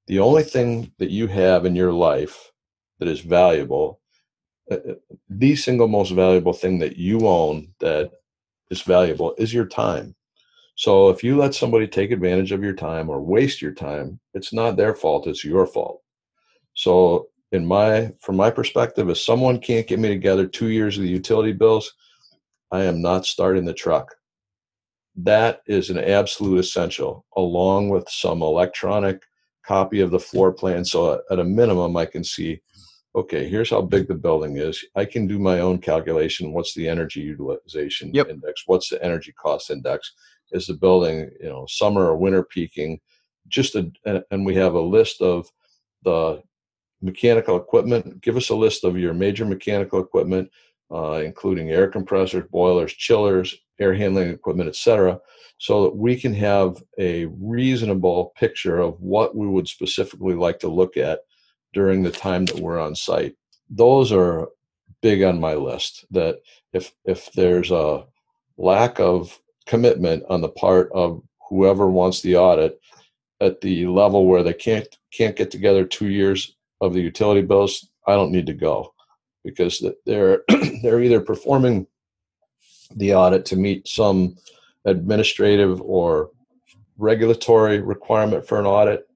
the 0.07 0.19
only 0.19 0.43
thing 0.43 0.93
that 0.99 1.11
you 1.11 1.27
have 1.27 1.65
in 1.65 1.77
your 1.77 1.93
life 1.93 2.53
that 2.99 3.09
is 3.09 3.21
valuable 3.21 4.01
uh, 4.71 4.77
uh, 4.77 4.95
the 5.29 5.57
single 5.57 5.89
most 5.89 6.11
valuable 6.11 6.53
thing 6.53 6.79
that 6.79 6.97
you 6.97 7.27
own 7.27 7.69
that 7.81 8.11
is 8.71 8.83
valuable 8.83 9.35
is 9.39 9.53
your 9.53 9.67
time. 9.67 10.15
So 10.77 11.11
if 11.11 11.23
you 11.23 11.37
let 11.37 11.55
somebody 11.55 11.87
take 11.87 12.11
advantage 12.11 12.53
of 12.53 12.63
your 12.63 12.75
time 12.75 13.11
or 13.11 13.21
waste 13.21 13.61
your 13.61 13.73
time, 13.73 14.21
it's 14.35 14.53
not 14.53 14.77
their 14.77 14.95
fault, 14.95 15.27
it's 15.27 15.45
your 15.45 15.67
fault. 15.67 16.01
So 16.75 17.29
in 17.51 17.67
my 17.67 18.13
from 18.21 18.37
my 18.37 18.51
perspective, 18.51 19.11
if 19.11 19.19
someone 19.19 19.59
can't 19.59 19.87
get 19.87 19.99
me 19.99 20.09
together 20.09 20.47
2 20.47 20.69
years 20.69 20.97
of 20.97 21.03
the 21.03 21.11
utility 21.11 21.53
bills, 21.53 21.93
I 22.71 22.85
am 22.85 23.03
not 23.03 23.27
starting 23.27 23.65
the 23.65 23.75
truck. 23.75 24.15
That 25.17 25.61
is 25.67 25.91
an 25.91 25.99
absolute 25.99 26.61
essential 26.61 27.27
along 27.37 27.91
with 27.91 28.09
some 28.09 28.41
electronic 28.41 29.23
copy 29.65 30.01
of 30.01 30.11
the 30.11 30.21
floor 30.21 30.53
plan 30.53 30.85
so 30.85 31.21
at 31.31 31.39
a 31.39 31.45
minimum 31.45 31.97
I 31.97 32.07
can 32.07 32.25
see 32.25 32.61
okay, 33.15 33.49
here's 33.49 33.71
how 33.71 33.83
big 33.83 34.09
the 34.09 34.15
building 34.15 34.57
is. 34.57 34.85
I 34.97 35.05
can 35.05 35.27
do 35.27 35.39
my 35.39 35.61
own 35.61 35.79
calculation. 35.79 36.53
What's 36.53 36.75
the 36.75 36.89
energy 36.89 37.21
utilization 37.21 38.13
yep. 38.15 38.29
index? 38.29 38.63
What's 38.67 38.89
the 38.89 39.03
energy 39.05 39.33
cost 39.33 39.71
index? 39.71 40.13
Is 40.53 40.67
the 40.67 40.75
building, 40.75 41.31
you 41.41 41.49
know, 41.49 41.67
summer 41.69 42.03
or 42.03 42.17
winter 42.17 42.43
peaking? 42.43 43.01
Just 43.49 43.75
a, 43.75 43.91
and 44.31 44.47
we 44.47 44.55
have 44.55 44.75
a 44.75 44.81
list 44.81 45.21
of 45.21 45.51
the 46.05 46.43
mechanical 47.01 47.57
equipment. 47.57 48.21
Give 48.23 48.37
us 48.37 48.51
a 48.51 48.55
list 48.55 48.85
of 48.85 48.97
your 48.97 49.15
major 49.15 49.45
mechanical 49.45 50.01
equipment, 50.01 50.51
uh, 50.93 51.23
including 51.25 51.71
air 51.71 51.89
compressors, 51.89 52.45
boilers, 52.51 52.93
chillers, 52.93 53.57
air 53.81 53.95
handling 53.95 54.31
equipment, 54.31 54.69
etc., 54.69 55.19
so 55.59 55.85
that 55.85 55.97
we 55.97 56.19
can 56.19 56.35
have 56.35 56.83
a 56.99 57.27
reasonable 57.27 58.33
picture 58.37 58.81
of 58.81 59.01
what 59.01 59.37
we 59.37 59.47
would 59.47 59.69
specifically 59.69 60.35
like 60.35 60.59
to 60.59 60.69
look 60.69 60.97
at 60.97 61.21
during 61.73 62.03
the 62.03 62.11
time 62.11 62.45
that 62.47 62.59
we're 62.59 62.81
on 62.81 62.95
site. 62.95 63.35
Those 63.71 64.13
are 64.13 64.49
big 65.01 65.23
on 65.23 65.41
my 65.41 65.55
list. 65.55 66.05
That 66.11 66.41
if 66.73 66.93
if 67.05 67.33
there's 67.33 67.71
a 67.71 68.05
lack 68.59 69.01
of 69.01 69.41
commitment 69.67 70.25
on 70.29 70.41
the 70.41 70.49
part 70.49 70.91
of 70.93 71.23
whoever 71.49 71.89
wants 71.89 72.21
the 72.21 72.37
audit 72.37 72.81
at 73.41 73.61
the 73.61 73.87
level 73.87 74.27
where 74.27 74.43
they 74.43 74.53
can't 74.53 74.89
can't 75.13 75.37
get 75.37 75.51
together 75.51 75.85
two 75.85 76.09
years 76.09 76.57
of 76.81 76.93
the 76.93 77.01
utility 77.01 77.43
bills, 77.43 77.89
I 78.07 78.15
don't 78.15 78.33
need 78.33 78.47
to 78.47 78.55
go 78.55 78.92
because 79.45 79.85
they're 80.07 80.43
they're 80.83 81.03
either 81.03 81.21
performing 81.21 81.87
the 82.97 83.15
audit 83.15 83.45
to 83.47 83.57
meet 83.57 83.89
some 83.89 84.37
administrative 84.85 85.81
or 85.81 86.31
regulatory 86.99 87.81
requirement 87.81 88.47
for 88.47 88.59
an 88.59 88.67
audit 88.67 89.07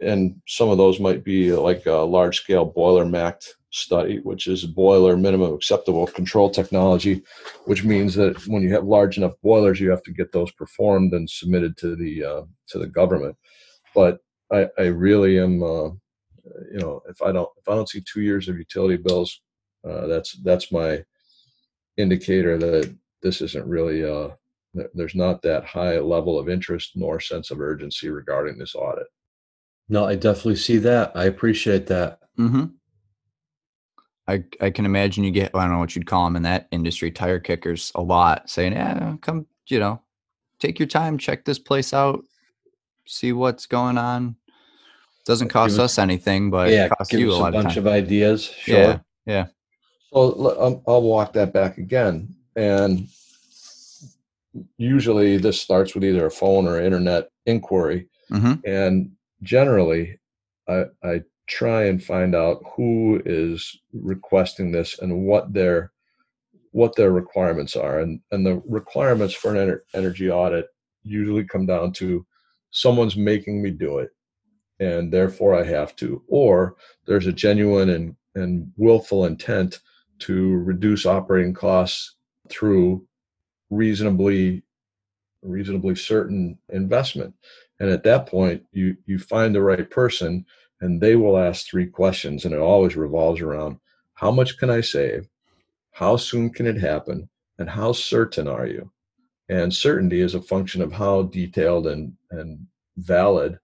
and 0.00 0.40
some 0.46 0.68
of 0.68 0.78
those 0.78 1.00
might 1.00 1.24
be 1.24 1.52
like 1.52 1.86
a 1.86 1.92
large 1.92 2.38
scale 2.38 2.64
boiler 2.64 3.04
MACT 3.04 3.56
study, 3.70 4.18
which 4.20 4.46
is 4.46 4.64
boiler 4.64 5.16
minimum 5.16 5.52
acceptable 5.52 6.06
control 6.06 6.50
technology, 6.50 7.22
which 7.66 7.84
means 7.84 8.14
that 8.14 8.46
when 8.46 8.62
you 8.62 8.72
have 8.72 8.84
large 8.84 9.18
enough 9.18 9.34
boilers, 9.42 9.80
you 9.80 9.90
have 9.90 10.02
to 10.04 10.12
get 10.12 10.32
those 10.32 10.50
performed 10.52 11.12
and 11.12 11.28
submitted 11.28 11.76
to 11.78 11.96
the 11.96 12.24
uh, 12.24 12.42
to 12.68 12.78
the 12.78 12.86
government. 12.86 13.36
But 13.94 14.20
I, 14.52 14.68
I 14.78 14.84
really 14.84 15.38
am, 15.38 15.62
uh, 15.62 15.90
you 16.72 16.78
know, 16.78 17.02
if 17.08 17.22
I 17.22 17.32
don't 17.32 17.48
if 17.58 17.68
I 17.68 17.74
don't 17.74 17.88
see 17.88 18.02
two 18.02 18.22
years 18.22 18.48
of 18.48 18.58
utility 18.58 18.96
bills, 18.96 19.40
uh, 19.88 20.06
that's 20.06 20.32
that's 20.42 20.72
my 20.72 21.02
indicator 21.96 22.58
that 22.58 22.94
this 23.22 23.40
isn't 23.40 23.66
really 23.66 24.04
uh, 24.04 24.28
there's 24.94 25.14
not 25.14 25.42
that 25.42 25.64
high 25.64 25.98
level 25.98 26.38
of 26.38 26.48
interest 26.48 26.92
nor 26.94 27.20
sense 27.20 27.50
of 27.50 27.60
urgency 27.60 28.08
regarding 28.08 28.58
this 28.58 28.74
audit. 28.74 29.06
No, 29.88 30.04
I 30.04 30.16
definitely 30.16 30.56
see 30.56 30.78
that. 30.78 31.12
I 31.14 31.24
appreciate 31.24 31.86
that. 31.86 32.20
Mm-hmm. 32.38 32.66
I 34.28 34.44
I 34.60 34.70
can 34.70 34.84
imagine 34.84 35.24
you 35.24 35.30
get 35.30 35.54
I 35.54 35.62
don't 35.62 35.72
know 35.72 35.78
what 35.78 35.94
you'd 35.94 36.06
call 36.06 36.24
them 36.24 36.36
in 36.36 36.42
that 36.42 36.68
industry 36.70 37.10
tire 37.10 37.38
kickers 37.38 37.92
a 37.94 38.02
lot 38.02 38.50
saying 38.50 38.72
yeah 38.72 39.16
come 39.20 39.46
you 39.68 39.78
know 39.78 40.00
take 40.58 40.78
your 40.78 40.88
time 40.88 41.16
check 41.16 41.44
this 41.44 41.58
place 41.58 41.94
out 41.94 42.24
see 43.06 43.32
what's 43.32 43.66
going 43.66 43.98
on 43.98 44.34
doesn't 45.26 45.48
cost 45.48 45.78
us 45.78 45.98
anything 45.98 46.50
but 46.50 46.70
yeah, 46.70 46.86
it 46.86 46.92
costs 46.96 47.10
give 47.10 47.20
you 47.20 47.32
us 47.32 47.38
a 47.38 47.40
lot 47.40 47.52
bunch 47.52 47.76
of, 47.76 47.86
of 47.86 47.92
ideas 47.92 48.44
sure. 48.44 48.76
yeah 48.76 48.98
yeah 49.26 49.46
so 50.12 50.56
um, 50.60 50.80
I'll 50.86 51.02
walk 51.02 51.32
that 51.34 51.52
back 51.52 51.78
again 51.78 52.34
and 52.54 53.06
usually 54.78 55.36
this 55.36 55.60
starts 55.60 55.94
with 55.94 56.04
either 56.04 56.26
a 56.26 56.30
phone 56.30 56.66
or 56.66 56.80
internet 56.80 57.28
inquiry 57.44 58.08
mm-hmm. 58.30 58.54
and 58.64 59.10
generally, 59.42 60.18
I, 60.68 60.84
I 61.02 61.22
try 61.48 61.84
and 61.84 62.02
find 62.02 62.34
out 62.34 62.62
who 62.74 63.22
is 63.24 63.78
requesting 63.92 64.72
this 64.72 64.98
and 64.98 65.26
what 65.26 65.52
their 65.52 65.92
what 66.72 66.94
their 66.94 67.10
requirements 67.10 67.74
are. 67.74 68.00
And, 68.00 68.20
and 68.32 68.44
the 68.44 68.60
requirements 68.66 69.32
for 69.32 69.54
an 69.54 69.56
ener- 69.56 69.80
energy 69.94 70.30
audit 70.30 70.66
usually 71.04 71.44
come 71.44 71.64
down 71.64 71.92
to 71.94 72.26
someone's 72.70 73.16
making 73.16 73.62
me 73.62 73.70
do 73.70 73.98
it, 73.98 74.10
and 74.78 75.12
therefore 75.12 75.54
I 75.54 75.64
have 75.64 75.96
to, 75.96 76.22
or 76.28 76.76
there's 77.06 77.26
a 77.26 77.32
genuine 77.32 77.90
and, 77.90 78.16
and 78.34 78.72
willful 78.76 79.24
intent 79.24 79.80
to 80.20 80.56
reduce 80.58 81.06
operating 81.06 81.54
costs 81.54 82.16
through 82.48 83.06
reasonably 83.70 84.62
reasonably 85.42 85.94
certain 85.94 86.58
investment. 86.70 87.34
And 87.78 87.90
at 87.90 88.02
that 88.04 88.26
point 88.26 88.64
you 88.72 88.96
you 89.06 89.18
find 89.18 89.54
the 89.54 89.62
right 89.62 89.88
person 89.88 90.44
and 90.80 91.00
they 91.00 91.16
will 91.16 91.38
ask 91.38 91.66
three 91.66 91.86
questions 91.86 92.44
and 92.44 92.54
it 92.54 92.60
always 92.60 92.96
revolves 92.96 93.40
around 93.40 93.78
how 94.14 94.30
much 94.30 94.58
can 94.58 94.70
i 94.70 94.80
save? 94.80 95.28
How 95.90 96.16
soon 96.16 96.50
can 96.50 96.66
it 96.66 96.78
happen? 96.78 97.28
And 97.58 97.68
how 97.70 97.92
certain 97.92 98.48
are 98.48 98.66
you? 98.66 98.90
And 99.48 99.72
certainty 99.72 100.20
is 100.20 100.34
a 100.34 100.42
function 100.42 100.82
of 100.82 100.92
how 100.92 101.22
detailed 101.22 101.86
and 101.86 102.14
and 102.30 102.66
valid 102.96 103.58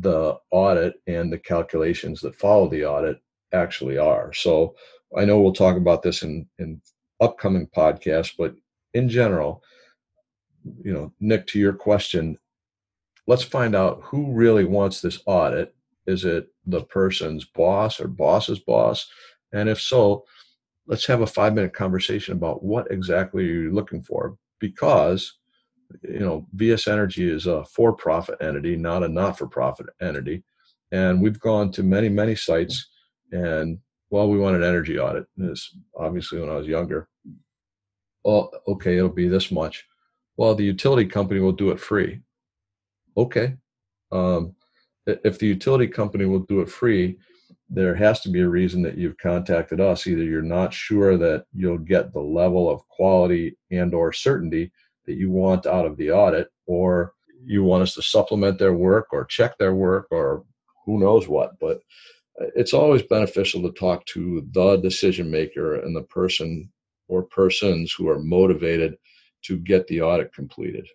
the 0.00 0.36
audit 0.50 0.94
and 1.06 1.32
the 1.32 1.38
calculations 1.38 2.20
that 2.20 2.34
follow 2.34 2.68
the 2.68 2.84
audit 2.84 3.18
actually 3.52 3.96
are 3.96 4.32
so 4.32 4.74
i 5.16 5.24
know 5.24 5.40
we'll 5.40 5.52
talk 5.52 5.76
about 5.76 6.02
this 6.02 6.22
in 6.22 6.46
in 6.58 6.80
upcoming 7.20 7.68
podcasts 7.76 8.32
but 8.36 8.54
in 8.94 9.08
general 9.08 9.62
you 10.82 10.92
know 10.92 11.12
nick 11.20 11.46
to 11.46 11.58
your 11.58 11.72
question 11.72 12.36
let's 13.26 13.42
find 13.42 13.74
out 13.74 14.00
who 14.02 14.32
really 14.32 14.64
wants 14.64 15.00
this 15.00 15.20
audit. 15.26 15.74
Is 16.06 16.24
it 16.24 16.48
the 16.66 16.82
person's 16.82 17.44
boss 17.44 18.00
or 18.00 18.08
boss's 18.08 18.58
boss? 18.58 19.08
And 19.52 19.68
if 19.68 19.80
so, 19.80 20.24
let's 20.86 21.06
have 21.06 21.22
a 21.22 21.26
five 21.26 21.54
minute 21.54 21.72
conversation 21.72 22.34
about 22.34 22.62
what 22.62 22.90
exactly 22.90 23.44
are 23.44 23.52
you 23.52 23.72
looking 23.72 24.02
for 24.02 24.36
because 24.58 25.38
you 26.02 26.20
know 26.20 26.46
vs 26.54 26.88
energy 26.88 27.30
is 27.30 27.46
a 27.46 27.64
for 27.66 27.92
profit 27.92 28.36
entity 28.40 28.76
not 28.76 29.02
a 29.02 29.08
not 29.08 29.38
for 29.38 29.46
profit 29.46 29.86
entity 30.00 30.42
and 30.92 31.20
we've 31.20 31.40
gone 31.40 31.70
to 31.70 31.82
many 31.82 32.08
many 32.08 32.34
sites 32.34 32.88
and 33.32 33.78
well 34.10 34.28
we 34.28 34.38
want 34.38 34.56
an 34.56 34.64
energy 34.64 34.98
audit 34.98 35.26
this 35.36 35.76
obviously 35.96 36.40
when 36.40 36.50
i 36.50 36.56
was 36.56 36.66
younger 36.66 37.08
oh 38.24 38.50
okay 38.68 38.96
it'll 38.96 39.08
be 39.08 39.28
this 39.28 39.50
much 39.50 39.84
well 40.36 40.54
the 40.54 40.64
utility 40.64 41.04
company 41.04 41.40
will 41.40 41.52
do 41.52 41.70
it 41.70 41.80
free 41.80 42.20
okay. 43.16 43.54
Um, 44.12 44.54
if 45.06 45.38
the 45.38 45.46
utility 45.46 45.86
company 45.86 46.24
will 46.24 46.40
do 46.40 46.60
it 46.60 46.68
free, 46.68 47.18
there 47.68 47.94
has 47.94 48.20
to 48.20 48.30
be 48.30 48.40
a 48.40 48.48
reason 48.48 48.82
that 48.82 48.96
you've 48.96 49.18
contacted 49.18 49.80
us. 49.80 50.06
Either 50.06 50.22
you're 50.22 50.42
not 50.42 50.72
sure 50.72 51.16
that 51.18 51.44
you'll 51.52 51.78
get 51.78 52.12
the 52.12 52.20
level 52.20 52.70
of 52.70 52.86
quality 52.88 53.56
and 53.70 53.94
or 53.94 54.12
certainty 54.12 54.70
that 55.06 55.14
you 55.14 55.30
want 55.30 55.66
out 55.66 55.86
of 55.86 55.96
the 55.96 56.10
audit, 56.10 56.48
or 56.66 57.12
you 57.44 57.62
want 57.62 57.82
us 57.82 57.94
to 57.94 58.02
supplement 58.02 58.58
their 58.58 58.74
work 58.74 59.08
or 59.12 59.24
check 59.24 59.58
their 59.58 59.74
work 59.74 60.06
or 60.10 60.44
who 60.86 60.98
knows 60.98 61.28
what. 61.28 61.58
But 61.60 61.78
uh, 62.40 62.46
it's 62.54 62.72
always 62.72 63.02
beneficial 63.02 63.62
to 63.62 63.72
talk 63.72 64.04
to 64.06 64.46
the 64.52 64.76
decision 64.76 65.30
maker 65.30 65.76
and 65.76 65.94
the 65.94 66.02
person 66.02 66.70
or 67.08 67.22
persons 67.22 67.92
who 67.92 68.08
are 68.08 68.18
motivated 68.18 68.96
to 69.42 69.58
get 69.58 69.86
the 69.86 70.00
audit 70.00 70.32
completed. 70.32 70.86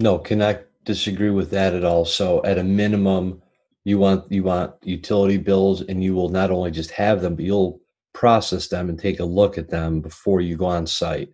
No, 0.00 0.18
connect 0.18 0.68
disagree 0.86 1.30
with 1.30 1.50
that 1.50 1.74
at 1.74 1.84
all. 1.84 2.04
So 2.04 2.42
at 2.44 2.58
a 2.58 2.64
minimum, 2.64 3.42
you 3.84 3.98
want 3.98 4.30
you 4.32 4.42
want 4.42 4.74
utility 4.82 5.36
bills, 5.36 5.82
and 5.82 6.02
you 6.02 6.14
will 6.14 6.30
not 6.30 6.50
only 6.50 6.70
just 6.70 6.90
have 6.92 7.20
them, 7.20 7.36
but 7.36 7.44
you'll 7.44 7.80
process 8.14 8.68
them 8.68 8.88
and 8.88 8.98
take 8.98 9.20
a 9.20 9.24
look 9.24 9.58
at 9.58 9.68
them 9.68 10.00
before 10.00 10.40
you 10.40 10.56
go 10.56 10.64
on 10.64 10.86
site. 10.86 11.28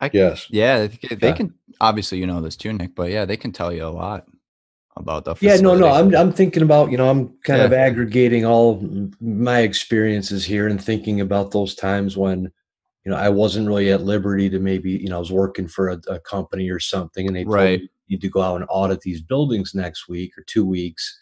I, 0.00 0.10
yes. 0.12 0.46
Yeah, 0.50 0.88
they 1.10 1.32
can. 1.32 1.54
Obviously, 1.80 2.18
you 2.18 2.26
know 2.26 2.40
this 2.40 2.56
too, 2.56 2.72
Nick. 2.72 2.94
But 2.94 3.10
yeah, 3.10 3.24
they 3.24 3.36
can 3.36 3.52
tell 3.52 3.72
you 3.72 3.84
a 3.84 3.88
lot 3.88 4.26
about 4.96 5.24
the. 5.24 5.34
Facility. 5.34 5.62
Yeah, 5.62 5.68
no, 5.68 5.74
no. 5.74 5.88
I'm 5.88 6.14
I'm 6.14 6.32
thinking 6.32 6.62
about 6.62 6.90
you 6.90 6.96
know 6.96 7.08
I'm 7.10 7.28
kind 7.44 7.58
yeah. 7.58 7.66
of 7.66 7.72
aggregating 7.72 8.44
all 8.44 8.82
my 9.20 9.60
experiences 9.60 10.44
here 10.44 10.68
and 10.68 10.82
thinking 10.82 11.20
about 11.20 11.50
those 11.50 11.74
times 11.74 12.16
when 12.16 12.50
you 13.04 13.10
know 13.10 13.16
I 13.16 13.28
wasn't 13.28 13.68
really 13.68 13.92
at 13.92 14.02
liberty 14.02 14.48
to 14.50 14.58
maybe 14.58 14.90
you 14.90 15.08
know 15.08 15.16
I 15.16 15.20
was 15.20 15.32
working 15.32 15.68
for 15.68 15.90
a, 15.90 16.00
a 16.08 16.20
company 16.20 16.70
or 16.70 16.80
something 16.80 17.26
and 17.26 17.36
they 17.36 17.44
right 17.44 17.82
need 18.10 18.20
to 18.20 18.28
go 18.28 18.42
out 18.42 18.56
and 18.56 18.66
audit 18.68 19.00
these 19.00 19.22
buildings 19.22 19.74
next 19.74 20.08
week 20.08 20.36
or 20.36 20.42
two 20.42 20.66
weeks 20.66 21.18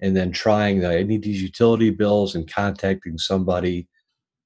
and 0.00 0.16
then 0.16 0.30
trying 0.30 0.80
that 0.80 0.92
i 0.92 1.02
need 1.02 1.22
these 1.22 1.42
utility 1.42 1.90
bills 1.90 2.34
and 2.34 2.50
contacting 2.50 3.18
somebody 3.18 3.86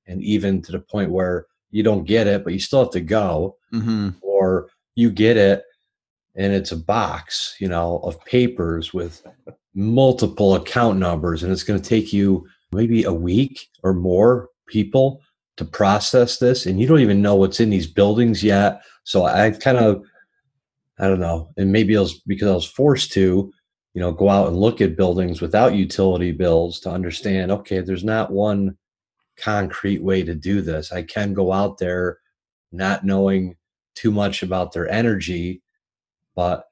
and 0.06 0.22
even 0.22 0.60
to 0.62 0.72
the 0.72 0.80
point 0.80 1.10
where 1.10 1.46
you 1.70 1.82
don't 1.82 2.04
get 2.04 2.26
it 2.26 2.42
but 2.42 2.52
you 2.52 2.58
still 2.58 2.80
have 2.80 2.90
to 2.90 3.00
go 3.00 3.56
mm-hmm. 3.74 4.08
or 4.22 4.68
you 4.94 5.10
get 5.10 5.36
it 5.36 5.62
and 6.36 6.52
it's 6.52 6.72
a 6.72 6.76
box 6.76 7.56
you 7.58 7.68
know 7.68 7.98
of 7.98 8.22
papers 8.24 8.94
with 8.94 9.22
multiple 9.74 10.54
account 10.54 10.98
numbers 10.98 11.42
and 11.42 11.52
it's 11.52 11.64
going 11.64 11.80
to 11.80 11.88
take 11.88 12.12
you 12.12 12.46
maybe 12.72 13.04
a 13.04 13.12
week 13.12 13.68
or 13.82 13.92
more 13.92 14.48
people 14.66 15.20
to 15.56 15.64
process 15.64 16.38
this 16.38 16.66
and 16.66 16.80
you 16.80 16.86
don't 16.86 17.00
even 17.00 17.22
know 17.22 17.34
what's 17.34 17.60
in 17.60 17.70
these 17.70 17.86
buildings 17.86 18.42
yet 18.42 18.82
so 19.04 19.24
i 19.24 19.50
kind 19.50 19.78
of 19.78 20.04
I 20.98 21.08
don't 21.08 21.20
know. 21.20 21.50
And 21.56 21.72
maybe 21.72 21.94
it 21.94 22.00
was 22.00 22.20
because 22.20 22.48
I 22.48 22.54
was 22.54 22.66
forced 22.66 23.12
to, 23.12 23.52
you 23.94 24.00
know, 24.00 24.12
go 24.12 24.28
out 24.28 24.48
and 24.48 24.56
look 24.56 24.80
at 24.80 24.96
buildings 24.96 25.40
without 25.40 25.74
utility 25.74 26.32
bills 26.32 26.80
to 26.80 26.90
understand, 26.90 27.50
okay, 27.50 27.80
there's 27.80 28.04
not 28.04 28.30
one 28.30 28.76
concrete 29.36 30.02
way 30.02 30.22
to 30.22 30.34
do 30.34 30.60
this. 30.60 30.92
I 30.92 31.02
can 31.02 31.34
go 31.34 31.52
out 31.52 31.78
there 31.78 32.18
not 32.70 33.04
knowing 33.04 33.56
too 33.94 34.10
much 34.10 34.42
about 34.42 34.72
their 34.72 34.88
energy, 34.88 35.62
but 36.34 36.64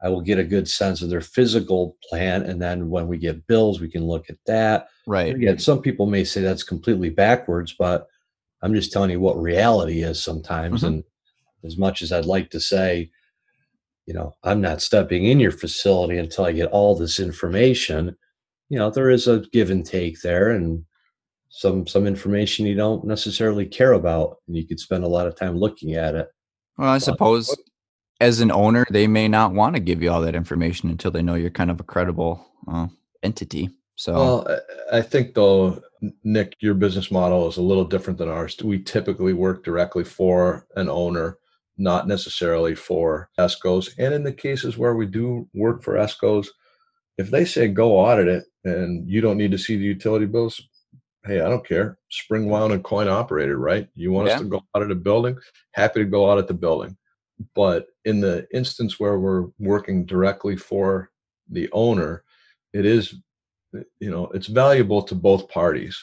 I 0.00 0.08
will 0.08 0.20
get 0.20 0.38
a 0.38 0.44
good 0.44 0.68
sense 0.68 1.02
of 1.02 1.10
their 1.10 1.20
physical 1.20 1.96
plan. 2.08 2.42
And 2.42 2.62
then 2.62 2.88
when 2.88 3.08
we 3.08 3.18
get 3.18 3.46
bills, 3.46 3.80
we 3.80 3.90
can 3.90 4.04
look 4.04 4.30
at 4.30 4.36
that. 4.46 4.88
Right. 5.06 5.34
again, 5.34 5.58
some 5.58 5.82
people 5.82 6.06
may 6.06 6.24
say 6.24 6.40
that's 6.40 6.62
completely 6.62 7.10
backwards, 7.10 7.74
but 7.76 8.06
I'm 8.62 8.74
just 8.74 8.92
telling 8.92 9.10
you 9.10 9.20
what 9.20 9.40
reality 9.40 10.02
is 10.02 10.22
sometimes. 10.22 10.82
Mm-hmm. 10.82 10.86
And 10.86 11.04
as 11.64 11.76
much 11.76 12.02
as 12.02 12.12
I'd 12.12 12.26
like 12.26 12.50
to 12.50 12.60
say, 12.60 13.10
you 14.06 14.14
know, 14.14 14.34
I'm 14.42 14.60
not 14.60 14.80
stepping 14.80 15.26
in 15.26 15.40
your 15.40 15.50
facility 15.50 16.16
until 16.18 16.44
I 16.44 16.52
get 16.52 16.70
all 16.70 16.96
this 16.96 17.20
information. 17.20 18.16
You 18.68 18.78
know, 18.78 18.90
there 18.90 19.10
is 19.10 19.26
a 19.26 19.40
give 19.52 19.70
and 19.70 19.84
take 19.84 20.20
there 20.22 20.50
and 20.50 20.84
some 21.50 21.86
some 21.86 22.06
information 22.06 22.66
you 22.66 22.74
don't 22.74 23.04
necessarily 23.04 23.66
care 23.66 23.92
about 23.92 24.36
and 24.46 24.56
you 24.56 24.66
could 24.66 24.78
spend 24.78 25.04
a 25.04 25.08
lot 25.08 25.26
of 25.26 25.36
time 25.36 25.56
looking 25.56 25.94
at 25.94 26.14
it. 26.14 26.28
Well, 26.78 26.88
I 26.88 26.98
suppose 26.98 27.54
as 28.20 28.40
an 28.40 28.50
owner, 28.50 28.86
they 28.90 29.06
may 29.06 29.28
not 29.28 29.52
want 29.52 29.74
to 29.74 29.80
give 29.80 30.02
you 30.02 30.10
all 30.10 30.22
that 30.22 30.34
information 30.34 30.90
until 30.90 31.10
they 31.10 31.22
know 31.22 31.34
you're 31.34 31.50
kind 31.50 31.70
of 31.70 31.80
a 31.80 31.84
credible 31.84 32.46
uh, 32.66 32.86
entity. 33.22 33.70
So, 33.96 34.14
well, 34.14 34.60
I 34.92 35.02
think 35.02 35.34
though, 35.34 35.82
Nick, 36.22 36.54
your 36.60 36.74
business 36.74 37.10
model 37.10 37.48
is 37.48 37.56
a 37.56 37.62
little 37.62 37.84
different 37.84 38.18
than 38.18 38.28
ours. 38.28 38.56
We 38.62 38.80
typically 38.80 39.32
work 39.32 39.64
directly 39.64 40.04
for 40.04 40.66
an 40.76 40.88
owner 40.88 41.38
not 41.78 42.08
necessarily 42.08 42.74
for 42.74 43.30
ESCOs. 43.38 43.90
And 43.98 44.12
in 44.12 44.24
the 44.24 44.32
cases 44.32 44.76
where 44.76 44.94
we 44.94 45.06
do 45.06 45.48
work 45.54 45.82
for 45.82 45.94
ESCOs, 45.94 46.48
if 47.16 47.30
they 47.30 47.44
say 47.44 47.68
go 47.68 47.92
audit 47.92 48.28
it 48.28 48.44
and 48.64 49.08
you 49.08 49.20
don't 49.20 49.38
need 49.38 49.52
to 49.52 49.58
see 49.58 49.76
the 49.76 49.84
utility 49.84 50.26
bills, 50.26 50.60
hey, 51.24 51.40
I 51.40 51.48
don't 51.48 51.66
care. 51.66 51.98
Spring 52.10 52.48
wound 52.48 52.72
and 52.72 52.82
coin 52.82 53.08
operated, 53.08 53.56
right? 53.56 53.88
You 53.94 54.12
want 54.12 54.28
yeah. 54.28 54.34
us 54.34 54.40
to 54.40 54.46
go 54.46 54.64
audit 54.74 54.90
a 54.90 54.94
building? 54.94 55.36
Happy 55.72 56.00
to 56.00 56.06
go 56.06 56.30
audit 56.30 56.48
the 56.48 56.54
building. 56.54 56.96
But 57.54 57.86
in 58.04 58.20
the 58.20 58.46
instance 58.52 58.98
where 58.98 59.18
we're 59.18 59.46
working 59.58 60.04
directly 60.04 60.56
for 60.56 61.10
the 61.48 61.68
owner, 61.72 62.24
it 62.72 62.84
is, 62.84 63.14
you 64.00 64.10
know, 64.10 64.26
it's 64.34 64.48
valuable 64.48 65.02
to 65.02 65.14
both 65.14 65.48
parties 65.48 65.96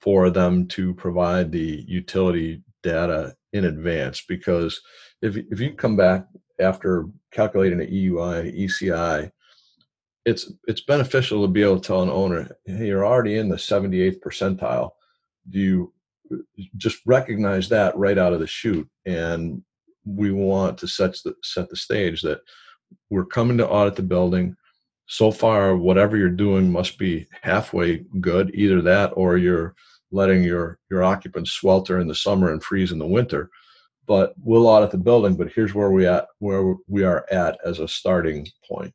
for 0.00 0.30
them 0.30 0.66
to 0.68 0.94
provide 0.94 1.50
the 1.50 1.84
utility 1.88 2.62
data 2.82 3.34
in 3.52 3.64
advance 3.64 4.22
because 4.28 4.80
if, 5.22 5.36
if 5.36 5.58
you 5.58 5.72
come 5.72 5.96
back 5.96 6.26
after 6.60 7.06
calculating 7.32 7.80
an 7.80 7.88
EUI, 7.88 8.56
ECI, 8.64 9.30
it's 10.26 10.52
it's 10.66 10.82
beneficial 10.82 11.40
to 11.42 11.48
be 11.48 11.62
able 11.62 11.80
to 11.80 11.86
tell 11.86 12.02
an 12.02 12.10
owner, 12.10 12.48
hey, 12.64 12.88
you're 12.88 13.06
already 13.06 13.38
in 13.38 13.48
the 13.48 13.56
78th 13.56 14.20
percentile. 14.20 14.90
Do 15.48 15.58
you 15.60 15.92
just 16.76 16.98
recognize 17.06 17.68
that 17.68 17.96
right 17.96 18.18
out 18.18 18.32
of 18.32 18.40
the 18.40 18.46
chute? 18.46 18.88
And 19.06 19.62
we 20.04 20.32
want 20.32 20.78
to 20.78 20.88
set 20.88 21.16
the 21.24 21.34
set 21.44 21.70
the 21.70 21.76
stage 21.76 22.22
that 22.22 22.40
we're 23.08 23.24
coming 23.24 23.56
to 23.58 23.68
audit 23.68 23.94
the 23.94 24.02
building. 24.02 24.56
So 25.06 25.30
far, 25.30 25.76
whatever 25.76 26.16
you're 26.16 26.30
doing 26.30 26.72
must 26.72 26.98
be 26.98 27.28
halfway 27.42 28.04
good, 28.20 28.50
either 28.52 28.82
that 28.82 29.12
or 29.14 29.38
you're 29.38 29.76
letting 30.10 30.42
your 30.42 30.80
your 30.90 31.04
occupants 31.04 31.52
swelter 31.52 32.00
in 32.00 32.08
the 32.08 32.14
summer 32.14 32.52
and 32.52 32.62
freeze 32.62 32.92
in 32.92 32.98
the 32.98 33.06
winter 33.06 33.50
but 34.06 34.34
we'll 34.38 34.68
audit 34.68 34.92
the 34.92 34.96
building 34.96 35.34
but 35.34 35.50
here's 35.52 35.74
where 35.74 35.90
we 35.90 36.06
at 36.06 36.28
where 36.38 36.74
we 36.86 37.02
are 37.02 37.26
at 37.32 37.58
as 37.64 37.80
a 37.80 37.88
starting 37.88 38.46
point 38.68 38.94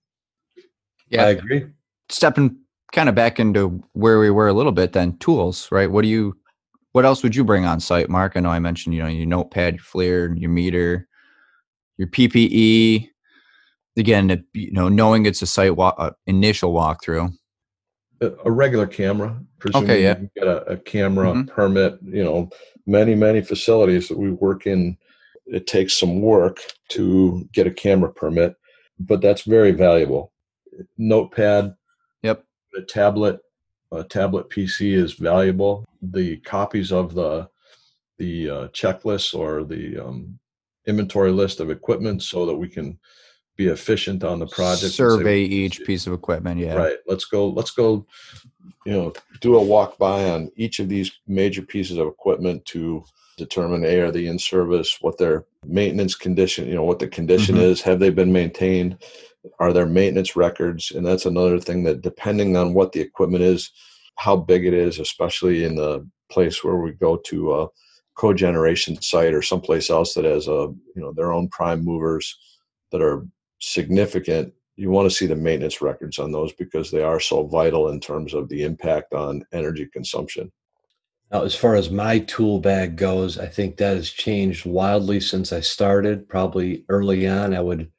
yeah 1.12 1.26
i 1.26 1.30
agree 1.30 1.66
stepping 2.09 2.55
kind 2.91 3.07
of 3.07 3.16
back 3.16 3.39
into 3.39 3.82
where 3.93 4.20
we 4.20 4.30
were 4.30 4.47
a 4.47 4.53
little 4.53 4.72
bit 4.72 4.93
then 4.93 5.18
tools 5.20 5.70
right 5.72 5.91
what 5.91 6.01
do 6.01 6.07
you 6.07 6.36
what 6.91 7.05
else 7.05 7.24
would 7.24 7.36
you 7.36 7.43
bring 7.43 7.66
on 7.66 7.80
site, 7.80 8.09
Mark? 8.09 8.34
I 8.36 8.41
know 8.41 8.49
I 8.49 8.59
mentioned, 8.59 8.95
you 8.95 9.01
know, 9.01 9.07
your 9.07 9.26
notepad, 9.26 9.76
your 9.76 9.84
FLIR, 9.84 10.39
your 10.39 10.49
meter, 10.49 11.07
your 11.97 12.07
PPE. 12.07 13.07
Again, 13.97 14.45
you 14.53 14.72
know, 14.72 14.89
knowing 14.89 15.26
it's 15.26 15.41
a 15.41 15.47
site 15.47 15.76
walk, 15.76 15.95
uh, 15.97 16.12
initial 16.28 16.74
walkthrough. 16.74 17.34
A, 18.22 18.32
a 18.45 18.51
regular 18.51 18.88
camera. 18.88 19.39
Okay, 19.74 20.03
yeah. 20.03 20.20
You 20.20 20.30
get 20.36 20.47
a, 20.47 20.64
a 20.64 20.78
camera 20.78 21.28
mm-hmm. 21.28 21.49
permit. 21.49 21.97
You 22.01 22.24
know, 22.24 22.49
many 22.86 23.16
many 23.16 23.41
facilities 23.41 24.07
that 24.07 24.18
we 24.18 24.32
work 24.32 24.66
in, 24.66 24.97
it 25.45 25.68
takes 25.68 25.97
some 25.99 26.22
work 26.22 26.59
to 26.89 27.47
get 27.53 27.68
a 27.68 27.72
camera 27.72 28.12
permit, 28.12 28.55
but 28.99 29.22
that's 29.22 29.43
very 29.43 29.72
valuable. 29.72 30.32
Notepad. 30.97 31.76
Yep. 32.24 32.43
A 32.78 32.82
tablet 32.82 33.41
a 33.91 34.03
tablet 34.03 34.49
PC 34.49 34.93
is 34.93 35.13
valuable. 35.13 35.86
The 36.01 36.38
copies 36.38 36.91
of 36.91 37.13
the 37.13 37.49
the 38.17 38.49
uh, 38.49 38.67
checklist 38.67 39.34
or 39.34 39.63
the 39.63 39.97
um, 39.97 40.38
inventory 40.86 41.32
list 41.32 41.59
of 41.59 41.72
equipment 41.72 42.22
so 42.22 42.45
that 42.45 42.55
we 42.55 42.69
can 42.69 42.99
be 43.57 43.67
efficient 43.67 44.24
on 44.24 44.39
the 44.39 44.47
project. 44.47 44.93
Survey 44.93 45.47
say, 45.47 45.51
each 45.51 45.84
piece 45.84 46.07
of 46.07 46.13
equipment. 46.13 46.59
Yeah. 46.59 46.76
Right. 46.76 46.97
Let's 47.07 47.26
go. 47.26 47.49
Let's 47.49 47.72
go. 47.72 48.05
You 48.86 48.93
know, 48.93 49.13
do 49.41 49.57
a 49.57 49.61
walk 49.61 49.97
by 49.97 50.30
on 50.30 50.51
each 50.55 50.80
of 50.80 50.88
these 50.88 51.11
major 51.28 51.61
pieces 51.61 51.97
of 51.97 52.07
equipment 52.07 52.65
to 52.65 53.03
determine 53.38 53.84
a 53.84 53.99
are 53.99 54.11
they 54.11 54.28
in 54.28 54.39
service, 54.39 54.97
what 55.01 55.17
their 55.17 55.45
maintenance 55.65 56.15
condition, 56.15 56.67
you 56.67 56.76
know, 56.76 56.84
what 56.84 56.99
the 56.99 57.07
condition 57.07 57.55
mm-hmm. 57.55 57.65
is, 57.65 57.82
have 57.82 57.99
they 57.99 58.09
been 58.09 58.32
maintained, 58.32 58.97
are 59.60 59.74
there 59.74 59.86
maintenance 59.86 60.36
records? 60.36 60.92
And 60.92 61.06
that's 61.06 61.26
another 61.26 61.60
thing 61.60 61.84
that 61.84 62.02
depending 62.02 62.56
on 62.58 62.74
what 62.74 62.92
the 62.92 63.02
equipment 63.02 63.44
is, 63.44 63.72
how 64.16 64.36
big 64.36 64.66
it 64.66 64.74
is, 64.74 65.00
especially 65.00 65.64
in 65.64 65.76
the 65.76 66.08
place 66.32 66.64
where 66.64 66.78
we 66.78 66.92
go 66.92 67.18
to 67.18 67.54
a 67.54 67.68
cogeneration 68.18 69.02
site 69.04 69.34
or 69.34 69.42
someplace 69.42 69.89
else 69.89 70.14
that 70.14 70.26
has 70.26 70.48
a 70.48 70.74
you 70.96 71.02
know 71.02 71.14
their 71.14 71.32
own 71.32 71.48
prime 71.50 71.84
movers 71.84 72.38
that 72.92 73.02
are 73.02 73.26
significant 73.60 74.54
you 74.76 74.89
want 74.89 75.10
to 75.10 75.16
see 75.16 75.26
the 75.26 75.36
maintenance 75.36 75.82
records 75.82 76.20
on 76.20 76.32
those 76.32 76.52
because 76.54 76.92
they 76.92 77.02
are 77.02 77.20
so 77.20 77.46
vital 77.48 77.89
in 77.89 78.00
terms 78.00 78.34
of 78.34 78.50
the 78.50 78.64
impact 78.64 79.14
on 79.14 79.44
energy 79.54 79.88
consumption 79.94 80.52
now 81.32 81.44
as 81.44 81.56
far 81.56 81.76
as 81.76 81.89
my 81.89 82.20
tool 82.20 82.60
bag 82.60 82.96
goes 82.98 83.39
i 83.39 83.48
think 83.48 83.78
that 83.78 83.96
has 83.96 84.10
changed 84.12 84.66
wildly 84.66 85.20
since 85.20 85.54
i 85.54 85.60
started 85.60 86.28
probably 86.28 86.84
early 86.89 87.28
on 87.28 87.56
i 87.56 87.62
would 87.62 87.89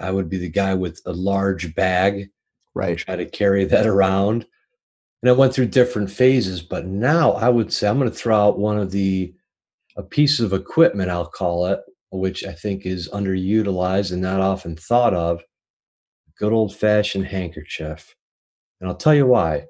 I 0.00 0.10
would 0.10 0.28
be 0.28 0.38
the 0.38 0.48
guy 0.48 0.74
with 0.74 1.00
a 1.06 1.12
large 1.12 1.74
bag, 1.74 2.30
right? 2.74 2.96
Try 2.96 3.16
to 3.16 3.26
carry 3.26 3.64
that 3.66 3.86
around. 3.86 4.46
And 5.22 5.28
I 5.28 5.32
went 5.32 5.52
through 5.52 5.66
different 5.66 6.10
phases, 6.10 6.62
but 6.62 6.86
now 6.86 7.32
I 7.32 7.50
would 7.50 7.72
say 7.72 7.86
I'm 7.86 7.98
going 7.98 8.10
to 8.10 8.16
throw 8.16 8.36
out 8.36 8.58
one 8.58 8.78
of 8.78 8.90
the 8.90 9.34
a 9.96 10.02
piece 10.02 10.40
of 10.40 10.52
equipment, 10.52 11.10
I'll 11.10 11.26
call 11.26 11.66
it, 11.66 11.80
which 12.10 12.44
I 12.44 12.52
think 12.52 12.86
is 12.86 13.08
underutilized 13.10 14.12
and 14.12 14.22
not 14.22 14.40
often 14.40 14.76
thought 14.76 15.12
of. 15.12 15.42
Good 16.38 16.52
old 16.52 16.74
fashioned 16.74 17.26
handkerchief. 17.26 18.14
And 18.80 18.88
I'll 18.88 18.96
tell 18.96 19.14
you 19.14 19.26
why. 19.26 19.66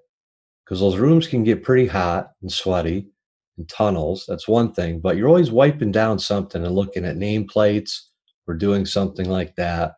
Because 0.64 0.78
those 0.78 0.98
rooms 0.98 1.26
can 1.26 1.42
get 1.42 1.64
pretty 1.64 1.86
hot 1.86 2.30
and 2.42 2.52
sweaty 2.52 3.08
and 3.58 3.68
tunnels. 3.68 4.24
That's 4.28 4.46
one 4.46 4.72
thing. 4.72 5.00
But 5.00 5.16
you're 5.16 5.26
always 5.26 5.50
wiping 5.50 5.90
down 5.90 6.20
something 6.20 6.64
and 6.64 6.74
looking 6.74 7.04
at 7.04 7.16
nameplates 7.16 8.02
or 8.46 8.54
doing 8.54 8.86
something 8.86 9.28
like 9.28 9.56
that 9.56 9.94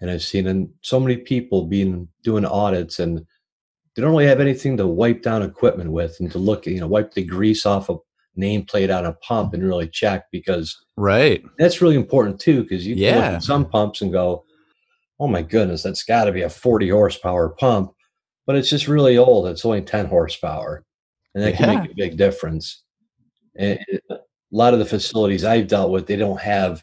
and 0.00 0.10
I've 0.10 0.22
seen 0.22 0.72
so 0.82 0.98
many 0.98 1.16
people 1.16 1.66
being 1.66 2.08
doing 2.22 2.44
audits 2.44 2.98
and 2.98 3.18
they 3.18 4.02
don't 4.02 4.12
really 4.12 4.26
have 4.26 4.40
anything 4.40 4.76
to 4.76 4.86
wipe 4.86 5.22
down 5.22 5.42
equipment 5.42 5.90
with 5.92 6.16
and 6.20 6.30
to 6.32 6.38
look, 6.38 6.66
you 6.66 6.80
know, 6.80 6.86
wipe 6.86 7.12
the 7.12 7.24
grease 7.24 7.66
off 7.66 7.88
a 7.88 7.96
nameplate 8.38 8.96
on 8.96 9.06
a 9.06 9.12
pump 9.14 9.54
and 9.54 9.64
really 9.64 9.88
check 9.88 10.24
because 10.30 10.76
right 10.96 11.42
that's 11.58 11.82
really 11.82 11.96
important 11.96 12.38
too 12.40 12.62
because 12.62 12.86
you 12.86 12.94
yeah. 12.94 13.16
look 13.16 13.24
at 13.24 13.42
some 13.42 13.68
pumps 13.68 14.00
and 14.00 14.12
go, 14.12 14.44
oh 15.20 15.28
my 15.28 15.42
goodness, 15.42 15.82
that's 15.82 16.02
got 16.02 16.24
to 16.24 16.32
be 16.32 16.42
a 16.42 16.50
40 16.50 16.88
horsepower 16.88 17.50
pump, 17.50 17.92
but 18.46 18.56
it's 18.56 18.70
just 18.70 18.88
really 18.88 19.18
old. 19.18 19.46
It's 19.46 19.64
only 19.64 19.82
10 19.82 20.06
horsepower, 20.06 20.84
and 21.34 21.44
that 21.44 21.50
yeah. 21.50 21.56
can 21.56 21.78
make 21.80 21.90
a 21.90 21.94
big 21.94 22.16
difference. 22.16 22.82
And 23.56 23.78
a 24.10 24.16
lot 24.50 24.72
of 24.72 24.78
the 24.78 24.86
facilities 24.86 25.44
I've 25.44 25.68
dealt 25.68 25.90
with, 25.90 26.06
they 26.06 26.16
don't 26.16 26.40
have 26.40 26.82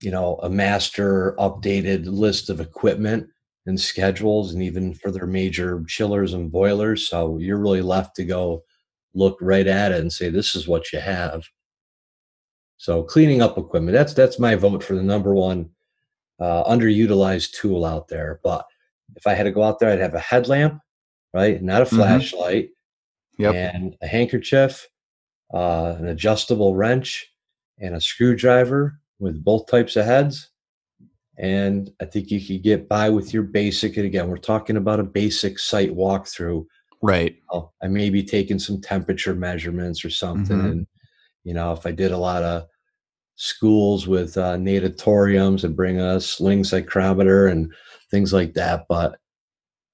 you 0.00 0.10
know 0.10 0.38
a 0.42 0.50
master 0.50 1.34
updated 1.38 2.06
list 2.06 2.50
of 2.50 2.60
equipment 2.60 3.28
and 3.66 3.80
schedules 3.80 4.52
and 4.52 4.62
even 4.62 4.94
for 4.94 5.10
their 5.10 5.26
major 5.26 5.82
chillers 5.88 6.34
and 6.34 6.52
boilers 6.52 7.08
so 7.08 7.38
you're 7.38 7.58
really 7.58 7.82
left 7.82 8.14
to 8.16 8.24
go 8.24 8.62
look 9.14 9.38
right 9.40 9.66
at 9.66 9.92
it 9.92 10.00
and 10.00 10.12
say 10.12 10.28
this 10.28 10.54
is 10.54 10.68
what 10.68 10.92
you 10.92 11.00
have 11.00 11.44
so 12.76 13.02
cleaning 13.02 13.40
up 13.40 13.56
equipment 13.56 13.94
that's 13.94 14.14
that's 14.14 14.38
my 14.38 14.54
vote 14.54 14.82
for 14.82 14.94
the 14.94 15.02
number 15.02 15.34
one 15.34 15.68
uh, 16.38 16.62
underutilized 16.70 17.52
tool 17.52 17.84
out 17.84 18.08
there 18.08 18.40
but 18.44 18.66
if 19.16 19.26
i 19.26 19.32
had 19.32 19.44
to 19.44 19.52
go 19.52 19.62
out 19.62 19.78
there 19.78 19.90
i'd 19.90 20.00
have 20.00 20.14
a 20.14 20.20
headlamp 20.20 20.80
right 21.32 21.62
not 21.62 21.80
a 21.80 21.84
mm-hmm. 21.86 21.96
flashlight 21.96 22.68
yep. 23.38 23.54
and 23.54 23.96
a 24.02 24.06
handkerchief 24.06 24.86
uh, 25.54 25.94
an 25.98 26.08
adjustable 26.08 26.74
wrench 26.74 27.26
and 27.78 27.94
a 27.94 28.00
screwdriver 28.00 29.00
with 29.18 29.42
both 29.42 29.66
types 29.66 29.96
of 29.96 30.04
heads. 30.04 30.50
And 31.38 31.90
I 32.00 32.06
think 32.06 32.30
you 32.30 32.44
could 32.44 32.62
get 32.62 32.88
by 32.88 33.10
with 33.10 33.34
your 33.34 33.42
basic. 33.42 33.96
And 33.96 34.06
again, 34.06 34.28
we're 34.28 34.38
talking 34.38 34.76
about 34.76 35.00
a 35.00 35.04
basic 35.04 35.58
site 35.58 35.94
walkthrough. 35.94 36.64
Right. 37.02 37.36
I 37.82 37.88
may 37.88 38.08
be 38.10 38.22
taking 38.22 38.58
some 38.58 38.80
temperature 38.80 39.34
measurements 39.34 40.04
or 40.04 40.10
something. 40.10 40.56
Mm-hmm. 40.56 40.66
And, 40.66 40.86
you 41.44 41.52
know, 41.52 41.72
if 41.72 41.86
I 41.86 41.92
did 41.92 42.12
a 42.12 42.18
lot 42.18 42.42
of 42.42 42.66
schools 43.36 44.08
with 44.08 44.36
uh, 44.36 44.56
natatoriums 44.56 45.62
and 45.62 45.76
bring 45.76 46.00
a 46.00 46.20
sling 46.20 46.62
psychrometer 46.62 47.50
and 47.50 47.72
things 48.10 48.32
like 48.32 48.54
that. 48.54 48.86
But 48.88 49.18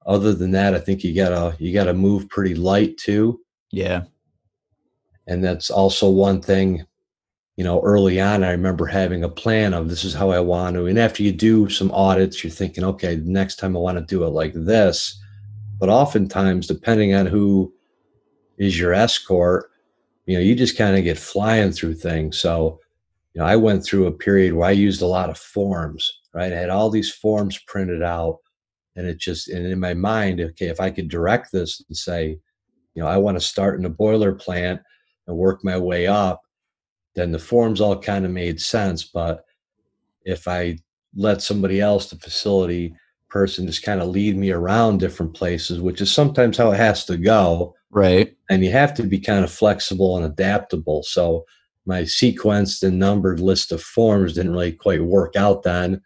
other 0.07 0.33
than 0.33 0.53
that, 0.53 0.75
I 0.75 0.79
think 0.79 1.05
you 1.05 1.15
gotta 1.15 1.57
you 1.59 1.73
gotta 1.73 1.95
move 1.95 2.29
pretty 2.29 2.55
light 2.55 2.97
too. 2.97 3.41
Yeah. 3.71 4.05
And 5.27 5.45
that's 5.45 5.71
also 5.71 6.11
one 6.11 6.41
thing 6.41 6.85
you 7.57 7.65
know, 7.65 7.81
early 7.83 8.21
on, 8.21 8.45
I 8.45 8.51
remember 8.51 8.87
having 8.87 9.25
a 9.25 9.29
plan 9.29 9.75
of 9.75 9.89
this 9.89 10.05
is 10.05 10.15
how 10.15 10.31
I 10.31 10.41
want 10.41 10.75
to. 10.77 10.87
And 10.87 10.99
after 10.99 11.23
you 11.23 11.33
do 11.33 11.69
some 11.69 11.91
audits, 11.93 12.43
you're 12.43 12.51
thinking, 12.51 12.83
okay, 12.85 13.17
next 13.25 13.57
time 13.57 13.77
I 13.77 13.81
want 13.81 13.99
to 13.99 14.05
do 14.05 14.25
it 14.25 14.31
like 14.31 14.55
this. 14.55 15.21
But 15.79 15.91
oftentimes, 15.91 16.67
depending 16.67 17.15
on 17.15 17.27
who 17.27 17.73
is 18.57 18.79
your 18.79 18.95
escort, 18.95 19.71
you 20.27 20.37
know, 20.37 20.43
you 20.43 20.55
just 20.55 20.79
kind 20.79 20.97
of 20.97 21.05
get 21.05 21.19
flying 21.19 21.73
through 21.73 21.95
things. 21.95 22.39
So, 22.39 22.81
you 23.35 23.41
know, 23.41 23.47
I 23.47 23.57
went 23.57 23.85
through 23.85 24.07
a 24.07 24.13
period 24.13 24.55
where 24.55 24.69
I 24.69 24.73
used 24.73 25.03
a 25.03 25.07
lot 25.07 25.29
of 25.29 25.37
forms, 25.37 26.11
right? 26.33 26.53
I 26.53 26.57
had 26.57 26.71
all 26.71 26.89
these 26.89 27.13
forms 27.13 27.59
printed 27.67 28.03
out. 28.03 28.39
And 28.95 29.07
it 29.07 29.19
just, 29.19 29.49
and 29.49 29.67
in 29.67 29.81
my 29.81 29.95
mind, 29.95 30.41
okay, 30.41 30.67
if 30.67 30.81
I 30.81 30.91
could 30.91 31.09
direct 31.09 31.51
this 31.51 31.83
and 31.89 31.97
say, 31.97 32.39
you 32.95 33.03
know, 33.03 33.09
I 33.09 33.17
want 33.17 33.37
to 33.37 33.41
start 33.41 33.79
in 33.79 33.87
a 33.87 33.91
boiler 33.91 34.33
plant 34.33 34.81
and 35.27 35.37
work 35.37 35.65
my 35.65 35.79
way 35.79 36.07
up 36.07 36.43
then 37.15 37.33
the 37.33 37.39
forms 37.39 37.81
all 37.81 37.99
kind 37.99 38.25
of 38.25 38.31
made 38.31 38.61
sense. 38.61 39.05
But 39.05 39.45
if 40.25 40.49
I 40.49 40.79
let 41.15 41.43
somebody 41.43 41.81
else, 41.81 42.11
the 42.11 42.17
facility 42.17 42.95
person, 43.29 43.67
just 43.67 43.83
kind 43.83 44.01
of 44.01 44.09
lead 44.09 44.37
me 44.37 44.51
around 44.51 44.99
different 44.99 45.35
places, 45.35 45.81
which 45.81 46.01
is 46.01 46.11
sometimes 46.11 46.57
how 46.57 46.71
it 46.71 46.77
has 46.77 47.05
to 47.07 47.17
go. 47.17 47.75
Right. 47.91 48.35
And 48.49 48.65
you 48.65 48.71
have 48.71 48.95
to 48.95 49.03
be 49.03 49.19
kind 49.19 49.45
of 49.45 49.53
flexible 49.53 50.17
and 50.17 50.25
adaptable. 50.25 51.03
So 51.03 51.45
my 51.85 52.03
sequenced 52.03 52.83
and 52.83 52.99
numbered 52.99 53.41
list 53.41 53.73
of 53.73 53.83
forms 53.83 54.35
didn't 54.35 54.53
really 54.53 54.73
quite 54.73 55.03
work 55.03 55.37
out 55.37 55.63
then. 55.63 56.01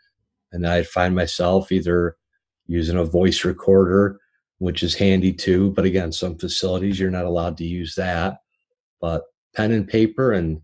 And 0.53 0.67
I'd 0.67 0.87
find 0.89 1.15
myself 1.15 1.71
either 1.71 2.17
using 2.67 2.97
a 2.97 3.05
voice 3.05 3.45
recorder, 3.45 4.19
which 4.59 4.83
is 4.83 4.95
handy 4.95 5.33
too. 5.33 5.71
But 5.73 5.85
again, 5.85 6.13
some 6.13 6.37
facilities 6.39 6.99
you're 6.99 7.11
not 7.11 7.27
allowed 7.27 7.57
to 7.59 7.65
use 7.65 7.95
that. 7.97 8.39
But 9.01 9.25
pen 9.55 9.73
and 9.73 9.87
paper 9.87 10.33
and 10.33 10.61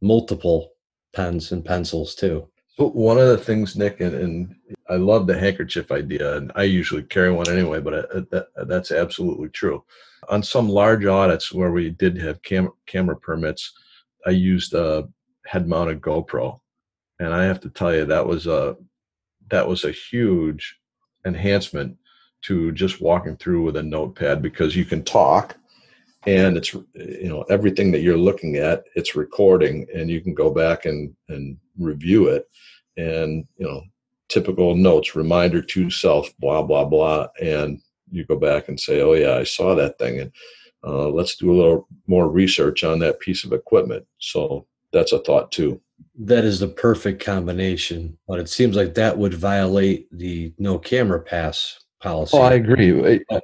multiple 0.00 0.72
pens 1.14 1.52
and 1.52 1.64
pencils 1.64 2.14
too. 2.14 2.48
One 2.78 3.16
of 3.18 3.28
the 3.28 3.38
things, 3.38 3.74
Nick, 3.74 4.00
and, 4.00 4.14
and 4.14 4.56
I 4.90 4.96
love 4.96 5.26
the 5.26 5.38
handkerchief 5.38 5.90
idea, 5.90 6.36
and 6.36 6.52
I 6.54 6.64
usually 6.64 7.02
carry 7.02 7.32
one 7.32 7.48
anyway, 7.48 7.80
but 7.80 7.94
I, 7.94 8.20
that, 8.30 8.48
that's 8.68 8.92
absolutely 8.92 9.48
true. 9.48 9.82
On 10.28 10.42
some 10.42 10.68
large 10.68 11.06
audits 11.06 11.52
where 11.52 11.70
we 11.70 11.88
did 11.88 12.18
have 12.18 12.42
cam- 12.42 12.72
camera 12.86 13.16
permits, 13.16 13.72
I 14.26 14.30
used 14.30 14.74
a 14.74 15.08
head-mounted 15.46 16.02
GoPro, 16.02 16.60
and 17.18 17.32
I 17.32 17.44
have 17.44 17.60
to 17.60 17.70
tell 17.70 17.94
you 17.94 18.04
that 18.04 18.26
was 18.26 18.46
a 18.46 18.76
that 19.48 19.66
was 19.66 19.84
a 19.84 19.92
huge 19.92 20.78
enhancement 21.24 21.96
to 22.42 22.72
just 22.72 23.00
walking 23.00 23.36
through 23.36 23.62
with 23.62 23.76
a 23.76 23.82
notepad 23.82 24.42
because 24.42 24.76
you 24.76 24.84
can 24.84 25.02
talk 25.02 25.56
and 26.26 26.56
it's 26.56 26.72
you 26.74 27.28
know 27.28 27.42
everything 27.42 27.92
that 27.92 28.00
you're 28.00 28.16
looking 28.16 28.56
at 28.56 28.84
it's 28.94 29.16
recording 29.16 29.86
and 29.94 30.10
you 30.10 30.20
can 30.20 30.34
go 30.34 30.50
back 30.50 30.84
and 30.84 31.14
and 31.28 31.56
review 31.78 32.28
it 32.28 32.48
and 32.96 33.46
you 33.58 33.66
know 33.66 33.82
typical 34.28 34.74
notes 34.74 35.14
reminder 35.14 35.62
to 35.62 35.90
self 35.90 36.36
blah 36.38 36.62
blah 36.62 36.84
blah 36.84 37.26
and 37.40 37.80
you 38.10 38.24
go 38.24 38.36
back 38.36 38.68
and 38.68 38.78
say 38.78 39.00
oh 39.00 39.14
yeah 39.14 39.36
i 39.36 39.44
saw 39.44 39.74
that 39.74 39.98
thing 39.98 40.20
and 40.20 40.32
uh, 40.86 41.08
let's 41.08 41.36
do 41.36 41.50
a 41.50 41.56
little 41.56 41.88
more 42.06 42.28
research 42.28 42.84
on 42.84 43.00
that 43.00 43.18
piece 43.18 43.44
of 43.44 43.52
equipment. 43.52 44.06
So 44.18 44.66
that's 44.92 45.12
a 45.12 45.18
thought 45.18 45.50
too. 45.50 45.80
That 46.18 46.44
is 46.44 46.60
the 46.60 46.68
perfect 46.68 47.24
combination, 47.24 48.16
but 48.28 48.38
it 48.38 48.48
seems 48.48 48.76
like 48.76 48.94
that 48.94 49.18
would 49.18 49.34
violate 49.34 50.06
the 50.12 50.52
no 50.58 50.78
camera 50.78 51.20
pass 51.20 51.78
policy. 52.00 52.36
Oh, 52.36 52.42
I 52.42 52.54
agree. 52.54 53.22
I, 53.30 53.40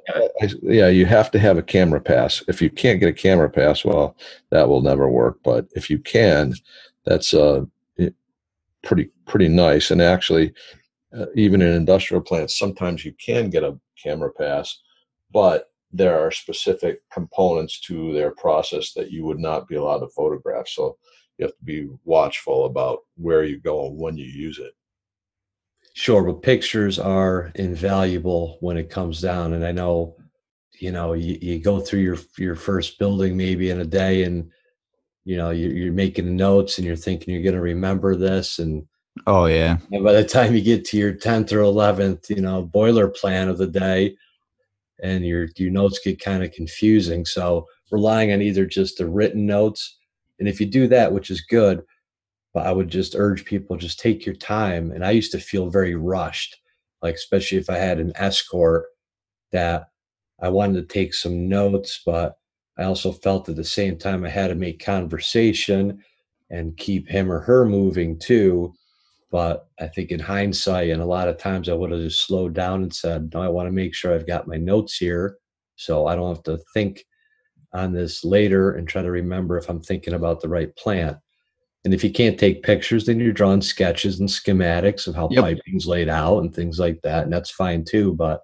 yeah, 0.61 0.89
you 0.89 1.05
have 1.05 1.31
to 1.31 1.39
have 1.39 1.57
a 1.57 1.63
camera 1.63 1.99
pass. 1.99 2.43
If 2.47 2.61
you 2.61 2.69
can't 2.69 2.99
get 2.99 3.09
a 3.09 3.13
camera 3.13 3.49
pass, 3.49 3.83
well, 3.83 4.15
that 4.51 4.67
will 4.69 4.81
never 4.81 5.09
work. 5.09 5.39
But 5.43 5.67
if 5.75 5.89
you 5.89 5.99
can, 5.99 6.53
that's 7.05 7.33
uh, 7.33 7.65
pretty 8.83 9.09
pretty 9.25 9.47
nice. 9.47 9.89
And 9.89 10.01
actually, 10.01 10.53
uh, 11.17 11.25
even 11.35 11.61
in 11.61 11.73
industrial 11.73 12.21
plants, 12.21 12.57
sometimes 12.57 13.03
you 13.03 13.13
can 13.13 13.49
get 13.49 13.63
a 13.63 13.79
camera 14.01 14.31
pass, 14.31 14.79
but 15.31 15.71
there 15.91 16.19
are 16.19 16.31
specific 16.31 17.01
components 17.11 17.79
to 17.81 18.13
their 18.13 18.31
process 18.31 18.93
that 18.93 19.11
you 19.11 19.25
would 19.25 19.39
not 19.39 19.67
be 19.67 19.75
allowed 19.75 19.99
to 19.99 20.07
photograph. 20.07 20.67
So 20.67 20.97
you 21.37 21.45
have 21.45 21.55
to 21.57 21.63
be 21.63 21.87
watchful 22.03 22.65
about 22.65 22.99
where 23.15 23.43
you 23.43 23.59
go 23.59 23.87
and 23.87 23.97
when 23.97 24.17
you 24.17 24.25
use 24.25 24.59
it. 24.59 24.73
Sure, 25.95 26.23
but 26.23 26.41
pictures 26.41 26.97
are 26.97 27.51
invaluable 27.53 28.57
when 28.61 28.77
it 28.77 28.89
comes 28.89 29.21
down. 29.21 29.53
And 29.53 29.63
I 29.63 29.71
know, 29.71 30.15
you 30.79 30.91
know, 30.91 31.13
you, 31.13 31.37
you 31.39 31.59
go 31.59 31.79
through 31.79 31.99
your 32.01 32.17
your 32.37 32.55
first 32.55 32.97
building 32.97 33.37
maybe 33.37 33.69
in 33.69 33.79
a 33.79 33.85
day, 33.85 34.23
and 34.23 34.49
you 35.23 35.37
know 35.37 35.51
you're, 35.51 35.71
you're 35.71 35.93
making 35.93 36.35
notes, 36.35 36.77
and 36.77 36.87
you're 36.87 36.95
thinking 36.95 37.33
you're 37.33 37.43
going 37.43 37.53
to 37.53 37.61
remember 37.61 38.15
this, 38.15 38.57
and 38.57 38.87
oh 39.27 39.45
yeah, 39.45 39.77
and 39.91 40.03
by 40.03 40.13
the 40.13 40.25
time 40.25 40.55
you 40.55 40.61
get 40.61 40.83
to 40.85 40.97
your 40.97 41.13
tenth 41.13 41.53
or 41.53 41.61
eleventh, 41.61 42.27
you 42.27 42.41
know, 42.41 42.63
boiler 42.63 43.07
plan 43.07 43.47
of 43.47 43.59
the 43.59 43.67
day, 43.67 44.17
and 45.03 45.23
your 45.23 45.47
your 45.57 45.69
notes 45.69 45.99
get 46.03 46.19
kind 46.19 46.43
of 46.43 46.51
confusing. 46.53 47.23
So 47.23 47.67
relying 47.91 48.33
on 48.33 48.41
either 48.41 48.65
just 48.65 48.97
the 48.97 49.07
written 49.07 49.45
notes, 49.45 49.95
and 50.39 50.49
if 50.49 50.59
you 50.59 50.65
do 50.65 50.87
that, 50.87 51.13
which 51.13 51.29
is 51.29 51.41
good, 51.41 51.83
but 52.53 52.67
I 52.67 52.71
would 52.71 52.89
just 52.89 53.15
urge 53.15 53.45
people 53.45 53.77
just 53.77 53.99
take 53.99 54.25
your 54.25 54.35
time. 54.35 54.91
And 54.91 55.03
I 55.05 55.11
used 55.11 55.31
to 55.31 55.39
feel 55.39 55.69
very 55.69 55.95
rushed, 55.95 56.57
like 57.01 57.15
especially 57.15 57.57
if 57.57 57.69
I 57.69 57.77
had 57.77 57.99
an 57.99 58.13
escort 58.15 58.85
that 59.51 59.87
I 60.41 60.49
wanted 60.49 60.87
to 60.87 60.93
take 60.93 61.13
some 61.13 61.47
notes, 61.49 62.01
but 62.05 62.35
I 62.77 62.83
also 62.83 63.11
felt 63.11 63.49
at 63.49 63.55
the 63.55 63.63
same 63.63 63.97
time 63.97 64.23
I 64.23 64.29
had 64.29 64.47
to 64.47 64.55
make 64.55 64.83
conversation 64.83 66.03
and 66.49 66.77
keep 66.77 67.07
him 67.07 67.31
or 67.31 67.39
her 67.39 67.65
moving 67.65 68.19
too. 68.19 68.73
But 69.31 69.67
I 69.79 69.87
think 69.87 70.11
in 70.11 70.19
hindsight, 70.19 70.89
and 70.89 71.01
a 71.01 71.05
lot 71.05 71.27
of 71.27 71.37
times 71.37 71.67
I 71.67 71.73
would 71.73 71.91
have 71.91 72.01
just 72.01 72.25
slowed 72.25 72.53
down 72.53 72.83
and 72.83 72.93
said, 72.93 73.31
No, 73.33 73.41
I 73.41 73.47
want 73.47 73.67
to 73.67 73.71
make 73.71 73.95
sure 73.95 74.13
I've 74.13 74.27
got 74.27 74.47
my 74.47 74.57
notes 74.57 74.97
here 74.97 75.37
so 75.75 76.05
I 76.05 76.15
don't 76.15 76.35
have 76.35 76.43
to 76.43 76.59
think 76.73 77.03
on 77.73 77.93
this 77.93 78.23
later 78.23 78.73
and 78.73 78.87
try 78.87 79.01
to 79.01 79.09
remember 79.09 79.57
if 79.57 79.69
I'm 79.69 79.81
thinking 79.81 80.13
about 80.13 80.41
the 80.41 80.49
right 80.49 80.75
plant. 80.75 81.17
And 81.85 81.93
if 81.93 82.03
you 82.03 82.11
can't 82.11 82.39
take 82.39 82.63
pictures, 82.63 83.05
then 83.05 83.19
you're 83.19 83.33
drawing 83.33 83.61
sketches 83.61 84.19
and 84.19 84.29
schematics 84.29 85.05
of 85.05 85.15
how 85.15 85.27
yep. 85.31 85.43
piping's 85.43 85.85
laid 85.85 86.07
out 86.07 86.39
and 86.39 86.53
things 86.53 86.79
like 86.79 87.01
that. 87.03 87.23
And 87.23 87.33
that's 87.33 87.51
fine 87.51 87.83
too. 87.83 88.13
But 88.13 88.41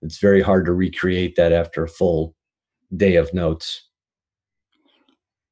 it's 0.00 0.18
very 0.18 0.40
hard 0.40 0.64
to 0.66 0.72
recreate 0.72 1.36
that 1.36 1.52
after 1.52 1.84
a 1.84 1.88
full 1.88 2.34
day 2.96 3.16
of 3.16 3.34
notes. 3.34 3.84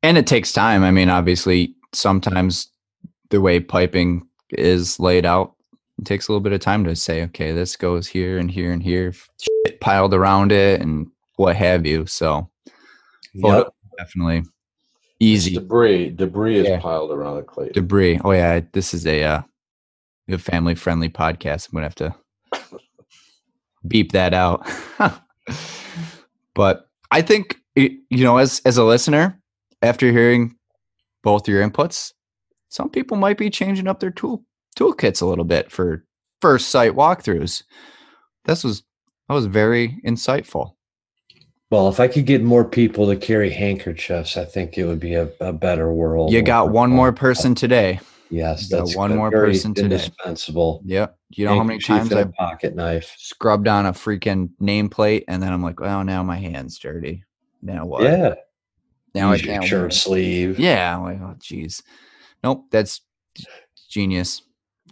And 0.02 0.16
it 0.16 0.26
takes 0.26 0.52
time. 0.52 0.84
I 0.84 0.90
mean, 0.90 1.10
obviously, 1.10 1.74
sometimes 1.92 2.68
the 3.30 3.40
way 3.40 3.60
piping 3.60 4.26
is 4.50 4.98
laid 4.98 5.26
out, 5.26 5.54
it 5.98 6.04
takes 6.04 6.28
a 6.28 6.32
little 6.32 6.42
bit 6.42 6.52
of 6.52 6.60
time 6.60 6.84
to 6.84 6.94
say, 6.94 7.24
okay, 7.24 7.52
this 7.52 7.76
goes 7.76 8.06
here 8.06 8.38
and 8.38 8.50
here 8.50 8.72
and 8.72 8.82
here, 8.82 9.12
piled 9.80 10.14
around 10.14 10.52
it 10.52 10.80
and 10.80 11.08
what 11.36 11.56
have 11.56 11.84
you. 11.84 12.06
So, 12.06 12.48
yep. 13.34 13.68
definitely 13.98 14.44
easy 15.20 15.52
it's 15.52 15.60
debris. 15.60 16.10
Debris 16.10 16.58
is 16.58 16.82
piled 16.82 17.10
around 17.10 17.36
the 17.36 17.42
clay. 17.42 17.70
Debris. 17.70 18.20
Oh 18.24 18.32
yeah, 18.32 18.60
this 18.72 18.94
is 18.94 19.06
a 19.06 19.22
uh, 19.22 19.42
a 20.28 20.38
family 20.38 20.74
friendly 20.74 21.08
podcast. 21.08 21.68
I'm 21.68 21.74
gonna 21.74 21.86
have 21.86 21.94
to 21.96 22.14
beep 23.88 24.12
that 24.12 24.34
out. 24.34 24.68
but 26.54 26.88
I 27.10 27.22
think 27.22 27.58
you 27.74 28.00
know, 28.10 28.38
as 28.38 28.60
as 28.64 28.76
a 28.76 28.84
listener, 28.84 29.40
after 29.82 30.10
hearing 30.10 30.56
both 31.22 31.48
your 31.48 31.68
inputs, 31.68 32.12
some 32.68 32.90
people 32.90 33.16
might 33.16 33.38
be 33.38 33.50
changing 33.50 33.88
up 33.88 34.00
their 34.00 34.10
tool 34.10 34.44
toolkits 34.76 35.22
a 35.22 35.26
little 35.26 35.44
bit 35.44 35.70
for 35.70 36.04
first 36.40 36.68
site 36.70 36.92
walkthroughs. 36.92 37.62
This 38.44 38.64
was 38.64 38.82
that 39.28 39.34
was 39.34 39.46
very 39.46 40.00
insightful. 40.06 40.75
Well, 41.70 41.88
if 41.88 41.98
I 41.98 42.06
could 42.06 42.26
get 42.26 42.42
more 42.42 42.64
people 42.64 43.06
to 43.08 43.16
carry 43.16 43.50
handkerchiefs, 43.50 44.36
I 44.36 44.44
think 44.44 44.78
it 44.78 44.84
would 44.84 45.00
be 45.00 45.14
a, 45.14 45.28
a 45.40 45.52
better 45.52 45.92
world. 45.92 46.32
You 46.32 46.42
got 46.42 46.70
one 46.70 46.90
more 46.90 47.12
person 47.12 47.54
today. 47.56 47.98
Yes, 48.30 48.68
that's 48.68 48.96
one 48.96 49.16
more 49.16 49.30
person 49.30 49.74
today. 49.74 49.96
Indispensable. 49.96 50.80
Yep. 50.84 51.16
You 51.30 51.44
know 51.46 51.56
how 51.56 51.64
many 51.64 51.80
times 51.80 52.12
I 52.12 52.24
pocket 52.24 52.74
knife 52.74 53.14
scrubbed 53.18 53.66
on 53.68 53.86
a 53.86 53.92
freaking 53.92 54.50
nameplate, 54.60 55.24
and 55.28 55.42
then 55.42 55.52
I'm 55.52 55.62
like, 55.62 55.80
oh, 55.80 56.02
now 56.02 56.22
my 56.22 56.36
hand's 56.36 56.78
dirty. 56.78 57.24
Now 57.62 57.86
what? 57.86 58.04
Yeah. 58.04 58.34
Now 59.14 59.32
Use 59.32 59.42
I 59.42 59.46
can't 59.46 59.64
shirt 59.64 59.92
sleeve. 59.92 60.58
Yeah. 60.58 60.96
I'm 60.96 61.02
like, 61.02 61.20
oh, 61.20 61.36
geez. 61.40 61.82
Nope. 62.44 62.66
That's 62.70 63.00
genius. 63.88 64.42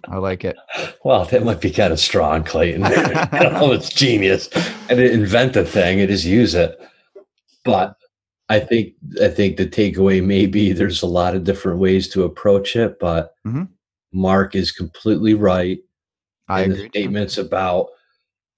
I 0.08 0.16
like 0.16 0.44
it. 0.44 0.56
Well, 1.04 1.24
that 1.26 1.44
might 1.44 1.60
be 1.60 1.70
kind 1.70 1.92
of 1.92 2.00
strong, 2.00 2.44
Clayton. 2.44 2.82
oh, 2.86 3.72
it's 3.72 3.88
genius. 3.88 4.48
And 4.88 4.98
to 4.98 5.10
invent 5.10 5.54
the 5.54 5.64
thing, 5.64 5.98
it 5.98 6.10
is 6.10 6.26
use 6.26 6.54
it. 6.54 6.78
But 7.64 7.96
I 8.48 8.60
think 8.60 8.94
I 9.22 9.28
think 9.28 9.56
the 9.56 9.66
takeaway 9.66 10.22
may 10.24 10.46
be 10.46 10.72
there's 10.72 11.02
a 11.02 11.06
lot 11.06 11.34
of 11.34 11.44
different 11.44 11.78
ways 11.78 12.08
to 12.08 12.24
approach 12.24 12.76
it, 12.76 12.98
but 13.00 13.34
mm-hmm. 13.46 13.64
Mark 14.12 14.54
is 14.54 14.70
completely 14.70 15.34
right. 15.34 15.78
I 16.48 16.62
and 16.62 16.72
agree. 16.72 16.84
The 16.84 16.88
statements 16.90 17.38
about 17.38 17.88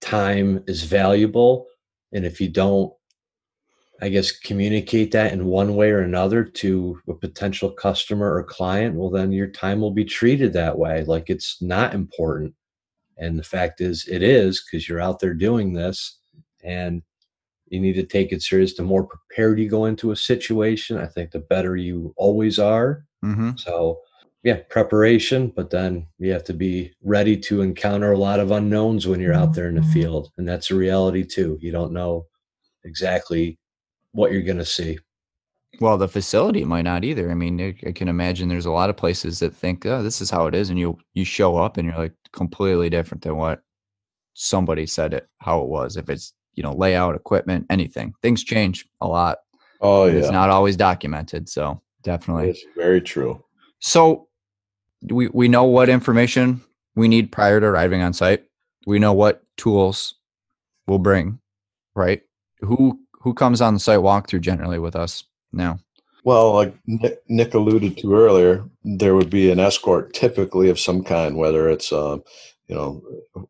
time 0.01 0.64
is 0.66 0.82
valuable, 0.82 1.66
and 2.12 2.26
if 2.26 2.40
you 2.40 2.49
don't 2.49 2.92
I 4.03 4.11
guess, 4.11 4.30
communicate 4.30 5.11
that 5.12 5.32
in 5.32 5.47
one 5.47 5.74
way 5.74 5.90
or 5.90 6.01
another 6.01 6.44
to 6.44 7.01
a 7.09 7.14
potential 7.14 7.70
customer 7.70 8.34
or 8.34 8.42
client, 8.42 8.94
well, 8.94 9.09
then 9.11 9.32
your 9.32 9.47
time 9.47 9.80
will 9.80 9.90
be 9.90 10.05
treated 10.05 10.53
that 10.53 10.78
way. 10.78 11.05
Like 11.05 11.30
it's 11.30 11.62
not 11.62 11.94
important. 11.94 12.55
And 13.16 13.38
the 13.38 13.44
fact 13.44 13.80
is, 13.80 14.07
it 14.07 14.22
is 14.22 14.62
because 14.62 14.88
you're 14.88 15.01
out 15.01 15.20
there 15.20 15.32
doing 15.32 15.72
this 15.72 16.18
and 16.62 17.03
you 17.68 17.80
need 17.80 17.94
to 17.94 18.05
take 18.05 18.32
it 18.32 18.42
serious. 18.42 18.76
The 18.76 18.82
more 18.82 19.05
prepared 19.05 19.59
you 19.59 19.68
go 19.68 19.86
into 19.86 20.11
a 20.11 20.16
situation, 20.16 20.99
I 20.99 21.07
think 21.07 21.30
the 21.30 21.38
better 21.38 21.76
you 21.76 22.12
always 22.16 22.59
are. 22.59 23.07
Mm-hmm. 23.24 23.53
So, 23.57 24.01
yeah, 24.42 24.59
preparation, 24.68 25.53
but 25.57 25.70
then 25.70 26.07
you 26.18 26.32
have 26.32 26.44
to 26.44 26.53
be 26.53 26.92
ready 27.03 27.36
to 27.38 27.62
encounter 27.62 28.12
a 28.12 28.18
lot 28.18 28.40
of 28.40 28.51
unknowns 28.51 29.07
when 29.07 29.20
you're 29.20 29.32
out 29.32 29.55
there 29.55 29.68
in 29.68 29.76
the 29.76 29.82
field. 29.82 30.30
And 30.36 30.47
that's 30.47 30.70
a 30.70 30.76
reality 30.76 31.24
too. 31.24 31.59
You 31.62 31.72
don't 31.72 31.92
know 31.92 32.26
exactly 32.84 33.59
what 34.17 34.33
you're 34.33 34.43
going 34.43 34.59
to 34.59 34.64
see. 34.64 34.99
Well, 35.79 35.99
the 35.99 36.09
facility 36.09 36.64
might 36.64 36.83
not 36.83 37.05
either. 37.05 37.31
I 37.31 37.35
mean, 37.35 37.61
I 37.87 37.93
can 37.93 38.09
imagine 38.09 38.49
there's 38.49 38.67
a 38.67 38.71
lot 38.71 38.89
of 38.89 38.97
places 38.97 39.41
that 39.41 39.55
think, 39.55 39.85
"Oh, 39.85 40.03
this 40.03 40.21
is 40.23 40.31
how 40.31 40.47
it 40.47 40.55
is," 40.55 40.71
and 40.71 40.79
you 40.79 40.99
you 41.12 41.25
show 41.25 41.57
up 41.59 41.77
and 41.77 41.87
you're 41.87 41.99
like 41.99 42.14
completely 42.33 42.89
different 42.89 43.23
than 43.23 43.37
what 43.37 43.61
somebody 44.35 44.87
said 44.87 45.12
it 45.12 45.29
how 45.39 45.61
it 45.61 45.69
was. 45.69 45.97
If 45.97 46.09
it's 46.09 46.33
you 46.55 46.62
know 46.62 46.73
layout, 46.73 47.14
equipment, 47.14 47.67
anything, 47.69 48.14
things 48.23 48.43
change 48.43 48.87
a 49.03 49.07
lot. 49.07 49.39
Oh 49.83 50.07
yeah, 50.07 50.14
it's 50.14 50.31
not 50.31 50.49
always 50.49 50.77
documented. 50.77 51.49
So 51.49 51.83
definitely, 52.03 52.51
it's 52.51 52.64
very 52.75 53.03
true. 53.03 53.45
So 53.81 54.29
we 55.11 55.29
we 55.29 55.47
know 55.47 55.64
what 55.64 55.91
information 55.91 56.62
we 56.95 57.07
need 57.07 57.33
prior 57.33 57.61
to 57.61 57.67
arriving 57.67 58.01
on 58.01 58.14
site. 58.14 58.45
We 58.87 58.99
know 58.99 59.12
what 59.12 59.43
tools 59.59 60.14
we'll 60.87 61.01
bring, 61.01 61.39
right? 61.95 62.23
Who 62.61 62.99
who 63.27 63.35
comes 63.35 63.61
on 63.61 63.74
the 63.74 63.81
site 63.81 63.99
walkthrough 63.99 64.41
generally 64.41 64.79
with 64.79 64.95
us 64.95 65.24
now? 65.53 65.81
Well, 66.22 66.53
like 66.53 66.72
Nick 66.87 67.55
alluded 67.55 67.99
to 67.99 68.14
earlier, 68.14 68.64
there 68.85 69.16
would 69.16 69.31
be 69.31 69.51
an 69.51 69.59
escort 69.59 70.14
typically 70.14 70.70
of 70.70 70.79
some 70.79 71.03
kind, 71.03 71.37
whether 71.37 71.68
it's, 71.68 71.93
uh, 71.93 72.18
you 72.68 72.77
know, 72.77 73.03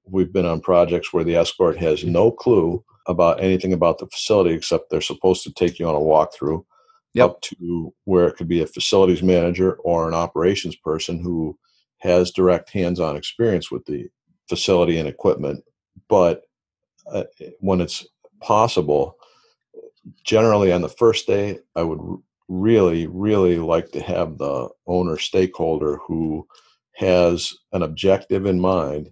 we've 0.07 0.33
been 0.33 0.47
on 0.47 0.63
projects 0.63 1.13
where 1.13 1.25
the 1.25 1.37
escort 1.37 1.77
has 1.77 2.05
no 2.05 2.31
clue 2.31 2.83
about 3.07 3.43
anything 3.43 3.75
about 3.75 3.99
the 3.99 4.07
facility 4.07 4.55
except 4.55 4.89
they're 4.89 5.03
supposed 5.03 5.43
to 5.43 5.53
take 5.53 5.79
you 5.79 5.87
on 5.87 5.95
a 5.95 5.99
walkthrough 5.99 6.65
yep. 7.13 7.27
up 7.27 7.41
to 7.43 7.93
where 8.05 8.29
it 8.29 8.37
could 8.37 8.49
be 8.49 8.63
a 8.63 8.67
facilities 8.67 9.23
manager 9.23 9.75
or 9.85 10.09
an 10.09 10.15
operations 10.15 10.77
person 10.77 11.23
who 11.23 11.55
has 11.99 12.31
direct 12.31 12.71
hands-on 12.71 13.15
experience 13.15 13.71
with 13.71 13.85
the 13.85 14.09
facility 14.49 14.99
and 14.99 15.07
equipment. 15.07 15.63
But 16.09 16.45
uh, 17.13 17.25
when 17.61 17.83
it's 17.83 18.07
possible, 18.41 19.16
generally 20.25 20.73
on 20.73 20.83
the 20.83 20.89
first 20.89 21.27
day, 21.27 21.59
I 21.75 21.83
would 21.83 22.01
really, 22.49 23.07
really 23.07 23.59
like 23.59 23.91
to 23.93 24.01
have 24.01 24.39
the 24.39 24.69
owner 24.87 25.19
stakeholder 25.19 25.99
who 26.07 26.47
has 26.95 27.53
an 27.73 27.83
objective 27.83 28.47
in 28.47 28.61
mind 28.61 29.11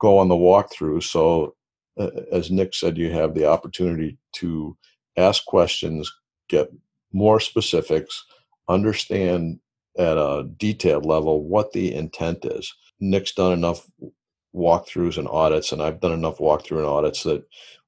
go 0.00 0.18
on 0.18 0.28
the 0.28 0.34
walkthrough. 0.34 1.02
So, 1.02 1.54
uh, 1.98 2.10
as 2.30 2.50
Nick 2.50 2.74
said, 2.74 2.96
you 2.96 3.10
have 3.10 3.34
the 3.34 3.46
opportunity 3.46 4.18
to 4.34 4.76
ask 5.16 5.44
questions, 5.46 6.12
get 6.48 6.70
more 7.12 7.40
specifics, 7.40 8.24
understand 8.68 9.58
at 9.98 10.16
a 10.16 10.48
detailed 10.56 11.04
level 11.04 11.42
what 11.42 11.72
the 11.72 11.92
intent 11.92 12.44
is. 12.44 12.72
Nick's 13.00 13.32
done 13.32 13.52
enough 13.52 13.90
walkthroughs 14.54 15.18
and 15.18 15.26
audits, 15.28 15.72
and 15.72 15.82
I've 15.82 16.00
done 16.00 16.12
enough 16.12 16.38
walkthrough 16.38 16.78
and 16.78 16.86
audits 16.86 17.24
that 17.24 17.44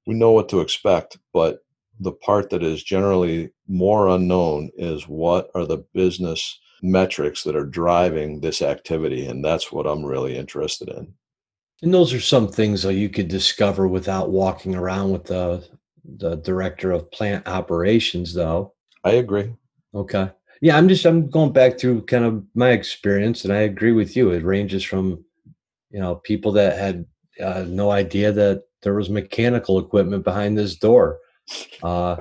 we 0.07 0.15
know 0.15 0.33
what 0.33 0.49
to 0.49 0.61
expect. 0.61 1.19
But 1.33 1.61
the 2.01 2.13
part 2.13 2.51
that 2.51 2.63
is 2.63 2.83
generally 2.83 3.51
more 3.69 4.09
unknown 4.09 4.71
is 4.77 5.07
what 5.07 5.51
are 5.55 5.67
the 5.67 5.85
business 5.95 6.59
metrics 6.83 7.45
that 7.45 7.55
are 7.55 7.67
driving 7.67 8.41
this 8.41 8.63
activity. 8.63 9.27
And 9.27 9.45
that's 9.45 9.71
what 9.71 9.87
I'm 9.87 10.05
really 10.05 10.37
interested 10.37 10.89
in. 10.89 11.13
And 11.83 11.95
those 11.95 12.13
are 12.13 12.21
some 12.21 12.49
things 12.49 12.83
that 12.83 12.95
you 12.95 13.09
could 13.09 13.29
discover 13.29 13.87
without 13.87 14.31
walking 14.31 14.75
around 14.75 15.13
with 15.13 15.25
the 15.25 15.67
the 16.17 16.37
director 16.37 16.93
of 16.93 17.11
plant 17.13 17.47
operations 17.47 18.35
though. 18.35 18.73
I 19.05 19.13
agree. 19.13 19.55
Okay. 19.95 20.31
Yeah, 20.63 20.77
I'm 20.77 20.89
just 20.89 21.05
I'm 21.05 21.29
going 21.31 21.53
back 21.53 21.79
through 21.79 22.07
kind 22.07 22.25
of 22.25 22.45
my 22.55 22.71
experience 22.71 23.45
and 23.45 23.53
I 23.53 23.61
agree 23.61 23.93
with 23.93 24.17
you. 24.17 24.31
It 24.31 24.45
ranges 24.45 24.83
from 24.83 25.25
you 25.91 26.01
know 26.01 26.17
people 26.17 26.53
that 26.53 26.79
had 26.79 27.07
uh, 27.43 27.65
no 27.67 27.91
idea 27.91 28.33
that 28.33 28.65
there 28.83 28.95
was 28.95 29.09
mechanical 29.09 29.79
equipment 29.79 30.25
behind 30.25 30.57
this 30.57 30.77
door 30.77 31.19
uh, 31.83 32.17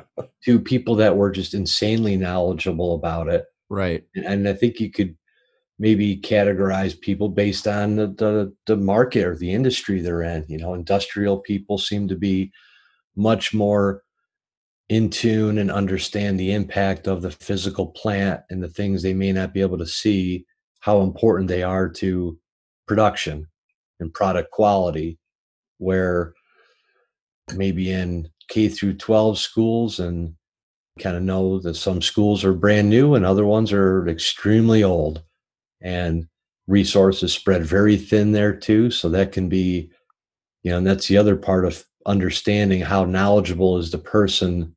to 0.46 0.60
people 0.60 0.96
that 0.96 1.16
were 1.16 1.32
just 1.32 1.54
insanely 1.54 2.18
knowledgeable 2.18 2.96
about 2.96 3.28
it. 3.28 3.46
Right. 3.70 4.04
And, 4.16 4.26
and 4.26 4.50
I 4.50 4.54
think 4.54 4.80
you 4.80 4.92
could 4.92 5.16
maybe 5.78 6.18
categorize 6.18 7.00
people 7.00 7.30
based 7.30 7.68
on 7.68 7.96
the, 7.96 8.08
the, 8.08 8.54
the 8.68 8.76
market 8.76 9.26
or 9.26 9.36
the 9.36 9.54
industry 9.54 10.02
they're 10.02 10.24
in. 10.24 10.46
You 10.48 10.58
know, 10.58 10.74
industrial 10.74 11.40
people 11.40 11.78
seem 11.78 12.08
to 12.10 12.16
be 12.16 12.52
much 13.16 13.54
more 13.54 14.04
in 14.90 15.10
tune 15.10 15.60
and 15.60 15.72
understand 15.72 16.40
the 16.40 16.52
impact 16.52 17.08
of 17.08 17.22
the 17.22 17.32
physical 17.32 17.88
plant 17.88 18.42
and 18.50 18.62
the 18.62 18.68
things 18.70 19.02
they 19.02 19.14
may 19.14 19.32
not 19.32 19.54
be 19.54 19.62
able 19.62 19.78
to 19.78 19.86
see, 19.86 20.46
how 20.80 21.02
important 21.02 21.48
they 21.48 21.62
are 21.64 21.88
to 21.88 22.38
production 22.88 23.46
and 24.00 24.14
product 24.14 24.50
quality, 24.52 25.20
where 25.78 26.34
maybe 27.56 27.92
in 27.92 28.28
K 28.50 28.68
through 28.68 28.96
12 28.96 29.38
schools 29.38 30.00
and 30.00 30.36
kind 31.00 31.16
of 31.16 31.24
know 31.24 31.60
that 31.60 31.76
some 31.76 32.02
schools 32.02 32.44
are 32.44 32.54
brand 32.54 32.90
new 32.90 33.16
and 33.16 33.26
other 33.26 33.46
ones 33.46 33.72
are 33.72 34.08
extremely 34.08 34.84
old. 34.84 35.24
And 35.82 36.28
resources 36.68 37.34
spread 37.34 37.66
very 37.66 37.98
thin 37.98 38.32
there 38.32 38.54
too 38.56 38.92
so 38.92 39.10
that 39.10 39.32
can 39.32 39.50
be 39.50 39.90
you 40.62 40.72
know 40.72 40.78
and 40.78 40.86
that's 40.86 41.08
the 41.08 41.18
other 41.18 41.36
part 41.36 41.66
of 41.66 41.84
understanding 42.06 42.80
how 42.80 43.04
knowledgeable 43.06 43.78
is 43.80 43.90
the 43.90 43.98
person 43.98 44.76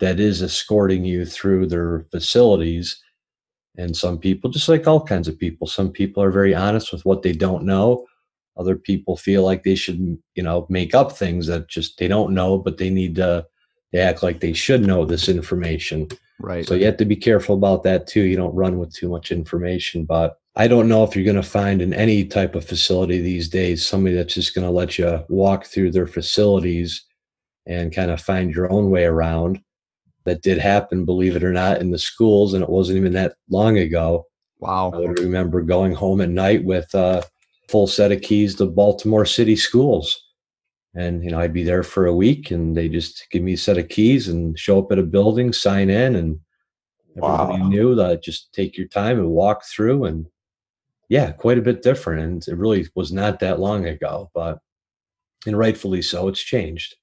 that 0.00 0.18
is 0.18 0.42
escorting 0.42 1.04
you 1.04 1.24
through 1.24 1.66
their 1.66 2.06
facilities. 2.10 3.00
And 3.76 3.96
some 3.96 4.18
people 4.18 4.50
just 4.50 4.68
like 4.68 4.86
all 4.86 5.04
kinds 5.04 5.28
of 5.28 5.38
people 5.38 5.66
some 5.66 5.90
people 5.90 6.22
are 6.22 6.30
very 6.30 6.54
honest 6.54 6.92
with 6.92 7.04
what 7.04 7.22
they 7.22 7.32
don't 7.32 7.64
know 7.64 8.06
other 8.56 8.76
people 8.76 9.16
feel 9.16 9.42
like 9.44 9.62
they 9.62 9.74
should 9.74 10.18
you 10.34 10.42
know 10.42 10.66
make 10.68 10.94
up 10.94 11.12
things 11.12 11.46
that 11.46 11.68
just 11.68 11.98
they 11.98 12.08
don't 12.08 12.34
know 12.34 12.58
but 12.58 12.78
they 12.78 12.90
need 12.90 13.14
to 13.16 13.44
they 13.92 14.00
act 14.00 14.22
like 14.22 14.40
they 14.40 14.52
should 14.52 14.86
know 14.86 15.04
this 15.04 15.28
information 15.28 16.08
Right. 16.40 16.66
so 16.66 16.74
you 16.74 16.84
have 16.86 16.96
to 16.96 17.04
be 17.04 17.16
careful 17.16 17.54
about 17.54 17.84
that 17.84 18.06
too 18.08 18.22
you 18.22 18.36
don't 18.36 18.54
run 18.54 18.78
with 18.78 18.92
too 18.92 19.08
much 19.08 19.30
information 19.30 20.04
but 20.04 20.36
i 20.56 20.66
don't 20.66 20.88
know 20.88 21.04
if 21.04 21.14
you're 21.14 21.24
going 21.24 21.36
to 21.36 21.48
find 21.48 21.80
in 21.80 21.94
any 21.94 22.24
type 22.24 22.56
of 22.56 22.64
facility 22.64 23.20
these 23.20 23.48
days 23.48 23.86
somebody 23.86 24.16
that's 24.16 24.34
just 24.34 24.52
going 24.54 24.66
to 24.66 24.70
let 24.70 24.98
you 24.98 25.24
walk 25.28 25.64
through 25.64 25.92
their 25.92 26.08
facilities 26.08 27.04
and 27.66 27.94
kind 27.94 28.10
of 28.10 28.20
find 28.20 28.52
your 28.52 28.70
own 28.70 28.90
way 28.90 29.04
around 29.04 29.60
that 30.24 30.42
did 30.42 30.58
happen 30.58 31.04
believe 31.04 31.36
it 31.36 31.44
or 31.44 31.52
not 31.52 31.80
in 31.80 31.92
the 31.92 31.98
schools 31.98 32.52
and 32.52 32.64
it 32.64 32.68
wasn't 32.68 32.96
even 32.98 33.12
that 33.12 33.34
long 33.48 33.78
ago 33.78 34.26
wow. 34.58 34.90
i 34.92 34.98
would 34.98 35.20
remember 35.20 35.62
going 35.62 35.92
home 35.94 36.20
at 36.20 36.30
night 36.30 36.64
with 36.64 36.92
uh 36.96 37.22
full 37.68 37.86
set 37.86 38.12
of 38.12 38.22
keys 38.22 38.54
to 38.56 38.66
Baltimore 38.66 39.24
City 39.26 39.56
schools. 39.56 40.20
And 40.94 41.24
you 41.24 41.30
know, 41.30 41.40
I'd 41.40 41.52
be 41.52 41.64
there 41.64 41.82
for 41.82 42.06
a 42.06 42.14
week 42.14 42.50
and 42.50 42.76
they 42.76 42.88
just 42.88 43.26
give 43.30 43.42
me 43.42 43.54
a 43.54 43.58
set 43.58 43.78
of 43.78 43.88
keys 43.88 44.28
and 44.28 44.58
show 44.58 44.78
up 44.78 44.92
at 44.92 44.98
a 44.98 45.02
building, 45.02 45.52
sign 45.52 45.90
in, 45.90 46.14
and 46.14 46.38
everybody 47.16 47.60
Wow. 47.60 47.68
knew 47.68 47.94
that 47.96 48.22
just 48.22 48.52
take 48.52 48.76
your 48.76 48.88
time 48.88 49.18
and 49.18 49.30
walk 49.30 49.64
through 49.64 50.04
and 50.04 50.26
yeah, 51.08 51.32
quite 51.32 51.58
a 51.58 51.62
bit 51.62 51.82
different. 51.82 52.22
And 52.22 52.48
it 52.48 52.56
really 52.56 52.86
was 52.94 53.12
not 53.12 53.40
that 53.40 53.60
long 53.60 53.86
ago, 53.86 54.30
but 54.34 54.58
and 55.46 55.58
rightfully 55.58 56.00
so, 56.00 56.28
it's 56.28 56.42
changed. 56.42 56.96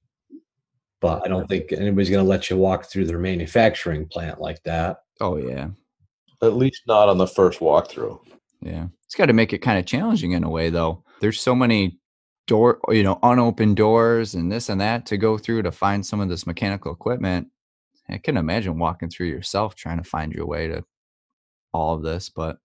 But 1.00 1.24
I 1.24 1.28
don't 1.28 1.48
think 1.48 1.72
anybody's 1.72 2.10
gonna 2.10 2.22
let 2.22 2.48
you 2.50 2.56
walk 2.56 2.86
through 2.86 3.06
their 3.06 3.18
manufacturing 3.18 4.06
plant 4.06 4.40
like 4.40 4.62
that. 4.64 4.98
Oh 5.20 5.36
yeah. 5.36 5.68
At 6.42 6.54
least 6.54 6.82
not 6.86 7.08
on 7.08 7.18
the 7.18 7.26
first 7.26 7.60
walkthrough. 7.60 8.18
Yeah. 8.60 8.86
It's 9.12 9.18
got 9.18 9.26
to 9.26 9.34
make 9.34 9.52
it 9.52 9.58
kind 9.58 9.78
of 9.78 9.84
challenging 9.84 10.32
in 10.32 10.42
a 10.42 10.48
way 10.48 10.70
though. 10.70 11.04
There's 11.20 11.38
so 11.38 11.54
many 11.54 11.98
door, 12.46 12.80
you 12.88 13.02
know, 13.02 13.18
unopened 13.22 13.76
doors 13.76 14.34
and 14.34 14.50
this 14.50 14.70
and 14.70 14.80
that 14.80 15.04
to 15.04 15.18
go 15.18 15.36
through 15.36 15.64
to 15.64 15.70
find 15.70 16.06
some 16.06 16.18
of 16.22 16.30
this 16.30 16.46
mechanical 16.46 16.90
equipment. 16.94 17.48
I 18.08 18.16
can 18.16 18.38
imagine 18.38 18.78
walking 18.78 19.10
through 19.10 19.26
yourself 19.26 19.74
trying 19.74 19.98
to 19.98 20.02
find 20.02 20.32
your 20.32 20.46
way 20.46 20.68
to 20.68 20.82
all 21.74 21.92
of 21.94 22.02
this, 22.02 22.30
but 22.30 22.56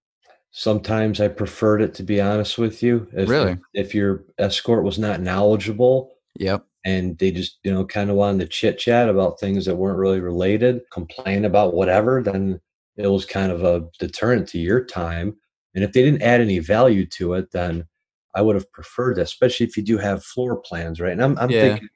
Sometimes 0.52 1.20
I 1.20 1.28
preferred 1.28 1.82
it 1.82 1.94
to 1.96 2.04
be 2.04 2.22
honest 2.22 2.58
with 2.58 2.82
you. 2.82 3.10
If, 3.12 3.28
Really? 3.28 3.58
if 3.74 3.94
your 3.94 4.24
escort 4.38 4.86
was 4.86 4.98
not 4.98 5.20
knowledgeable 5.20 6.14
yep. 6.40 6.66
and 6.86 7.18
they 7.18 7.30
just, 7.30 7.58
you 7.66 7.74
know, 7.74 7.84
kind 7.84 8.10
of 8.10 8.16
wanted 8.16 8.40
to 8.40 8.48
chit 8.48 8.80
chat 8.80 9.10
about 9.10 9.38
things 9.38 9.66
that 9.66 9.76
weren't 9.76 10.00
really 10.00 10.22
related, 10.22 10.84
complain 10.94 11.44
about 11.44 11.74
whatever, 11.74 12.24
then 12.24 12.62
it 12.96 13.08
was 13.08 13.26
kind 13.26 13.52
of 13.52 13.66
a 13.66 13.90
deterrent 14.00 14.48
to 14.48 14.60
your 14.60 14.86
time. 14.86 15.36
And 15.78 15.84
if 15.84 15.94
they 15.94 16.02
didn't 16.02 16.24
add 16.24 16.42
any 16.42 16.58
value 16.58 17.06
to 17.06 17.36
it, 17.36 17.52
then 17.52 17.86
I 18.34 18.42
would 18.42 18.56
have 18.56 18.72
preferred 18.72 19.18
that, 19.18 19.22
especially 19.22 19.68
if 19.68 19.78
you 19.78 19.84
do 19.84 20.00
have 20.00 20.24
floor 20.24 20.58
plans, 20.58 21.00
right? 21.00 21.12
And 21.12 21.24
I'm, 21.24 21.38
I'm 21.38 21.52
Yeah. 21.52 21.70
thinking 21.70 21.90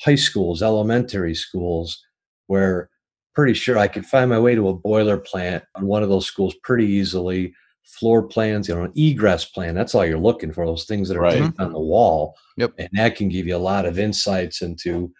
high 0.00 0.14
schools, 0.14 0.62
elementary 0.62 1.34
schools, 1.34 2.00
where 2.46 2.88
pretty 3.34 3.54
sure 3.54 3.76
I 3.76 3.88
could 3.88 4.06
find 4.06 4.30
my 4.30 4.38
way 4.38 4.54
to 4.54 4.68
a 4.68 4.74
boiler 4.74 5.16
plant 5.16 5.64
on 5.74 5.86
one 5.86 6.04
of 6.04 6.08
those 6.08 6.26
schools 6.26 6.54
pretty 6.62 6.86
easily. 6.86 7.52
Floor 7.82 8.22
plans, 8.22 8.68
you 8.68 8.74
know, 8.76 8.84
an 8.84 8.92
egress 8.94 9.46
plan. 9.46 9.74
That's 9.74 9.96
all 9.96 10.06
you're 10.06 10.16
looking 10.16 10.52
for, 10.52 10.64
those 10.64 10.84
things 10.84 11.08
that 11.08 11.16
are 11.16 11.22
Right. 11.22 11.42
taped 11.42 11.58
on 11.58 11.72
the 11.72 11.80
wall. 11.80 12.36
Yep. 12.56 12.74
And 12.78 12.88
that 12.92 13.16
can 13.16 13.28
give 13.28 13.48
you 13.48 13.56
a 13.56 13.58
lot 13.58 13.84
of 13.84 13.98
insights 13.98 14.62
into, 14.62 15.12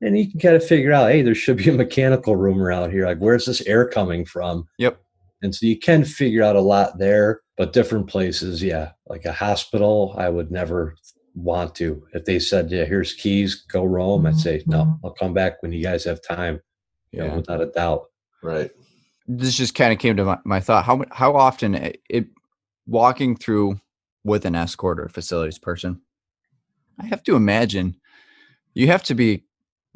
and 0.00 0.16
you 0.16 0.30
can 0.30 0.38
kind 0.38 0.54
of 0.54 0.64
figure 0.64 0.92
out, 0.92 1.10
hey, 1.10 1.22
there 1.22 1.34
should 1.34 1.56
be 1.56 1.70
a 1.70 1.72
mechanical 1.72 2.36
room 2.36 2.62
around 2.62 2.92
here. 2.92 3.04
Like, 3.06 3.18
where's 3.18 3.46
this 3.46 3.62
air 3.66 3.88
coming 3.88 4.24
from? 4.24 4.68
Yep. 4.78 5.00
And 5.42 5.54
so 5.54 5.66
you 5.66 5.78
can 5.78 6.04
figure 6.04 6.42
out 6.42 6.56
a 6.56 6.60
lot 6.60 6.98
there, 6.98 7.40
but 7.56 7.72
different 7.72 8.06
places, 8.06 8.62
yeah, 8.62 8.92
like 9.08 9.24
a 9.24 9.32
hospital, 9.32 10.14
I 10.16 10.28
would 10.28 10.50
never 10.50 10.94
want 11.34 11.74
to. 11.76 12.06
If 12.12 12.24
they 12.24 12.38
said, 12.38 12.70
yeah, 12.70 12.84
here's 12.84 13.14
keys, 13.14 13.56
go 13.56 13.84
roam, 13.84 14.26
I'd 14.26 14.36
say, 14.38 14.62
no, 14.66 14.84
mm-hmm. 14.84 15.06
I'll 15.06 15.14
come 15.14 15.34
back 15.34 15.62
when 15.62 15.72
you 15.72 15.82
guys 15.82 16.04
have 16.04 16.20
time, 16.22 16.60
you 17.10 17.20
know, 17.20 17.26
Yeah. 17.26 17.36
without 17.36 17.60
a 17.60 17.66
doubt. 17.66 18.04
Right. 18.42 18.70
This 19.26 19.56
just 19.56 19.74
kind 19.74 19.92
of 19.92 19.98
came 19.98 20.16
to 20.16 20.24
my, 20.24 20.38
my 20.44 20.60
thought. 20.60 20.84
How 20.84 21.02
how 21.12 21.36
often 21.36 21.74
it, 21.74 22.00
it 22.10 22.26
walking 22.86 23.36
through 23.36 23.80
with 24.24 24.44
an 24.44 24.54
escort 24.54 24.98
or 25.00 25.08
facilities 25.08 25.58
person, 25.58 26.00
I 27.00 27.06
have 27.06 27.22
to 27.24 27.36
imagine 27.36 27.96
you 28.74 28.88
have 28.88 29.04
to 29.04 29.14
be 29.14 29.44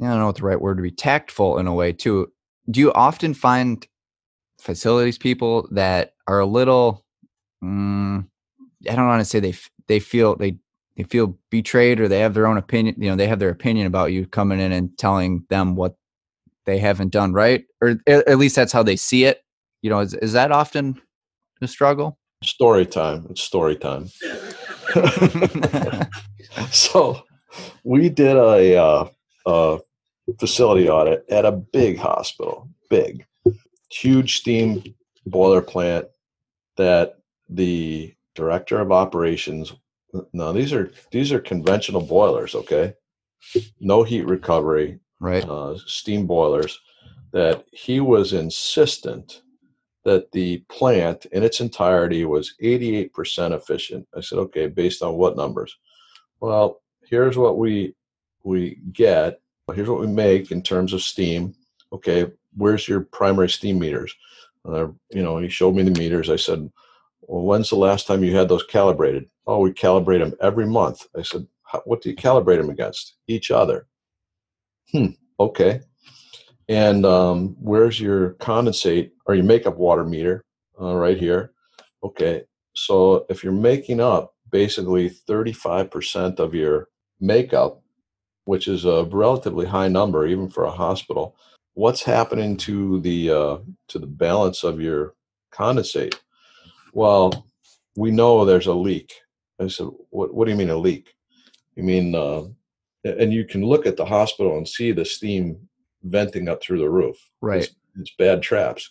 I 0.00 0.04
don't 0.06 0.18
know 0.18 0.26
what 0.26 0.36
the 0.36 0.42
right 0.42 0.60
word 0.60 0.76
to 0.76 0.82
be 0.82 0.90
tactful 0.92 1.58
in 1.58 1.66
a 1.66 1.74
way 1.74 1.92
too. 1.92 2.30
Do 2.70 2.80
you 2.80 2.92
often 2.92 3.34
find 3.34 3.86
facilities 4.58 5.18
people 5.18 5.68
that 5.72 6.14
are 6.26 6.40
a 6.40 6.46
little 6.46 7.04
mm, 7.62 8.26
I 8.88 8.94
don't 8.94 9.06
want 9.06 9.20
to 9.20 9.24
say 9.24 9.40
they 9.40 9.54
they 9.88 10.00
feel 10.00 10.36
they 10.36 10.58
they 10.96 11.04
feel 11.04 11.38
betrayed 11.50 12.00
or 12.00 12.08
they 12.08 12.20
have 12.20 12.32
their 12.32 12.46
own 12.46 12.56
opinion, 12.56 12.94
you 12.98 13.10
know, 13.10 13.16
they 13.16 13.26
have 13.26 13.38
their 13.38 13.50
opinion 13.50 13.86
about 13.86 14.12
you 14.12 14.26
coming 14.26 14.60
in 14.60 14.72
and 14.72 14.96
telling 14.96 15.44
them 15.50 15.76
what 15.76 15.96
they 16.64 16.78
haven't 16.78 17.12
done 17.12 17.32
right 17.32 17.64
or 17.80 18.00
at 18.06 18.38
least 18.38 18.56
that's 18.56 18.72
how 18.72 18.82
they 18.82 18.96
see 18.96 19.24
it. 19.24 19.42
You 19.82 19.90
know, 19.90 20.00
is 20.00 20.14
is 20.14 20.32
that 20.32 20.52
often 20.52 21.00
a 21.60 21.68
struggle? 21.68 22.18
Story 22.42 22.86
time. 22.86 23.26
It's 23.30 23.42
story 23.42 23.76
time. 23.76 24.10
so 26.70 27.22
we 27.84 28.08
did 28.08 28.36
a, 28.36 28.76
uh, 28.76 29.08
a 29.46 29.78
facility 30.38 30.88
audit 30.88 31.24
at 31.30 31.44
a 31.44 31.52
big 31.52 31.98
hospital, 31.98 32.68
big, 32.90 33.25
huge 34.00 34.38
steam 34.38 34.82
boiler 35.26 35.62
plant 35.62 36.06
that 36.76 37.16
the 37.48 38.14
director 38.34 38.80
of 38.80 38.92
operations. 38.92 39.72
Now 40.32 40.52
these 40.52 40.72
are 40.72 40.90
these 41.10 41.32
are 41.32 41.40
conventional 41.40 42.00
boilers, 42.02 42.54
okay? 42.54 42.94
No 43.80 44.02
heat 44.02 44.26
recovery, 44.26 44.98
right. 45.20 45.44
uh, 45.48 45.76
steam 45.86 46.26
boilers. 46.26 46.78
That 47.32 47.64
he 47.72 48.00
was 48.00 48.32
insistent 48.32 49.42
that 50.04 50.30
the 50.32 50.58
plant 50.70 51.26
in 51.26 51.42
its 51.42 51.60
entirety 51.60 52.24
was 52.24 52.54
88% 52.62 53.52
efficient. 53.52 54.06
I 54.16 54.20
said, 54.20 54.38
okay, 54.38 54.68
based 54.68 55.02
on 55.02 55.16
what 55.16 55.36
numbers? 55.36 55.76
Well, 56.40 56.80
here's 57.04 57.36
what 57.36 57.58
we 57.58 57.94
we 58.44 58.78
get. 58.92 59.40
Here's 59.74 59.88
what 59.88 60.00
we 60.00 60.06
make 60.06 60.52
in 60.52 60.62
terms 60.62 60.92
of 60.92 61.02
steam. 61.02 61.54
okay, 61.92 62.30
where's 62.56 62.88
your 62.88 63.00
primary 63.00 63.48
steam 63.48 63.78
meters? 63.78 64.14
Uh, 64.66 64.88
you 65.10 65.22
know, 65.22 65.38
he 65.38 65.48
showed 65.48 65.74
me 65.74 65.82
the 65.82 65.98
meters. 65.98 66.28
I 66.28 66.36
said, 66.36 66.70
well, 67.22 67.44
when's 67.44 67.70
the 67.70 67.76
last 67.76 68.06
time 68.06 68.24
you 68.24 68.34
had 68.34 68.48
those 68.48 68.64
calibrated? 68.64 69.28
Oh, 69.46 69.60
we 69.60 69.72
calibrate 69.72 70.20
them 70.20 70.34
every 70.40 70.66
month. 70.66 71.06
I 71.16 71.22
said, 71.22 71.46
what 71.84 72.02
do 72.02 72.10
you 72.10 72.16
calibrate 72.16 72.58
them 72.58 72.70
against? 72.70 73.16
Each 73.28 73.50
other. 73.50 73.86
Hmm. 74.92 75.08
Okay. 75.38 75.80
And 76.68 77.04
um, 77.04 77.56
where's 77.60 78.00
your 78.00 78.30
condensate 78.34 79.10
or 79.26 79.34
your 79.34 79.44
makeup 79.44 79.76
water 79.76 80.04
meter? 80.04 80.44
Uh, 80.80 80.94
right 80.94 81.16
here. 81.16 81.52
Okay. 82.02 82.42
So 82.74 83.24
if 83.28 83.42
you're 83.42 83.52
making 83.52 84.00
up 84.00 84.34
basically 84.50 85.10
35% 85.10 86.38
of 86.38 86.54
your 86.54 86.88
makeup, 87.20 87.82
which 88.44 88.68
is 88.68 88.84
a 88.84 89.04
relatively 89.04 89.66
high 89.66 89.88
number 89.88 90.26
even 90.26 90.48
for 90.48 90.64
a 90.64 90.70
hospital, 90.70 91.36
what's 91.76 92.02
happening 92.02 92.56
to 92.56 93.00
the 93.00 93.30
uh, 93.30 93.58
to 93.88 93.98
the 93.98 94.06
balance 94.06 94.64
of 94.64 94.80
your 94.80 95.14
condensate? 95.52 96.16
Well, 96.92 97.46
we 97.96 98.10
know 98.10 98.44
there's 98.44 98.66
a 98.66 98.74
leak. 98.74 99.12
I 99.60 99.68
said, 99.68 99.88
what, 100.10 100.34
what 100.34 100.46
do 100.46 100.50
you 100.50 100.56
mean 100.56 100.70
a 100.70 100.76
leak? 100.76 101.14
You 101.76 101.82
mean, 101.82 102.14
uh, 102.14 102.44
and 103.04 103.32
you 103.32 103.44
can 103.44 103.62
look 103.62 103.86
at 103.86 103.96
the 103.96 104.04
hospital 104.04 104.56
and 104.56 104.66
see 104.66 104.92
the 104.92 105.04
steam 105.04 105.68
venting 106.02 106.48
up 106.48 106.62
through 106.62 106.78
the 106.78 106.90
roof. 106.90 107.16
Right. 107.40 107.64
It's, 107.64 107.74
it's 107.98 108.14
bad 108.18 108.42
traps. 108.42 108.90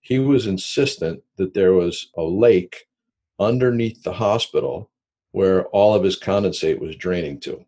He 0.00 0.18
was 0.18 0.46
insistent 0.46 1.22
that 1.36 1.54
there 1.54 1.72
was 1.72 2.10
a 2.16 2.22
lake 2.22 2.86
underneath 3.38 4.02
the 4.02 4.12
hospital 4.12 4.90
where 5.32 5.66
all 5.66 5.94
of 5.94 6.04
his 6.04 6.18
condensate 6.18 6.80
was 6.80 6.96
draining 6.96 7.40
to. 7.40 7.64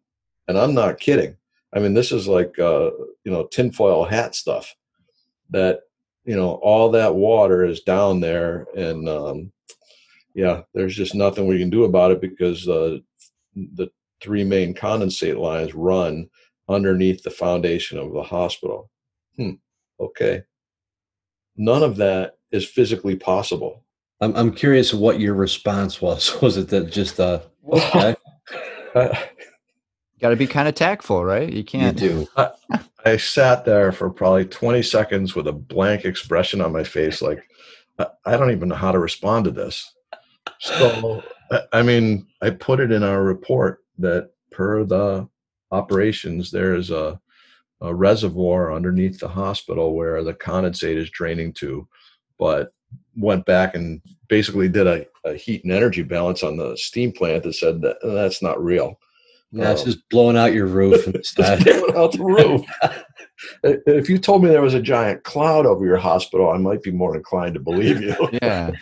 And 0.47 0.59
I'm 0.59 0.75
not 0.75 1.01
kidding. 1.01 1.37
I 1.75 1.81
mean, 1.81 1.95
this 1.95 2.13
is 2.13 2.27
like, 2.27 2.59
uh, 2.59 2.91
you 3.25 3.33
know, 3.33 3.47
tinfoil 3.47 4.05
hat 4.05 4.35
stuff 4.35 4.75
that, 5.51 5.81
you 6.25 6.37
know, 6.37 6.53
all 6.63 6.91
that 6.91 7.15
water 7.15 7.65
is 7.65 7.81
down 7.81 8.21
there. 8.21 8.67
And, 8.77 9.09
um, 9.09 9.53
yeah, 10.35 10.63
there's 10.75 10.95
just 10.95 11.15
nothing 11.15 11.47
we 11.47 11.59
can 11.59 11.71
do 11.71 11.85
about 11.85 12.11
it 12.11 12.21
because 12.21 12.67
uh, 12.69 12.99
the 13.55 13.89
three 14.21 14.45
main 14.45 14.75
condensate 14.75 15.39
lines 15.39 15.75
run 15.75 16.29
underneath 16.69 17.23
the 17.23 17.31
foundation 17.31 17.99
of 17.99 18.13
the 18.13 18.23
hospital. 18.23 18.91
Hmm. 19.37 19.53
Okay. 20.01 20.43
None 21.57 21.83
of 21.83 21.97
that 21.97 22.39
is 22.53 22.65
physically 22.65 23.17
possible. 23.17 23.85
I'm 24.21 24.35
I'm 24.37 24.53
curious 24.53 24.95
what 24.95 25.21
your 25.21 25.35
response 25.35 26.01
was. 26.01 26.41
Was 26.43 26.57
it 26.57 26.69
that 26.69 26.91
just 26.91 27.21
uh 27.21 27.41
okay? 27.73 28.17
Got 30.21 30.31
to 30.31 30.37
be 30.37 30.47
kind 30.47 30.69
of 30.69 30.75
tactful, 30.75 31.25
right? 31.25 31.53
You 31.53 31.65
can't. 31.65 32.01
You 32.01 32.09
do. 32.09 32.29
I, 32.37 32.51
I 33.05 33.17
sat 33.17 33.65
there 33.65 33.93
for 33.93 34.11
probably 34.11 34.45
20 34.45 34.83
seconds 34.83 35.35
with 35.35 35.47
a 35.47 35.53
blank 35.53 36.05
expression 36.05 36.61
on 36.61 36.73
my 36.73 36.85
face, 36.85 37.23
like 37.23 37.43
I, 37.99 38.07
I 38.25 38.37
don't 38.37 38.51
even 38.51 38.69
know 38.69 38.75
how 38.75 38.93
to 38.93 38.99
respond 38.99 39.45
to 39.45 39.51
this. 39.51 39.95
So, 40.61 41.23
I 41.73 41.83
mean, 41.83 42.27
I 42.43 42.51
put 42.51 42.81
it 42.81 42.91
in 42.91 43.03
our 43.03 43.23
report 43.23 43.85
that 43.99 44.31
per 44.51 44.85
the 44.85 45.29
operations, 45.71 46.51
there 46.51 46.75
is 46.75 46.91
a, 46.91 47.21
a 47.81 47.95
reservoir 47.95 48.73
underneath 48.73 49.21
the 49.21 49.29
hospital 49.29 49.95
where 49.95 50.23
the 50.25 50.35
condensate 50.35 50.97
is 50.97 51.11
draining 51.11 51.53
to, 51.55 51.87
but 52.39 52.73
went 53.17 53.45
back 53.47 53.75
and 53.75 54.01
basically 54.29 54.69
did 54.69 54.87
a, 54.87 55.07
a 55.25 55.35
heat 55.35 55.65
and 55.65 55.73
energy 55.73 56.03
balance 56.03 56.43
on 56.43 56.57
the 56.57 56.77
steam 56.77 57.13
plant 57.13 57.43
that 57.45 57.55
said 57.55 57.81
that 57.83 57.97
that's 58.03 58.43
not 58.43 58.63
real. 58.63 58.99
Yeah, 59.51 59.73
it's 59.73 59.85
just 59.85 60.07
blowing 60.11 60.37
out 60.37 60.53
your 60.53 60.67
roof 60.67 61.07
instead. 61.07 61.65
blowing 61.65 61.97
out 61.97 62.13
the 62.13 62.23
roof. 62.23 62.67
if 63.87 64.09
you 64.09 64.19
told 64.19 64.43
me 64.43 64.51
there 64.51 64.63
was 64.63 64.75
a 64.75 64.83
giant 64.83 65.25
cloud 65.25 65.65
over 65.65 65.87
your 65.87 65.97
hospital, 65.97 66.51
I 66.51 66.59
might 66.59 66.83
be 66.83 66.91
more 66.91 67.17
inclined 67.17 67.55
to 67.55 67.61
believe 67.61 68.03
you. 68.03 68.15
Yeah. 68.43 68.73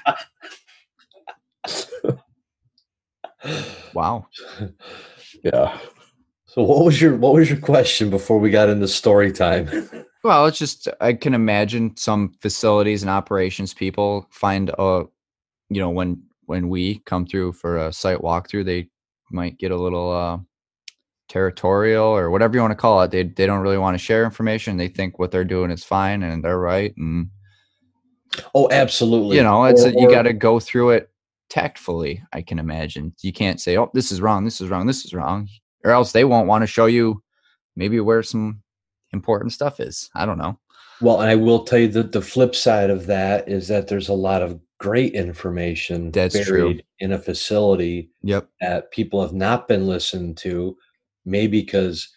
wow. 3.94 4.26
Yeah. 5.42 5.78
So 6.46 6.62
what 6.62 6.84
was 6.84 7.00
your 7.00 7.16
what 7.16 7.34
was 7.34 7.50
your 7.50 7.58
question 7.58 8.08
before 8.08 8.38
we 8.38 8.50
got 8.50 8.68
into 8.68 8.88
story 8.88 9.32
time? 9.32 9.68
Well, 10.22 10.46
it's 10.46 10.58
just 10.58 10.88
I 11.00 11.12
can 11.12 11.34
imagine 11.34 11.96
some 11.96 12.32
facilities 12.40 13.02
and 13.02 13.10
operations 13.10 13.74
people 13.74 14.26
find 14.30 14.70
a, 14.78 15.04
you 15.68 15.80
know, 15.80 15.90
when 15.90 16.22
when 16.46 16.68
we 16.68 17.00
come 17.00 17.26
through 17.26 17.52
for 17.52 17.76
a 17.76 17.92
site 17.92 18.18
walkthrough, 18.18 18.64
they 18.64 18.88
might 19.30 19.58
get 19.58 19.70
a 19.70 19.76
little 19.76 20.10
uh, 20.10 20.38
territorial 21.28 22.04
or 22.04 22.30
whatever 22.30 22.54
you 22.54 22.60
want 22.60 22.70
to 22.72 22.76
call 22.76 23.02
it. 23.02 23.10
They 23.10 23.24
they 23.24 23.46
don't 23.46 23.60
really 23.60 23.78
want 23.78 23.94
to 23.96 24.02
share 24.04 24.24
information. 24.24 24.76
They 24.76 24.88
think 24.88 25.18
what 25.18 25.30
they're 25.30 25.44
doing 25.44 25.70
is 25.70 25.84
fine 25.84 26.22
and 26.22 26.42
they're 26.44 26.58
right. 26.58 26.94
And 26.96 27.28
oh, 28.54 28.68
absolutely. 28.70 29.36
you 29.36 29.42
know, 29.42 29.64
it's 29.64 29.84
Or- 29.84 29.88
a, 29.88 29.92
you 30.00 30.10
got 30.10 30.22
to 30.22 30.32
go 30.32 30.60
through 30.60 30.90
it 30.90 31.10
tactfully. 31.48 32.22
I 32.32 32.42
can 32.42 32.58
imagine 32.58 33.14
you 33.22 33.32
can't 33.32 33.60
say, 33.60 33.76
"Oh, 33.76 33.90
this 33.94 34.12
is 34.12 34.20
wrong. 34.20 34.44
This 34.44 34.60
is 34.60 34.70
wrong. 34.70 34.86
This 34.86 35.04
is 35.04 35.14
wrong," 35.14 35.48
or 35.84 35.90
else 35.90 36.12
they 36.12 36.24
won't 36.24 36.48
want 36.48 36.62
to 36.62 36.66
show 36.66 36.86
you 36.86 37.22
maybe 37.76 38.00
where 38.00 38.22
some 38.22 38.62
important 39.12 39.52
stuff 39.52 39.80
is. 39.80 40.10
I 40.14 40.26
don't 40.26 40.38
know. 40.38 40.58
Well, 41.00 41.20
and 41.20 41.30
I 41.30 41.34
will 41.34 41.64
tell 41.64 41.78
you 41.78 41.88
that 41.88 42.12
the 42.12 42.22
flip 42.22 42.54
side 42.54 42.88
of 42.88 43.06
that 43.06 43.48
is 43.48 43.68
that 43.68 43.86
there's 43.88 44.08
a 44.08 44.14
lot 44.14 44.40
of 44.42 44.58
great 44.78 45.12
information 45.14 46.10
That's 46.10 46.34
buried 46.34 46.46
true. 46.46 46.80
in 47.00 47.12
a 47.12 47.18
facility 47.18 48.10
Yep. 48.22 48.48
that 48.60 48.90
people 48.92 49.20
have 49.22 49.32
not 49.34 49.68
been 49.68 49.86
listened 49.86 50.36
to, 50.38 50.76
maybe 51.26 51.60
because 51.60 52.08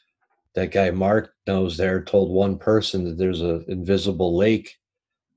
that 0.56 0.72
guy 0.72 0.92
Mark 0.92 1.34
knows 1.48 1.78
there 1.78 2.04
told 2.04 2.32
one 2.32 2.58
person 2.58 3.04
that 3.06 3.18
there's 3.18 3.42
an 3.42 3.66
invisible 3.68 4.38
lake, 4.38 4.78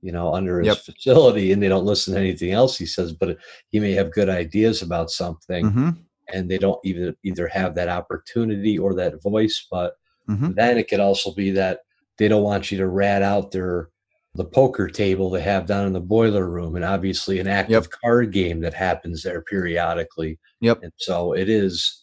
you 0.00 0.12
know, 0.12 0.32
under 0.34 0.60
his 0.60 0.76
Yep. 0.76 0.94
facility, 0.94 1.52
and 1.52 1.62
they 1.62 1.68
don't 1.68 1.84
listen 1.84 2.14
to 2.14 2.20
anything 2.20 2.52
else 2.52 2.76
he 2.78 2.86
says. 2.86 3.12
But 3.12 3.38
he 3.70 3.80
may 3.80 3.92
have 3.92 4.12
good 4.12 4.28
ideas 4.28 4.82
about 4.82 5.10
something, 5.10 5.70
hmm 5.70 5.90
and 6.32 6.50
they 6.50 6.58
don't 6.58 6.78
even 6.84 7.16
either 7.24 7.48
have 7.48 7.74
that 7.74 7.88
opportunity 7.88 8.78
or 8.78 8.94
that 8.94 9.22
voice. 9.22 9.66
But 9.70 9.94
hmm 10.26 10.52
then 10.52 10.78
it 10.78 10.88
could 10.88 11.00
also 11.00 11.32
be 11.34 11.50
that 11.52 11.80
they 12.18 12.28
don't 12.28 12.42
want 12.44 12.70
you 12.70 12.78
to 12.78 12.88
rat 12.88 13.22
out 13.22 13.50
their 13.50 13.88
the 14.34 14.44
poker 14.44 14.88
table 14.88 15.28
they 15.30 15.42
have 15.42 15.66
down 15.66 15.86
in 15.86 15.92
the 15.92 16.00
boiler 16.00 16.48
room 16.48 16.74
and 16.76 16.84
obviously 16.84 17.38
an 17.38 17.46
active 17.46 17.88
card 17.90 18.32
game 18.32 18.60
that 18.60 18.72
happens 18.72 19.22
there 19.22 19.42
periodically 19.42 20.38
Yep. 20.60 20.80
and 20.82 20.92
so 20.96 21.34
it 21.34 21.50
is 21.50 22.01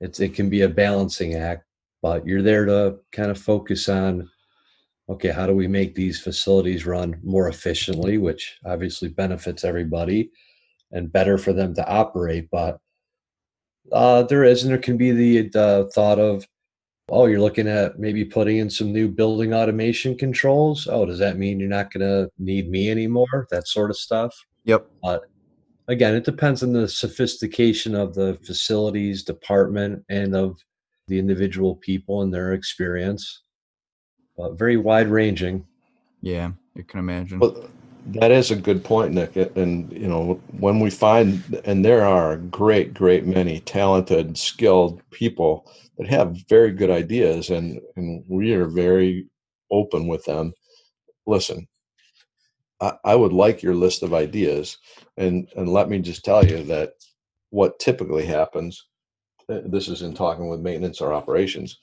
it's 0.00 0.20
it 0.20 0.34
can 0.34 0.48
be 0.48 0.62
a 0.62 0.68
balancing 0.68 1.34
act 1.34 1.64
but 2.02 2.26
you're 2.26 2.42
there 2.42 2.64
to 2.64 2.98
kind 3.12 3.30
of 3.30 3.38
focus 3.38 3.88
on 3.88 4.28
okay 5.08 5.30
how 5.30 5.46
do 5.46 5.54
we 5.54 5.66
make 5.66 5.94
these 5.94 6.20
facilities 6.20 6.86
run 6.86 7.18
more 7.22 7.48
efficiently 7.48 8.18
which 8.18 8.58
obviously 8.66 9.08
benefits 9.08 9.64
everybody 9.64 10.30
and 10.92 11.12
better 11.12 11.38
for 11.38 11.52
them 11.52 11.74
to 11.74 11.86
operate 11.88 12.48
but 12.50 12.78
uh, 13.92 14.22
there 14.22 14.44
is 14.44 14.62
and 14.62 14.70
there 14.70 14.78
can 14.78 14.96
be 14.96 15.10
the, 15.10 15.48
the 15.50 15.90
thought 15.94 16.18
of 16.18 16.46
oh 17.10 17.26
you're 17.26 17.40
looking 17.40 17.68
at 17.68 17.98
maybe 17.98 18.24
putting 18.24 18.58
in 18.58 18.70
some 18.70 18.92
new 18.92 19.08
building 19.08 19.52
automation 19.52 20.16
controls. 20.16 20.88
Oh 20.90 21.04
does 21.04 21.18
that 21.18 21.38
mean 21.38 21.60
you're 21.60 21.68
not 21.68 21.92
going 21.92 22.06
to 22.06 22.30
need 22.38 22.70
me 22.70 22.90
anymore? 22.90 23.46
That 23.50 23.68
sort 23.68 23.90
of 23.90 23.96
stuff. 23.96 24.34
Yep. 24.64 24.88
Again 25.88 26.14
it 26.14 26.24
depends 26.24 26.62
on 26.62 26.72
the 26.72 26.88
sophistication 26.88 27.94
of 27.94 28.14
the 28.14 28.38
facilities 28.44 29.22
department 29.22 30.02
and 30.08 30.34
of 30.34 30.56
the 31.08 31.18
individual 31.18 31.76
people 31.76 32.22
and 32.22 32.32
their 32.32 32.52
experience 32.54 33.42
but 34.36 34.58
very 34.58 34.76
wide 34.76 35.08
ranging 35.08 35.64
Yeah. 36.24 36.52
You 36.74 36.84
can 36.84 37.00
imagine. 37.00 37.38
Well, 37.38 37.68
that 38.06 38.30
is 38.30 38.50
a 38.50 38.56
good 38.56 38.82
point, 38.82 39.12
Nick. 39.12 39.36
And 39.36 39.92
you 39.92 40.08
know, 40.08 40.40
when 40.58 40.80
we 40.80 40.90
find, 40.90 41.60
and 41.64 41.84
there 41.84 42.04
are 42.04 42.32
a 42.32 42.38
great, 42.38 42.94
great 42.94 43.26
many 43.26 43.60
talented, 43.60 44.38
skilled 44.38 45.02
people 45.10 45.70
that 45.98 46.08
have 46.08 46.38
very 46.48 46.72
good 46.72 46.90
ideas, 46.90 47.50
and 47.50 47.80
and 47.96 48.24
we 48.26 48.54
are 48.54 48.66
very 48.66 49.26
open 49.70 50.06
with 50.06 50.24
them. 50.24 50.52
Listen, 51.26 51.68
I, 52.80 52.92
I 53.04 53.14
would 53.14 53.32
like 53.32 53.62
your 53.62 53.74
list 53.74 54.02
of 54.02 54.14
ideas, 54.14 54.78
and 55.16 55.48
and 55.56 55.68
let 55.68 55.88
me 55.88 55.98
just 56.00 56.24
tell 56.24 56.44
you 56.44 56.62
that 56.64 56.94
what 57.50 57.78
typically 57.78 58.26
happens. 58.26 58.86
uh, 59.48 59.60
This 59.66 59.88
is 59.88 60.02
in 60.02 60.14
talking 60.14 60.48
with 60.48 60.60
maintenance 60.60 61.00
or 61.00 61.12
operations. 61.12 61.78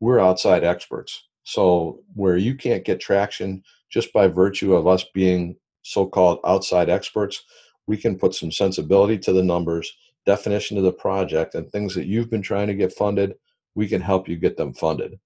We're 0.00 0.20
outside 0.20 0.64
experts, 0.64 1.28
so 1.44 2.00
where 2.14 2.36
you 2.36 2.54
can't 2.54 2.84
get 2.84 3.00
traction 3.00 3.62
just 3.90 4.12
by 4.12 4.28
virtue 4.28 4.74
of 4.74 4.86
us 4.86 5.04
being 5.14 5.56
so-called 5.82 6.40
outside 6.44 6.90
experts, 6.90 7.42
we 7.86 7.96
can 7.96 8.18
put 8.18 8.34
some 8.34 8.52
sensibility 8.52 9.16
to 9.18 9.32
the 9.32 9.42
numbers, 9.42 9.90
definition 10.26 10.76
of 10.76 10.84
the 10.84 10.92
project, 10.92 11.54
and 11.54 11.70
things 11.70 11.94
that 11.94 12.06
you've 12.06 12.30
been 12.30 12.42
trying 12.42 12.66
to 12.66 12.74
get 12.74 12.92
funded. 12.92 13.34
We 13.74 13.88
can 13.88 14.02
help 14.02 14.28
you 14.28 14.36
get 14.36 14.56
them 14.56 14.74
funded, 14.74 15.18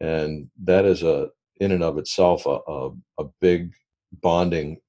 and 0.00 0.50
that 0.64 0.84
is 0.84 1.02
a 1.02 1.30
in 1.60 1.72
and 1.72 1.82
of 1.82 1.98
itself 1.98 2.46
a 2.46 2.58
a, 2.66 2.90
a 3.18 3.24
big 3.40 3.72
bonding 4.22 4.80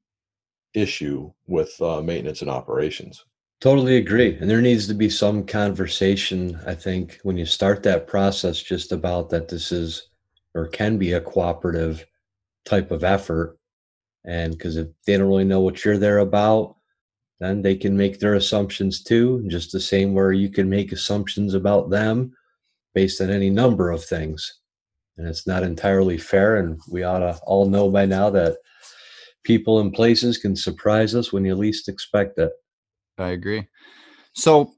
issue 0.74 1.32
with 1.48 1.80
uh, 1.82 2.02
maintenance 2.02 2.42
and 2.42 2.50
operations. 2.50 3.26
Totally 3.60 3.98
agree. 3.98 4.38
And 4.38 4.50
there 4.50 4.62
needs 4.62 4.88
to 4.88 4.96
be 4.96 5.10
some 5.10 5.46
conversation, 5.46 6.60
I 6.66 6.74
think, 6.74 7.20
when 7.24 7.38
you 7.38 7.46
start 7.46 7.84
that 7.84 8.08
process, 8.08 8.60
just 8.60 8.92
about 8.92 9.30
that 9.30 9.48
this 9.50 9.72
is 9.72 10.08
or 10.56 10.68
can 10.68 10.98
be 10.98 11.14
a 11.14 11.22
cooperative 11.22 12.06
type 12.66 12.92
of 12.92 13.04
effort. 13.04 13.58
And 14.26 14.54
because 14.54 14.78
if 14.78 14.88
they 15.06 15.18
don't 15.18 15.28
really 15.28 15.44
know 15.44 15.62
what 15.62 15.86
you're 15.86 15.98
there 15.98 16.20
about, 16.20 16.76
then 17.40 17.62
they 17.62 17.76
can 17.76 17.98
make 17.98 18.20
their 18.20 18.36
assumptions 18.36 19.04
too, 19.04 19.44
just 19.48 19.72
the 19.72 19.80
same 19.80 20.14
where 20.14 20.32
you 20.32 20.50
can 20.50 20.70
make 20.70 20.92
assumptions 20.92 21.54
about 21.54 21.90
them 21.90 22.34
based 22.94 23.22
on 23.22 23.30
any 23.30 23.50
number 23.50 23.90
of 23.92 24.04
things. 24.04 24.60
And 25.18 25.28
it's 25.28 25.48
not 25.48 25.64
entirely 25.64 26.18
fair. 26.18 26.58
And 26.58 26.80
we 26.90 27.04
ought 27.04 27.20
to 27.20 27.40
all 27.44 27.68
know 27.68 27.90
by 27.90 28.06
now 28.06 28.30
that 28.32 28.58
people 29.44 29.80
and 29.80 29.94
places 29.94 30.38
can 30.38 30.56
surprise 30.56 31.16
us 31.16 31.32
when 31.34 31.46
you 31.46 31.56
least 31.56 31.90
expect 31.90 32.38
it. 32.38 32.52
I 33.18 33.30
agree. 33.30 33.68
So, 34.34 34.74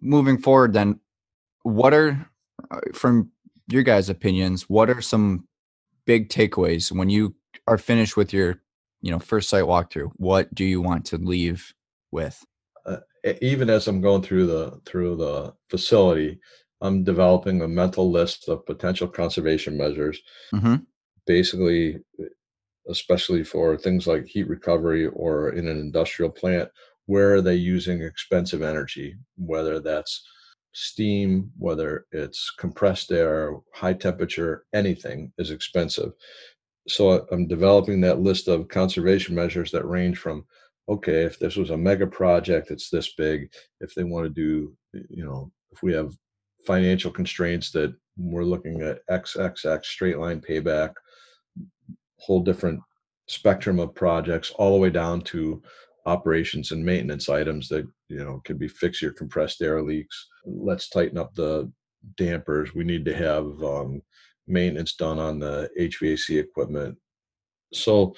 moving 0.00 0.38
forward, 0.38 0.72
then, 0.72 1.00
what 1.62 1.94
are, 1.94 2.30
uh, 2.70 2.80
from 2.94 3.30
your 3.68 3.82
guys' 3.82 4.08
opinions, 4.08 4.62
what 4.68 4.90
are 4.90 5.00
some 5.00 5.46
big 6.06 6.28
takeaways 6.28 6.90
when 6.90 7.10
you 7.10 7.34
are 7.66 7.78
finished 7.78 8.16
with 8.16 8.32
your, 8.32 8.60
you 9.02 9.10
know, 9.10 9.18
first 9.18 9.48
site 9.48 9.64
walkthrough? 9.64 10.10
What 10.16 10.54
do 10.54 10.64
you 10.64 10.80
want 10.80 11.04
to 11.06 11.18
leave 11.18 11.72
with? 12.10 12.42
Uh, 12.86 12.98
even 13.42 13.68
as 13.68 13.86
I'm 13.86 14.00
going 14.00 14.22
through 14.22 14.46
the 14.46 14.80
through 14.86 15.16
the 15.16 15.54
facility, 15.68 16.40
I'm 16.80 17.04
developing 17.04 17.60
a 17.60 17.68
mental 17.68 18.10
list 18.10 18.48
of 18.48 18.64
potential 18.66 19.06
conservation 19.06 19.76
measures. 19.76 20.20
Mm-hmm. 20.54 20.76
Basically, 21.26 21.98
especially 22.90 23.44
for 23.44 23.76
things 23.76 24.06
like 24.06 24.26
heat 24.26 24.48
recovery 24.48 25.06
or 25.06 25.50
in 25.50 25.68
an 25.68 25.78
industrial 25.78 26.30
plant, 26.30 26.68
where 27.06 27.34
are 27.34 27.42
they 27.42 27.54
using 27.54 28.02
expensive 28.02 28.62
energy, 28.62 29.16
whether 29.36 29.80
that's 29.80 30.22
steam, 30.72 31.50
whether 31.58 32.06
it's 32.12 32.52
compressed 32.58 33.10
air, 33.10 33.56
high 33.74 33.94
temperature, 33.94 34.64
anything 34.74 35.32
is 35.38 35.50
expensive. 35.50 36.12
So 36.88 37.26
I'm 37.30 37.46
developing 37.46 38.00
that 38.00 38.20
list 38.20 38.48
of 38.48 38.68
conservation 38.68 39.34
measures 39.34 39.70
that 39.72 39.86
range 39.86 40.18
from 40.18 40.44
okay, 40.88 41.22
if 41.22 41.38
this 41.38 41.54
was 41.54 41.70
a 41.70 41.76
mega 41.76 42.06
project, 42.06 42.72
it's 42.72 42.90
this 42.90 43.14
big. 43.14 43.48
If 43.80 43.94
they 43.94 44.02
want 44.02 44.24
to 44.24 44.30
do, 44.30 44.76
you 45.08 45.24
know, 45.24 45.52
if 45.70 45.82
we 45.84 45.92
have 45.92 46.12
financial 46.66 47.12
constraints 47.12 47.70
that 47.72 47.94
we're 48.16 48.44
looking 48.44 48.82
at 48.82 49.06
XXX 49.08 49.84
straight 49.84 50.18
line 50.18 50.40
payback, 50.40 50.94
whole 52.20 52.40
different 52.40 52.80
spectrum 53.26 53.78
of 53.78 53.94
projects, 53.94 54.50
all 54.52 54.74
the 54.74 54.80
way 54.80 54.90
down 54.90 55.20
to 55.22 55.62
operations 56.06 56.72
and 56.72 56.84
maintenance 56.84 57.28
items 57.28 57.68
that 57.68 57.86
you 58.08 58.24
know 58.24 58.40
could 58.44 58.58
be 58.58 58.68
fix 58.68 59.00
your 59.02 59.12
compressed 59.12 59.62
air 59.62 59.82
leaks. 59.82 60.28
Let's 60.44 60.88
tighten 60.88 61.18
up 61.18 61.34
the 61.34 61.70
dampers. 62.16 62.74
We 62.74 62.84
need 62.84 63.04
to 63.04 63.14
have 63.14 63.62
um, 63.62 64.02
maintenance 64.46 64.94
done 64.94 65.18
on 65.18 65.38
the 65.38 65.70
HVAC 65.78 66.40
equipment. 66.40 66.96
So 67.72 68.14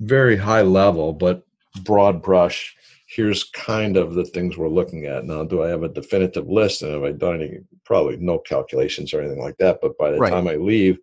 very 0.00 0.36
high 0.36 0.62
level, 0.62 1.12
but 1.12 1.44
broad 1.82 2.22
brush. 2.22 2.74
Here's 3.06 3.44
kind 3.44 3.96
of 3.96 4.14
the 4.14 4.24
things 4.24 4.56
we're 4.56 4.68
looking 4.68 5.06
at. 5.06 5.24
Now, 5.24 5.44
do 5.44 5.62
I 5.62 5.68
have 5.68 5.84
a 5.84 5.88
definitive 5.88 6.48
list? 6.48 6.82
And 6.82 6.92
have 6.92 7.04
I 7.04 7.12
done 7.12 7.36
any? 7.36 7.58
Probably 7.84 8.16
no 8.16 8.38
calculations 8.38 9.12
or 9.12 9.20
anything 9.20 9.40
like 9.40 9.56
that. 9.58 9.78
But 9.80 9.96
by 9.98 10.10
the 10.10 10.18
right. 10.18 10.30
time 10.30 10.48
I 10.48 10.56
leave, 10.56 10.98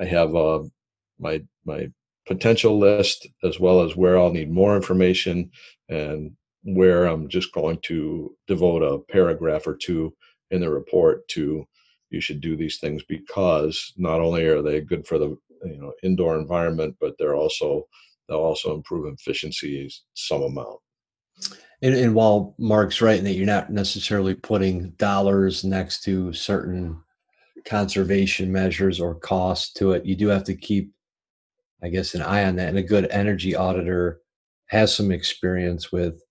I 0.00 0.04
have 0.06 0.34
uh, 0.34 0.62
my 1.22 1.42
my 1.64 1.88
potential 2.26 2.78
list 2.78 3.26
as 3.42 3.58
well 3.58 3.82
as 3.82 3.96
where 3.96 4.18
I'll 4.18 4.32
need 4.32 4.50
more 4.50 4.76
information 4.76 5.50
and 5.88 6.32
where 6.64 7.06
I'm 7.06 7.28
just 7.28 7.52
going 7.52 7.78
to 7.84 8.36
devote 8.46 8.82
a 8.82 8.98
paragraph 9.12 9.66
or 9.66 9.74
two 9.74 10.14
in 10.50 10.60
the 10.60 10.70
report 10.70 11.26
to 11.28 11.66
you 12.10 12.20
should 12.20 12.40
do 12.40 12.56
these 12.56 12.78
things 12.78 13.02
because 13.08 13.92
not 13.96 14.20
only 14.20 14.44
are 14.44 14.62
they 14.62 14.80
good 14.80 15.06
for 15.06 15.18
the 15.18 15.36
you 15.64 15.80
know 15.80 15.92
indoor 16.02 16.38
environment 16.38 16.94
but 17.00 17.14
they're 17.18 17.36
also 17.36 17.86
they'll 18.28 18.38
also 18.38 18.74
improve 18.74 19.12
efficiencies 19.12 20.02
some 20.14 20.42
amount. 20.42 20.78
And, 21.82 21.94
and 21.94 22.14
while 22.14 22.54
Mark's 22.58 23.02
right 23.02 23.18
in 23.18 23.24
that 23.24 23.34
you're 23.34 23.46
not 23.46 23.70
necessarily 23.70 24.34
putting 24.34 24.90
dollars 24.92 25.64
next 25.64 26.02
to 26.04 26.32
certain 26.32 27.00
conservation 27.64 28.52
measures 28.52 29.00
or 29.00 29.16
costs 29.16 29.72
to 29.74 29.92
it, 29.92 30.06
you 30.06 30.14
do 30.14 30.28
have 30.28 30.44
to 30.44 30.54
keep, 30.54 30.92
I 31.82 31.88
guess, 31.88 32.14
an 32.14 32.22
eye 32.22 32.44
on 32.44 32.56
that. 32.56 32.68
And 32.68 32.78
a 32.78 32.82
good 32.82 33.08
energy 33.10 33.54
auditor 33.54 34.20
has 34.66 34.94
some 34.94 35.10
experience 35.10 35.90
with 35.90 36.22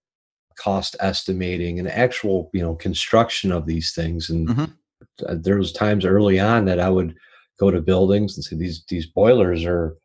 cost 0.58 0.96
estimating 1.00 1.80
and 1.80 1.88
actual, 1.88 2.50
you 2.54 2.62
know, 2.62 2.76
construction 2.76 3.52
of 3.52 3.66
these 3.66 3.94
things. 3.94 4.30
And 4.30 4.48
mm-hmm. 4.48 5.36
there 5.42 5.58
was 5.58 5.72
times 5.72 6.06
early 6.06 6.40
on 6.40 6.66
that 6.66 6.80
I 6.80 6.90
would 6.90 7.16
go 7.62 7.70
to 7.70 7.80
buildings 7.80 8.36
and 8.36 8.44
say 8.44 8.56
these 8.56 8.84
these 8.90 9.06
boilers 9.06 9.64
are 9.66 9.96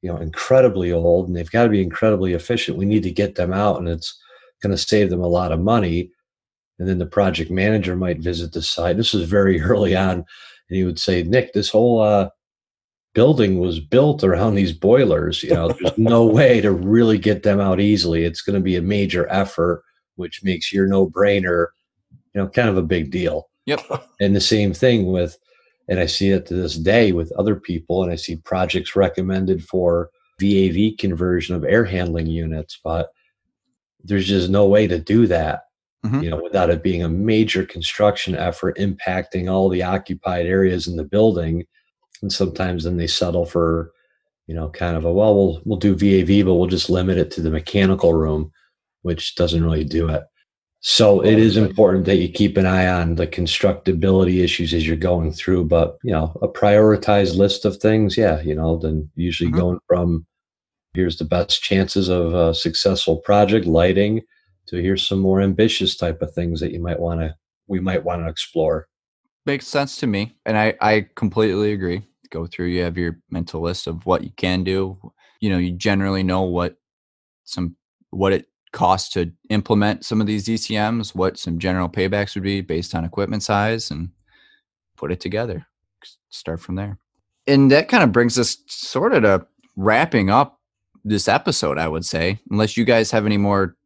you 0.00 0.10
know 0.10 0.16
incredibly 0.16 0.90
old 0.90 1.28
and 1.28 1.36
they've 1.36 1.50
got 1.50 1.64
to 1.64 1.68
be 1.68 1.82
incredibly 1.82 2.32
efficient 2.32 2.78
we 2.78 2.86
need 2.86 3.02
to 3.02 3.10
get 3.10 3.34
them 3.34 3.52
out 3.52 3.78
and 3.78 3.86
it's 3.86 4.18
going 4.62 4.70
to 4.70 4.78
save 4.78 5.10
them 5.10 5.22
a 5.22 5.28
lot 5.28 5.52
of 5.52 5.60
money 5.60 6.10
and 6.78 6.88
then 6.88 6.98
the 6.98 7.04
project 7.04 7.50
manager 7.50 7.94
might 7.96 8.18
visit 8.18 8.52
the 8.52 8.62
site 8.62 8.96
this 8.96 9.12
was 9.12 9.28
very 9.28 9.60
early 9.70 9.94
on 9.94 10.14
and 10.14 10.24
he 10.76 10.84
would 10.84 10.98
say 10.98 11.22
nick 11.22 11.52
this 11.52 11.68
whole 11.68 12.00
uh, 12.00 12.30
building 13.14 13.58
was 13.58 13.78
built 13.78 14.24
around 14.24 14.54
these 14.54 14.72
boilers 14.72 15.42
you 15.42 15.52
know 15.52 15.68
there's 15.68 15.98
no 15.98 16.24
way 16.38 16.60
to 16.60 16.72
really 16.72 17.18
get 17.18 17.42
them 17.42 17.60
out 17.60 17.80
easily 17.80 18.24
it's 18.24 18.42
going 18.42 18.54
to 18.54 18.60
be 18.60 18.76
a 18.76 18.82
major 18.82 19.26
effort 19.30 19.82
which 20.16 20.42
makes 20.42 20.72
your 20.72 20.86
no 20.86 21.08
brainer 21.08 21.68
you 22.10 22.40
know 22.40 22.48
kind 22.48 22.68
of 22.68 22.76
a 22.76 22.82
big 22.82 23.10
deal 23.10 23.48
yep 23.66 23.80
and 24.20 24.34
the 24.34 24.40
same 24.40 24.72
thing 24.72 25.12
with 25.12 25.36
and 25.88 26.00
I 26.00 26.06
see 26.06 26.30
it 26.30 26.46
to 26.46 26.54
this 26.54 26.76
day 26.76 27.12
with 27.12 27.32
other 27.32 27.56
people, 27.56 28.02
and 28.02 28.12
I 28.12 28.16
see 28.16 28.36
projects 28.36 28.96
recommended 28.96 29.64
for 29.64 30.10
VAV 30.40 30.96
conversion 30.98 31.54
of 31.54 31.64
air 31.64 31.84
handling 31.84 32.26
units, 32.26 32.80
but 32.82 33.10
there's 34.04 34.26
just 34.26 34.48
no 34.48 34.66
way 34.66 34.86
to 34.86 34.98
do 34.98 35.26
that, 35.26 35.64
mm-hmm. 36.04 36.22
you 36.22 36.30
know, 36.30 36.40
without 36.42 36.70
it 36.70 36.82
being 36.82 37.02
a 37.02 37.08
major 37.08 37.64
construction 37.64 38.34
effort 38.34 38.76
impacting 38.78 39.50
all 39.50 39.68
the 39.68 39.82
occupied 39.82 40.46
areas 40.46 40.88
in 40.88 40.96
the 40.96 41.04
building. 41.04 41.64
And 42.22 42.32
sometimes 42.32 42.84
then 42.84 42.96
they 42.96 43.06
settle 43.06 43.44
for, 43.44 43.92
you 44.46 44.54
know, 44.54 44.70
kind 44.70 44.96
of 44.96 45.04
a 45.04 45.12
well, 45.12 45.34
we'll 45.34 45.62
we'll 45.64 45.78
do 45.78 45.94
VAV, 45.94 46.46
but 46.46 46.54
we'll 46.54 46.66
just 46.66 46.90
limit 46.90 47.18
it 47.18 47.30
to 47.32 47.40
the 47.40 47.50
mechanical 47.50 48.14
room, 48.14 48.52
which 49.02 49.34
doesn't 49.34 49.64
really 49.64 49.84
do 49.84 50.08
it. 50.08 50.24
So 50.84 51.24
it 51.24 51.38
is 51.38 51.56
important 51.56 52.06
that 52.06 52.16
you 52.16 52.28
keep 52.28 52.56
an 52.56 52.66
eye 52.66 52.88
on 52.88 53.14
the 53.14 53.26
constructability 53.26 54.42
issues 54.42 54.74
as 54.74 54.84
you're 54.84 54.96
going 54.96 55.32
through, 55.32 55.66
but 55.66 55.96
you 56.02 56.10
know, 56.10 56.36
a 56.42 56.48
prioritized 56.48 57.36
list 57.36 57.64
of 57.64 57.76
things, 57.76 58.16
yeah, 58.16 58.40
you 58.40 58.54
know, 58.54 58.78
then 58.78 59.08
usually 59.14 59.50
mm-hmm. 59.50 59.60
going 59.60 59.78
from 59.86 60.26
here's 60.94 61.18
the 61.18 61.24
best 61.24 61.62
chances 61.62 62.08
of 62.08 62.34
a 62.34 62.52
successful 62.52 63.16
project 63.18 63.64
lighting 63.64 64.20
to 64.66 64.76
here's 64.76 65.06
some 65.06 65.20
more 65.20 65.40
ambitious 65.40 65.96
type 65.96 66.20
of 66.20 66.34
things 66.34 66.60
that 66.60 66.72
you 66.72 66.80
might 66.80 67.00
want 67.00 67.20
to 67.20 67.34
we 67.68 67.80
might 67.80 68.04
want 68.04 68.22
to 68.22 68.28
explore. 68.28 68.88
Makes 69.46 69.68
sense 69.68 69.96
to 69.98 70.06
me. 70.06 70.36
And 70.44 70.58
I 70.58 70.74
I 70.80 71.06
completely 71.14 71.72
agree. 71.72 72.02
Go 72.32 72.46
through 72.46 72.66
you 72.66 72.82
have 72.82 72.98
your 72.98 73.18
mental 73.30 73.60
list 73.60 73.86
of 73.86 74.04
what 74.06 74.24
you 74.24 74.30
can 74.36 74.64
do. 74.64 74.98
You 75.40 75.50
know, 75.50 75.58
you 75.58 75.72
generally 75.72 76.22
know 76.22 76.42
what 76.42 76.76
some 77.44 77.76
what 78.10 78.32
it 78.32 78.48
costs 78.72 79.12
to 79.12 79.30
implement 79.50 80.04
some 80.04 80.20
of 80.20 80.26
these 80.26 80.46
ECMs, 80.46 81.14
what 81.14 81.38
some 81.38 81.58
general 81.58 81.88
paybacks 81.88 82.34
would 82.34 82.42
be 82.42 82.62
based 82.62 82.94
on 82.94 83.04
equipment 83.04 83.42
size, 83.42 83.90
and 83.90 84.10
put 84.96 85.12
it 85.12 85.20
together. 85.20 85.66
Start 86.30 86.60
from 86.60 86.76
there. 86.76 86.98
And 87.46 87.70
that 87.70 87.88
kind 87.88 88.02
of 88.02 88.12
brings 88.12 88.38
us 88.38 88.56
sort 88.66 89.12
of 89.12 89.22
to 89.22 89.46
wrapping 89.76 90.30
up 90.30 90.60
this 91.04 91.28
episode, 91.28 91.78
I 91.78 91.88
would 91.88 92.04
say, 92.04 92.40
unless 92.50 92.76
you 92.76 92.84
guys 92.84 93.10
have 93.10 93.26
any 93.26 93.36
more 93.36 93.76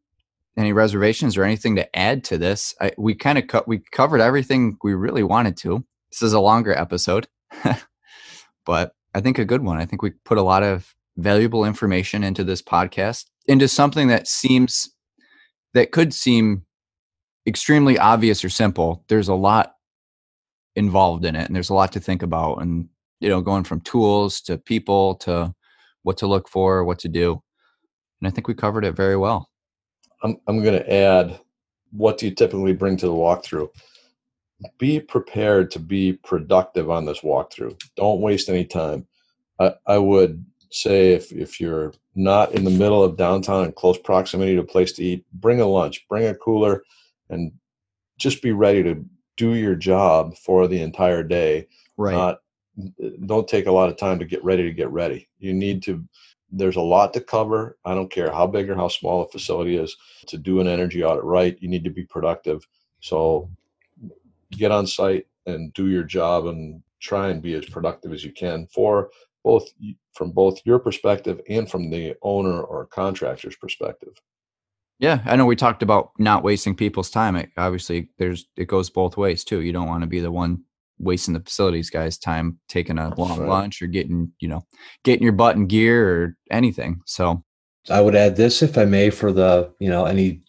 any 0.57 0.73
reservations 0.73 1.37
or 1.37 1.43
anything 1.43 1.75
to 1.75 1.95
add 1.95 2.23
to 2.25 2.37
this. 2.37 2.73
I, 2.81 2.91
we 2.97 3.13
kind 3.13 3.37
of 3.37 3.47
cut 3.47 3.67
we 3.67 3.79
covered 3.91 4.21
everything 4.21 4.77
we 4.83 4.95
really 4.95 5.23
wanted 5.23 5.55
to. 5.57 5.85
This 6.11 6.21
is 6.21 6.33
a 6.33 6.39
longer 6.39 6.73
episode, 6.73 7.27
but 8.67 8.91
I 9.15 9.21
think 9.21 9.39
a 9.39 9.45
good 9.45 9.63
one. 9.63 9.77
I 9.77 9.85
think 9.85 10.03
we 10.03 10.11
put 10.25 10.37
a 10.37 10.43
lot 10.43 10.61
of 10.61 10.93
valuable 11.15 11.65
information 11.65 12.23
into 12.23 12.43
this 12.43 12.61
podcast 12.61 13.25
into 13.47 13.67
something 13.67 14.09
that 14.09 14.27
seems 14.27 14.91
that 15.73 15.91
could 15.91 16.13
seem 16.13 16.63
extremely 17.47 17.97
obvious 17.97 18.43
or 18.43 18.49
simple. 18.49 19.03
There's 19.07 19.29
a 19.29 19.33
lot 19.33 19.73
involved 20.75 21.25
in 21.25 21.35
it 21.35 21.47
and 21.47 21.55
there's 21.55 21.71
a 21.71 21.73
lot 21.73 21.91
to 21.93 21.99
think 21.99 22.21
about 22.21 22.57
and 22.57 22.87
you 23.19 23.29
know 23.29 23.41
going 23.41 23.63
from 23.63 23.81
tools 23.81 24.41
to 24.41 24.59
people 24.59 25.15
to 25.15 25.51
what 26.03 26.17
to 26.17 26.27
look 26.27 26.47
for 26.47 26.83
what 26.83 26.99
to 26.99 27.09
do 27.09 27.41
and 28.21 28.27
i 28.27 28.29
think 28.29 28.47
we 28.47 28.53
covered 28.53 28.85
it 28.85 28.95
very 28.95 29.17
well. 29.17 29.49
I'm, 30.21 30.37
I'm 30.47 30.61
going 30.63 30.77
to 30.77 30.93
add 30.93 31.39
what 31.91 32.19
do 32.19 32.27
you 32.27 32.35
typically 32.35 32.73
bring 32.73 32.95
to 32.97 33.07
the 33.07 33.13
walkthrough 33.13 33.69
be 34.79 34.99
prepared 34.99 35.69
to 35.69 35.79
be 35.79 36.13
productive 36.13 36.89
on 36.89 37.05
this 37.05 37.21
walkthrough 37.21 37.79
don't 37.95 38.21
waste 38.21 38.49
any 38.49 38.65
time 38.65 39.05
i, 39.59 39.73
I 39.85 39.97
would 39.97 40.43
say 40.69 41.13
if, 41.13 41.31
if 41.31 41.59
you're 41.59 41.93
not 42.15 42.51
in 42.53 42.63
the 42.63 42.71
middle 42.71 43.03
of 43.03 43.17
downtown 43.17 43.65
in 43.65 43.71
close 43.71 43.97
proximity 43.97 44.55
to 44.55 44.61
a 44.61 44.65
place 44.65 44.91
to 44.93 45.03
eat, 45.03 45.25
bring 45.33 45.61
a 45.61 45.65
lunch, 45.65 46.05
bring 46.09 46.27
a 46.27 46.35
cooler, 46.35 46.83
and 47.29 47.51
just 48.17 48.41
be 48.41 48.51
ready 48.51 48.83
to 48.83 49.05
do 49.35 49.53
your 49.53 49.75
job 49.75 50.35
for 50.37 50.67
the 50.67 50.81
entire 50.81 51.23
day. 51.23 51.67
Right. 51.95 52.13
Not 52.13 52.39
don't 53.25 53.47
take 53.47 53.65
a 53.65 53.71
lot 53.71 53.89
of 53.89 53.97
time 53.97 54.19
to 54.19 54.25
get 54.25 54.43
ready 54.43 54.63
to 54.63 54.71
get 54.71 54.89
ready. 54.89 55.29
You 55.39 55.53
need 55.53 55.83
to 55.83 56.03
there's 56.51 56.75
a 56.75 56.81
lot 56.81 57.13
to 57.13 57.21
cover. 57.21 57.77
I 57.83 57.93
don't 57.93 58.11
care 58.11 58.31
how 58.31 58.47
big 58.47 58.69
or 58.69 58.75
how 58.75 58.87
small 58.87 59.21
a 59.21 59.27
facility 59.27 59.75
is. 59.75 59.95
To 60.27 60.37
do 60.37 60.59
an 60.59 60.67
energy 60.67 61.03
audit 61.03 61.23
right, 61.23 61.57
you 61.59 61.67
need 61.67 61.83
to 61.83 61.89
be 61.89 62.05
productive. 62.05 62.67
So 63.01 63.49
get 64.51 64.71
on 64.71 64.87
site 64.87 65.27
and 65.45 65.73
do 65.73 65.87
your 65.87 66.03
job 66.03 66.45
and 66.45 66.81
try 66.99 67.29
and 67.29 67.41
be 67.41 67.53
as 67.53 67.65
productive 67.65 68.11
as 68.11 68.23
you 68.23 68.31
can 68.31 68.67
for 68.67 69.09
both 69.43 69.69
from 70.13 70.31
both 70.31 70.59
your 70.65 70.79
perspective 70.79 71.39
and 71.47 71.69
from 71.69 71.89
the 71.89 72.15
owner 72.21 72.61
or 72.61 72.85
contractor's 72.87 73.55
perspective. 73.55 74.13
Yeah, 74.99 75.21
I 75.25 75.35
know 75.35 75.45
we 75.45 75.55
talked 75.55 75.83
about 75.83 76.11
not 76.17 76.43
wasting 76.43 76.75
people's 76.75 77.11
time. 77.11 77.35
It, 77.35 77.51
obviously, 77.55 78.09
there's 78.17 78.47
it 78.57 78.67
goes 78.67 78.89
both 78.89 79.15
ways 79.15 79.43
too. 79.43 79.61
You 79.61 79.71
don't 79.71 79.87
want 79.87 80.01
to 80.01 80.07
be 80.07 80.19
the 80.19 80.31
one 80.31 80.63
wasting 80.99 81.35
the 81.35 81.39
facilities 81.39 81.91
guys' 81.91 82.17
time 82.17 82.59
taking 82.67 82.97
a 82.97 83.13
long 83.15 83.39
right. 83.39 83.47
lunch 83.47 83.81
or 83.81 83.87
getting 83.87 84.31
you 84.39 84.47
know 84.47 84.65
getting 85.03 85.23
your 85.23 85.33
butt 85.33 85.55
in 85.55 85.67
gear 85.67 86.09
or 86.09 86.37
anything. 86.49 87.01
So, 87.05 87.43
I 87.89 88.01
would 88.01 88.15
add 88.15 88.35
this, 88.35 88.63
if 88.63 88.77
I 88.77 88.85
may, 88.85 89.11
for 89.11 89.31
the 89.31 89.71
you 89.79 89.89
know 89.89 90.05
any 90.05 90.41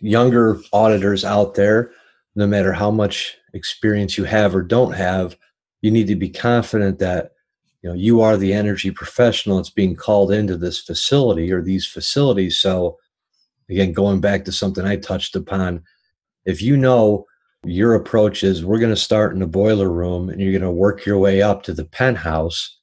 younger 0.00 0.60
auditors 0.72 1.24
out 1.24 1.54
there. 1.54 1.92
No 2.36 2.46
matter 2.46 2.72
how 2.72 2.90
much 2.90 3.36
experience 3.54 4.16
you 4.16 4.24
have 4.24 4.54
or 4.54 4.62
don't 4.62 4.92
have, 4.92 5.36
you 5.82 5.90
need 5.90 6.06
to 6.06 6.16
be 6.16 6.28
confident 6.28 6.98
that 7.00 7.32
you 7.82 7.90
know 7.90 7.96
you 7.96 8.20
are 8.20 8.36
the 8.36 8.52
energy 8.52 8.90
professional 8.90 9.56
that's 9.56 9.70
being 9.70 9.96
called 9.96 10.30
into 10.30 10.56
this 10.56 10.80
facility 10.80 11.52
or 11.52 11.62
these 11.62 11.86
facilities. 11.86 12.58
So, 12.58 12.98
again, 13.68 13.92
going 13.92 14.20
back 14.20 14.44
to 14.44 14.52
something 14.52 14.84
I 14.84 14.96
touched 14.96 15.34
upon, 15.34 15.82
if 16.44 16.62
you 16.62 16.76
know 16.76 17.26
your 17.64 17.94
approach 17.94 18.44
is 18.44 18.64
we're 18.64 18.78
going 18.78 18.94
to 18.94 19.00
start 19.00 19.32
in 19.32 19.40
the 19.40 19.46
boiler 19.46 19.90
room 19.90 20.28
and 20.28 20.40
you're 20.40 20.52
going 20.52 20.62
to 20.62 20.70
work 20.70 21.04
your 21.04 21.18
way 21.18 21.42
up 21.42 21.62
to 21.64 21.72
the 21.72 21.84
penthouse 21.84 22.78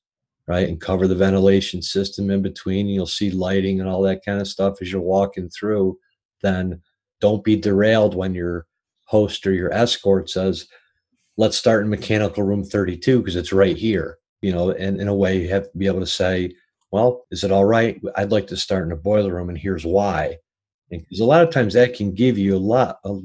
right 0.47 0.67
and 0.67 0.81
cover 0.81 1.07
the 1.07 1.15
ventilation 1.15 1.81
system 1.81 2.29
in 2.29 2.41
between 2.41 2.87
you'll 2.87 3.05
see 3.05 3.31
lighting 3.31 3.79
and 3.79 3.87
all 3.87 4.01
that 4.01 4.23
kind 4.25 4.41
of 4.41 4.47
stuff 4.47 4.81
as 4.81 4.91
you're 4.91 5.01
walking 5.01 5.49
through 5.49 5.97
then 6.41 6.81
don't 7.21 7.45
be 7.45 7.55
derailed 7.55 8.13
when 8.13 8.33
your 8.33 8.65
host 9.13 9.45
or 9.45 9.53
your 9.53 9.73
escort 9.73 10.29
says 10.29 10.67
let's 11.37 11.57
start 11.57 11.83
in 11.83 11.89
mechanical 11.89 12.43
room 12.43 12.63
32 12.63 13.19
because 13.19 13.35
it's 13.35 13.53
right 13.53 13.77
here 13.77 14.17
you 14.41 14.51
know 14.51 14.71
and 14.71 14.99
in 14.99 15.07
a 15.07 15.15
way 15.15 15.39
you 15.39 15.49
have 15.49 15.71
to 15.71 15.77
be 15.77 15.87
able 15.87 15.99
to 15.99 16.07
say 16.07 16.51
well 16.91 17.25
is 17.31 17.43
it 17.43 17.51
all 17.51 17.65
right 17.65 18.01
i'd 18.17 18.31
like 18.31 18.47
to 18.47 18.57
start 18.57 18.85
in 18.85 18.91
a 18.91 18.95
boiler 18.95 19.35
room 19.35 19.49
and 19.49 19.57
here's 19.57 19.85
why 19.85 20.35
because 20.89 21.19
a 21.19 21.25
lot 21.25 21.43
of 21.43 21.51
times 21.51 21.73
that 21.73 21.93
can 21.93 22.13
give 22.13 22.37
you 22.37 22.55
a 22.55 22.57
lot 22.57 22.97
a, 23.05 23.17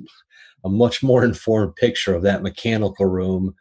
a 0.65 0.69
much 0.69 1.02
more 1.02 1.24
informed 1.32 1.74
picture 1.77 2.15
of 2.15 2.23
that 2.23 2.43
mechanical 2.43 3.06
room. 3.06 3.55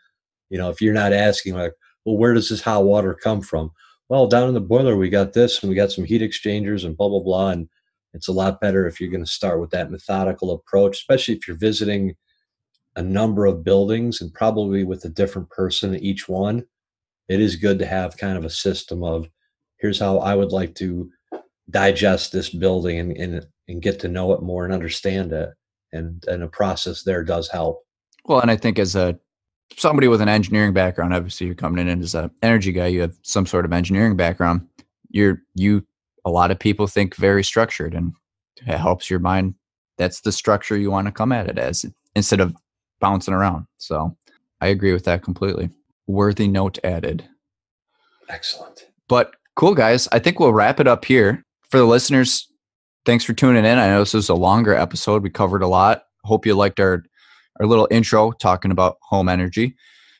You 0.49 0.57
know, 0.57 0.69
if 0.69 0.81
you're 0.81 0.93
not 0.93 1.13
asking 1.13 1.55
like, 1.55 1.73
well, 2.05 2.17
where 2.17 2.33
does 2.33 2.49
this 2.49 2.61
hot 2.61 2.85
water 2.85 3.13
come 3.13 3.41
from? 3.41 3.71
Well, 4.09 4.27
down 4.27 4.47
in 4.47 4.53
the 4.53 4.61
boiler, 4.61 4.95
we 4.95 5.09
got 5.09 5.33
this 5.33 5.61
and 5.61 5.69
we 5.69 5.75
got 5.75 5.91
some 5.91 6.05
heat 6.05 6.21
exchangers 6.21 6.85
and 6.85 6.95
blah, 6.95 7.09
blah, 7.09 7.19
blah. 7.19 7.49
And 7.49 7.67
it's 8.13 8.27
a 8.27 8.33
lot 8.33 8.61
better 8.61 8.87
if 8.87 8.99
you're 8.99 9.11
going 9.11 9.23
to 9.23 9.29
start 9.29 9.59
with 9.59 9.69
that 9.71 9.91
methodical 9.91 10.51
approach, 10.51 10.97
especially 10.97 11.35
if 11.35 11.47
you're 11.47 11.57
visiting 11.57 12.15
a 12.95 13.01
number 13.01 13.45
of 13.45 13.63
buildings 13.63 14.21
and 14.21 14.33
probably 14.33 14.83
with 14.83 15.05
a 15.05 15.09
different 15.09 15.49
person 15.49 15.93
at 15.93 16.01
each 16.01 16.27
one. 16.27 16.65
It 17.29 17.41
is 17.41 17.55
good 17.55 17.79
to 17.79 17.85
have 17.85 18.17
kind 18.17 18.37
of 18.37 18.45
a 18.45 18.49
system 18.49 19.03
of 19.03 19.29
here's 19.77 19.99
how 19.99 20.19
I 20.19 20.33
would 20.33 20.51
like 20.51 20.73
to 20.75 21.11
digest 21.69 22.31
this 22.31 22.49
building 22.49 22.99
and, 22.99 23.17
and, 23.17 23.45
and 23.67 23.81
get 23.81 23.99
to 23.99 24.07
know 24.07 24.33
it 24.33 24.41
more 24.41 24.63
and 24.63 24.73
understand 24.73 25.33
it 25.33 25.49
and 25.91 26.23
and 26.27 26.43
a 26.43 26.47
process 26.47 27.03
there 27.03 27.23
does 27.23 27.49
help. 27.49 27.83
Well, 28.25 28.39
and 28.39 28.51
I 28.51 28.55
think 28.55 28.79
as 28.79 28.95
a 28.95 29.17
somebody 29.75 30.07
with 30.07 30.21
an 30.21 30.29
engineering 30.29 30.73
background, 30.73 31.13
obviously 31.13 31.47
you're 31.47 31.55
coming 31.55 31.87
in 31.87 32.01
as 32.01 32.15
an 32.15 32.31
energy 32.41 32.71
guy, 32.71 32.87
you 32.87 33.01
have 33.01 33.17
some 33.23 33.45
sort 33.45 33.65
of 33.65 33.73
engineering 33.73 34.15
background. 34.15 34.67
You're 35.09 35.41
you 35.55 35.85
a 36.27 36.29
lot 36.29 36.51
of 36.51 36.59
people 36.59 36.87
think 36.87 37.15
very 37.15 37.43
structured 37.43 37.93
and 37.93 38.13
it 38.57 38.77
helps 38.77 39.09
your 39.09 39.19
mind. 39.19 39.55
That's 39.97 40.21
the 40.21 40.31
structure 40.31 40.77
you 40.77 40.91
want 40.91 41.07
to 41.07 41.11
come 41.11 41.31
at 41.31 41.47
it 41.47 41.57
as 41.57 41.85
instead 42.15 42.39
of 42.41 42.55
bouncing 42.99 43.33
around. 43.33 43.65
So 43.77 44.15
I 44.61 44.67
agree 44.67 44.93
with 44.93 45.05
that 45.05 45.23
completely. 45.23 45.69
Worthy 46.05 46.47
note 46.47 46.79
added. 46.83 47.27
Excellent. 48.29 48.87
But 49.07 49.35
cool 49.55 49.73
guys. 49.73 50.07
I 50.11 50.19
think 50.19 50.39
we'll 50.39 50.53
wrap 50.53 50.79
it 50.79 50.87
up 50.87 51.05
here. 51.05 51.43
For 51.69 51.77
the 51.77 51.85
listeners, 51.85 52.47
thanks 53.05 53.23
for 53.23 53.33
tuning 53.33 53.65
in. 53.65 53.77
I 53.77 53.87
know 53.87 53.99
this 53.99 54.15
is 54.15 54.29
a 54.29 54.35
longer 54.35 54.73
episode. 54.73 55.23
We 55.23 55.29
covered 55.29 55.61
a 55.61 55.67
lot. 55.67 56.03
Hope 56.23 56.45
you 56.45 56.53
liked 56.55 56.79
our 56.79 57.03
our 57.59 57.65
little 57.65 57.87
intro 57.89 58.31
talking 58.33 58.71
about 58.71 58.97
home 59.01 59.29
energy. 59.29 59.75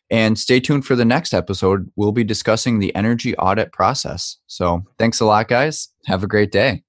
And 0.09 0.39
stay 0.39 0.59
tuned 0.59 0.85
for 0.85 0.95
the 0.95 1.05
next 1.05 1.34
episode. 1.34 1.91
We'll 1.95 2.13
be 2.13 2.23
discussing 2.23 2.79
the 2.79 2.95
energy 2.95 3.35
audit 3.38 3.73
process. 3.73 4.38
So, 4.47 4.85
thanks 4.97 5.19
a 5.19 5.25
lot, 5.25 5.49
guys. 5.49 5.89
Have 6.05 6.23
a 6.23 6.27
great 6.27 6.51
day. 6.51 6.84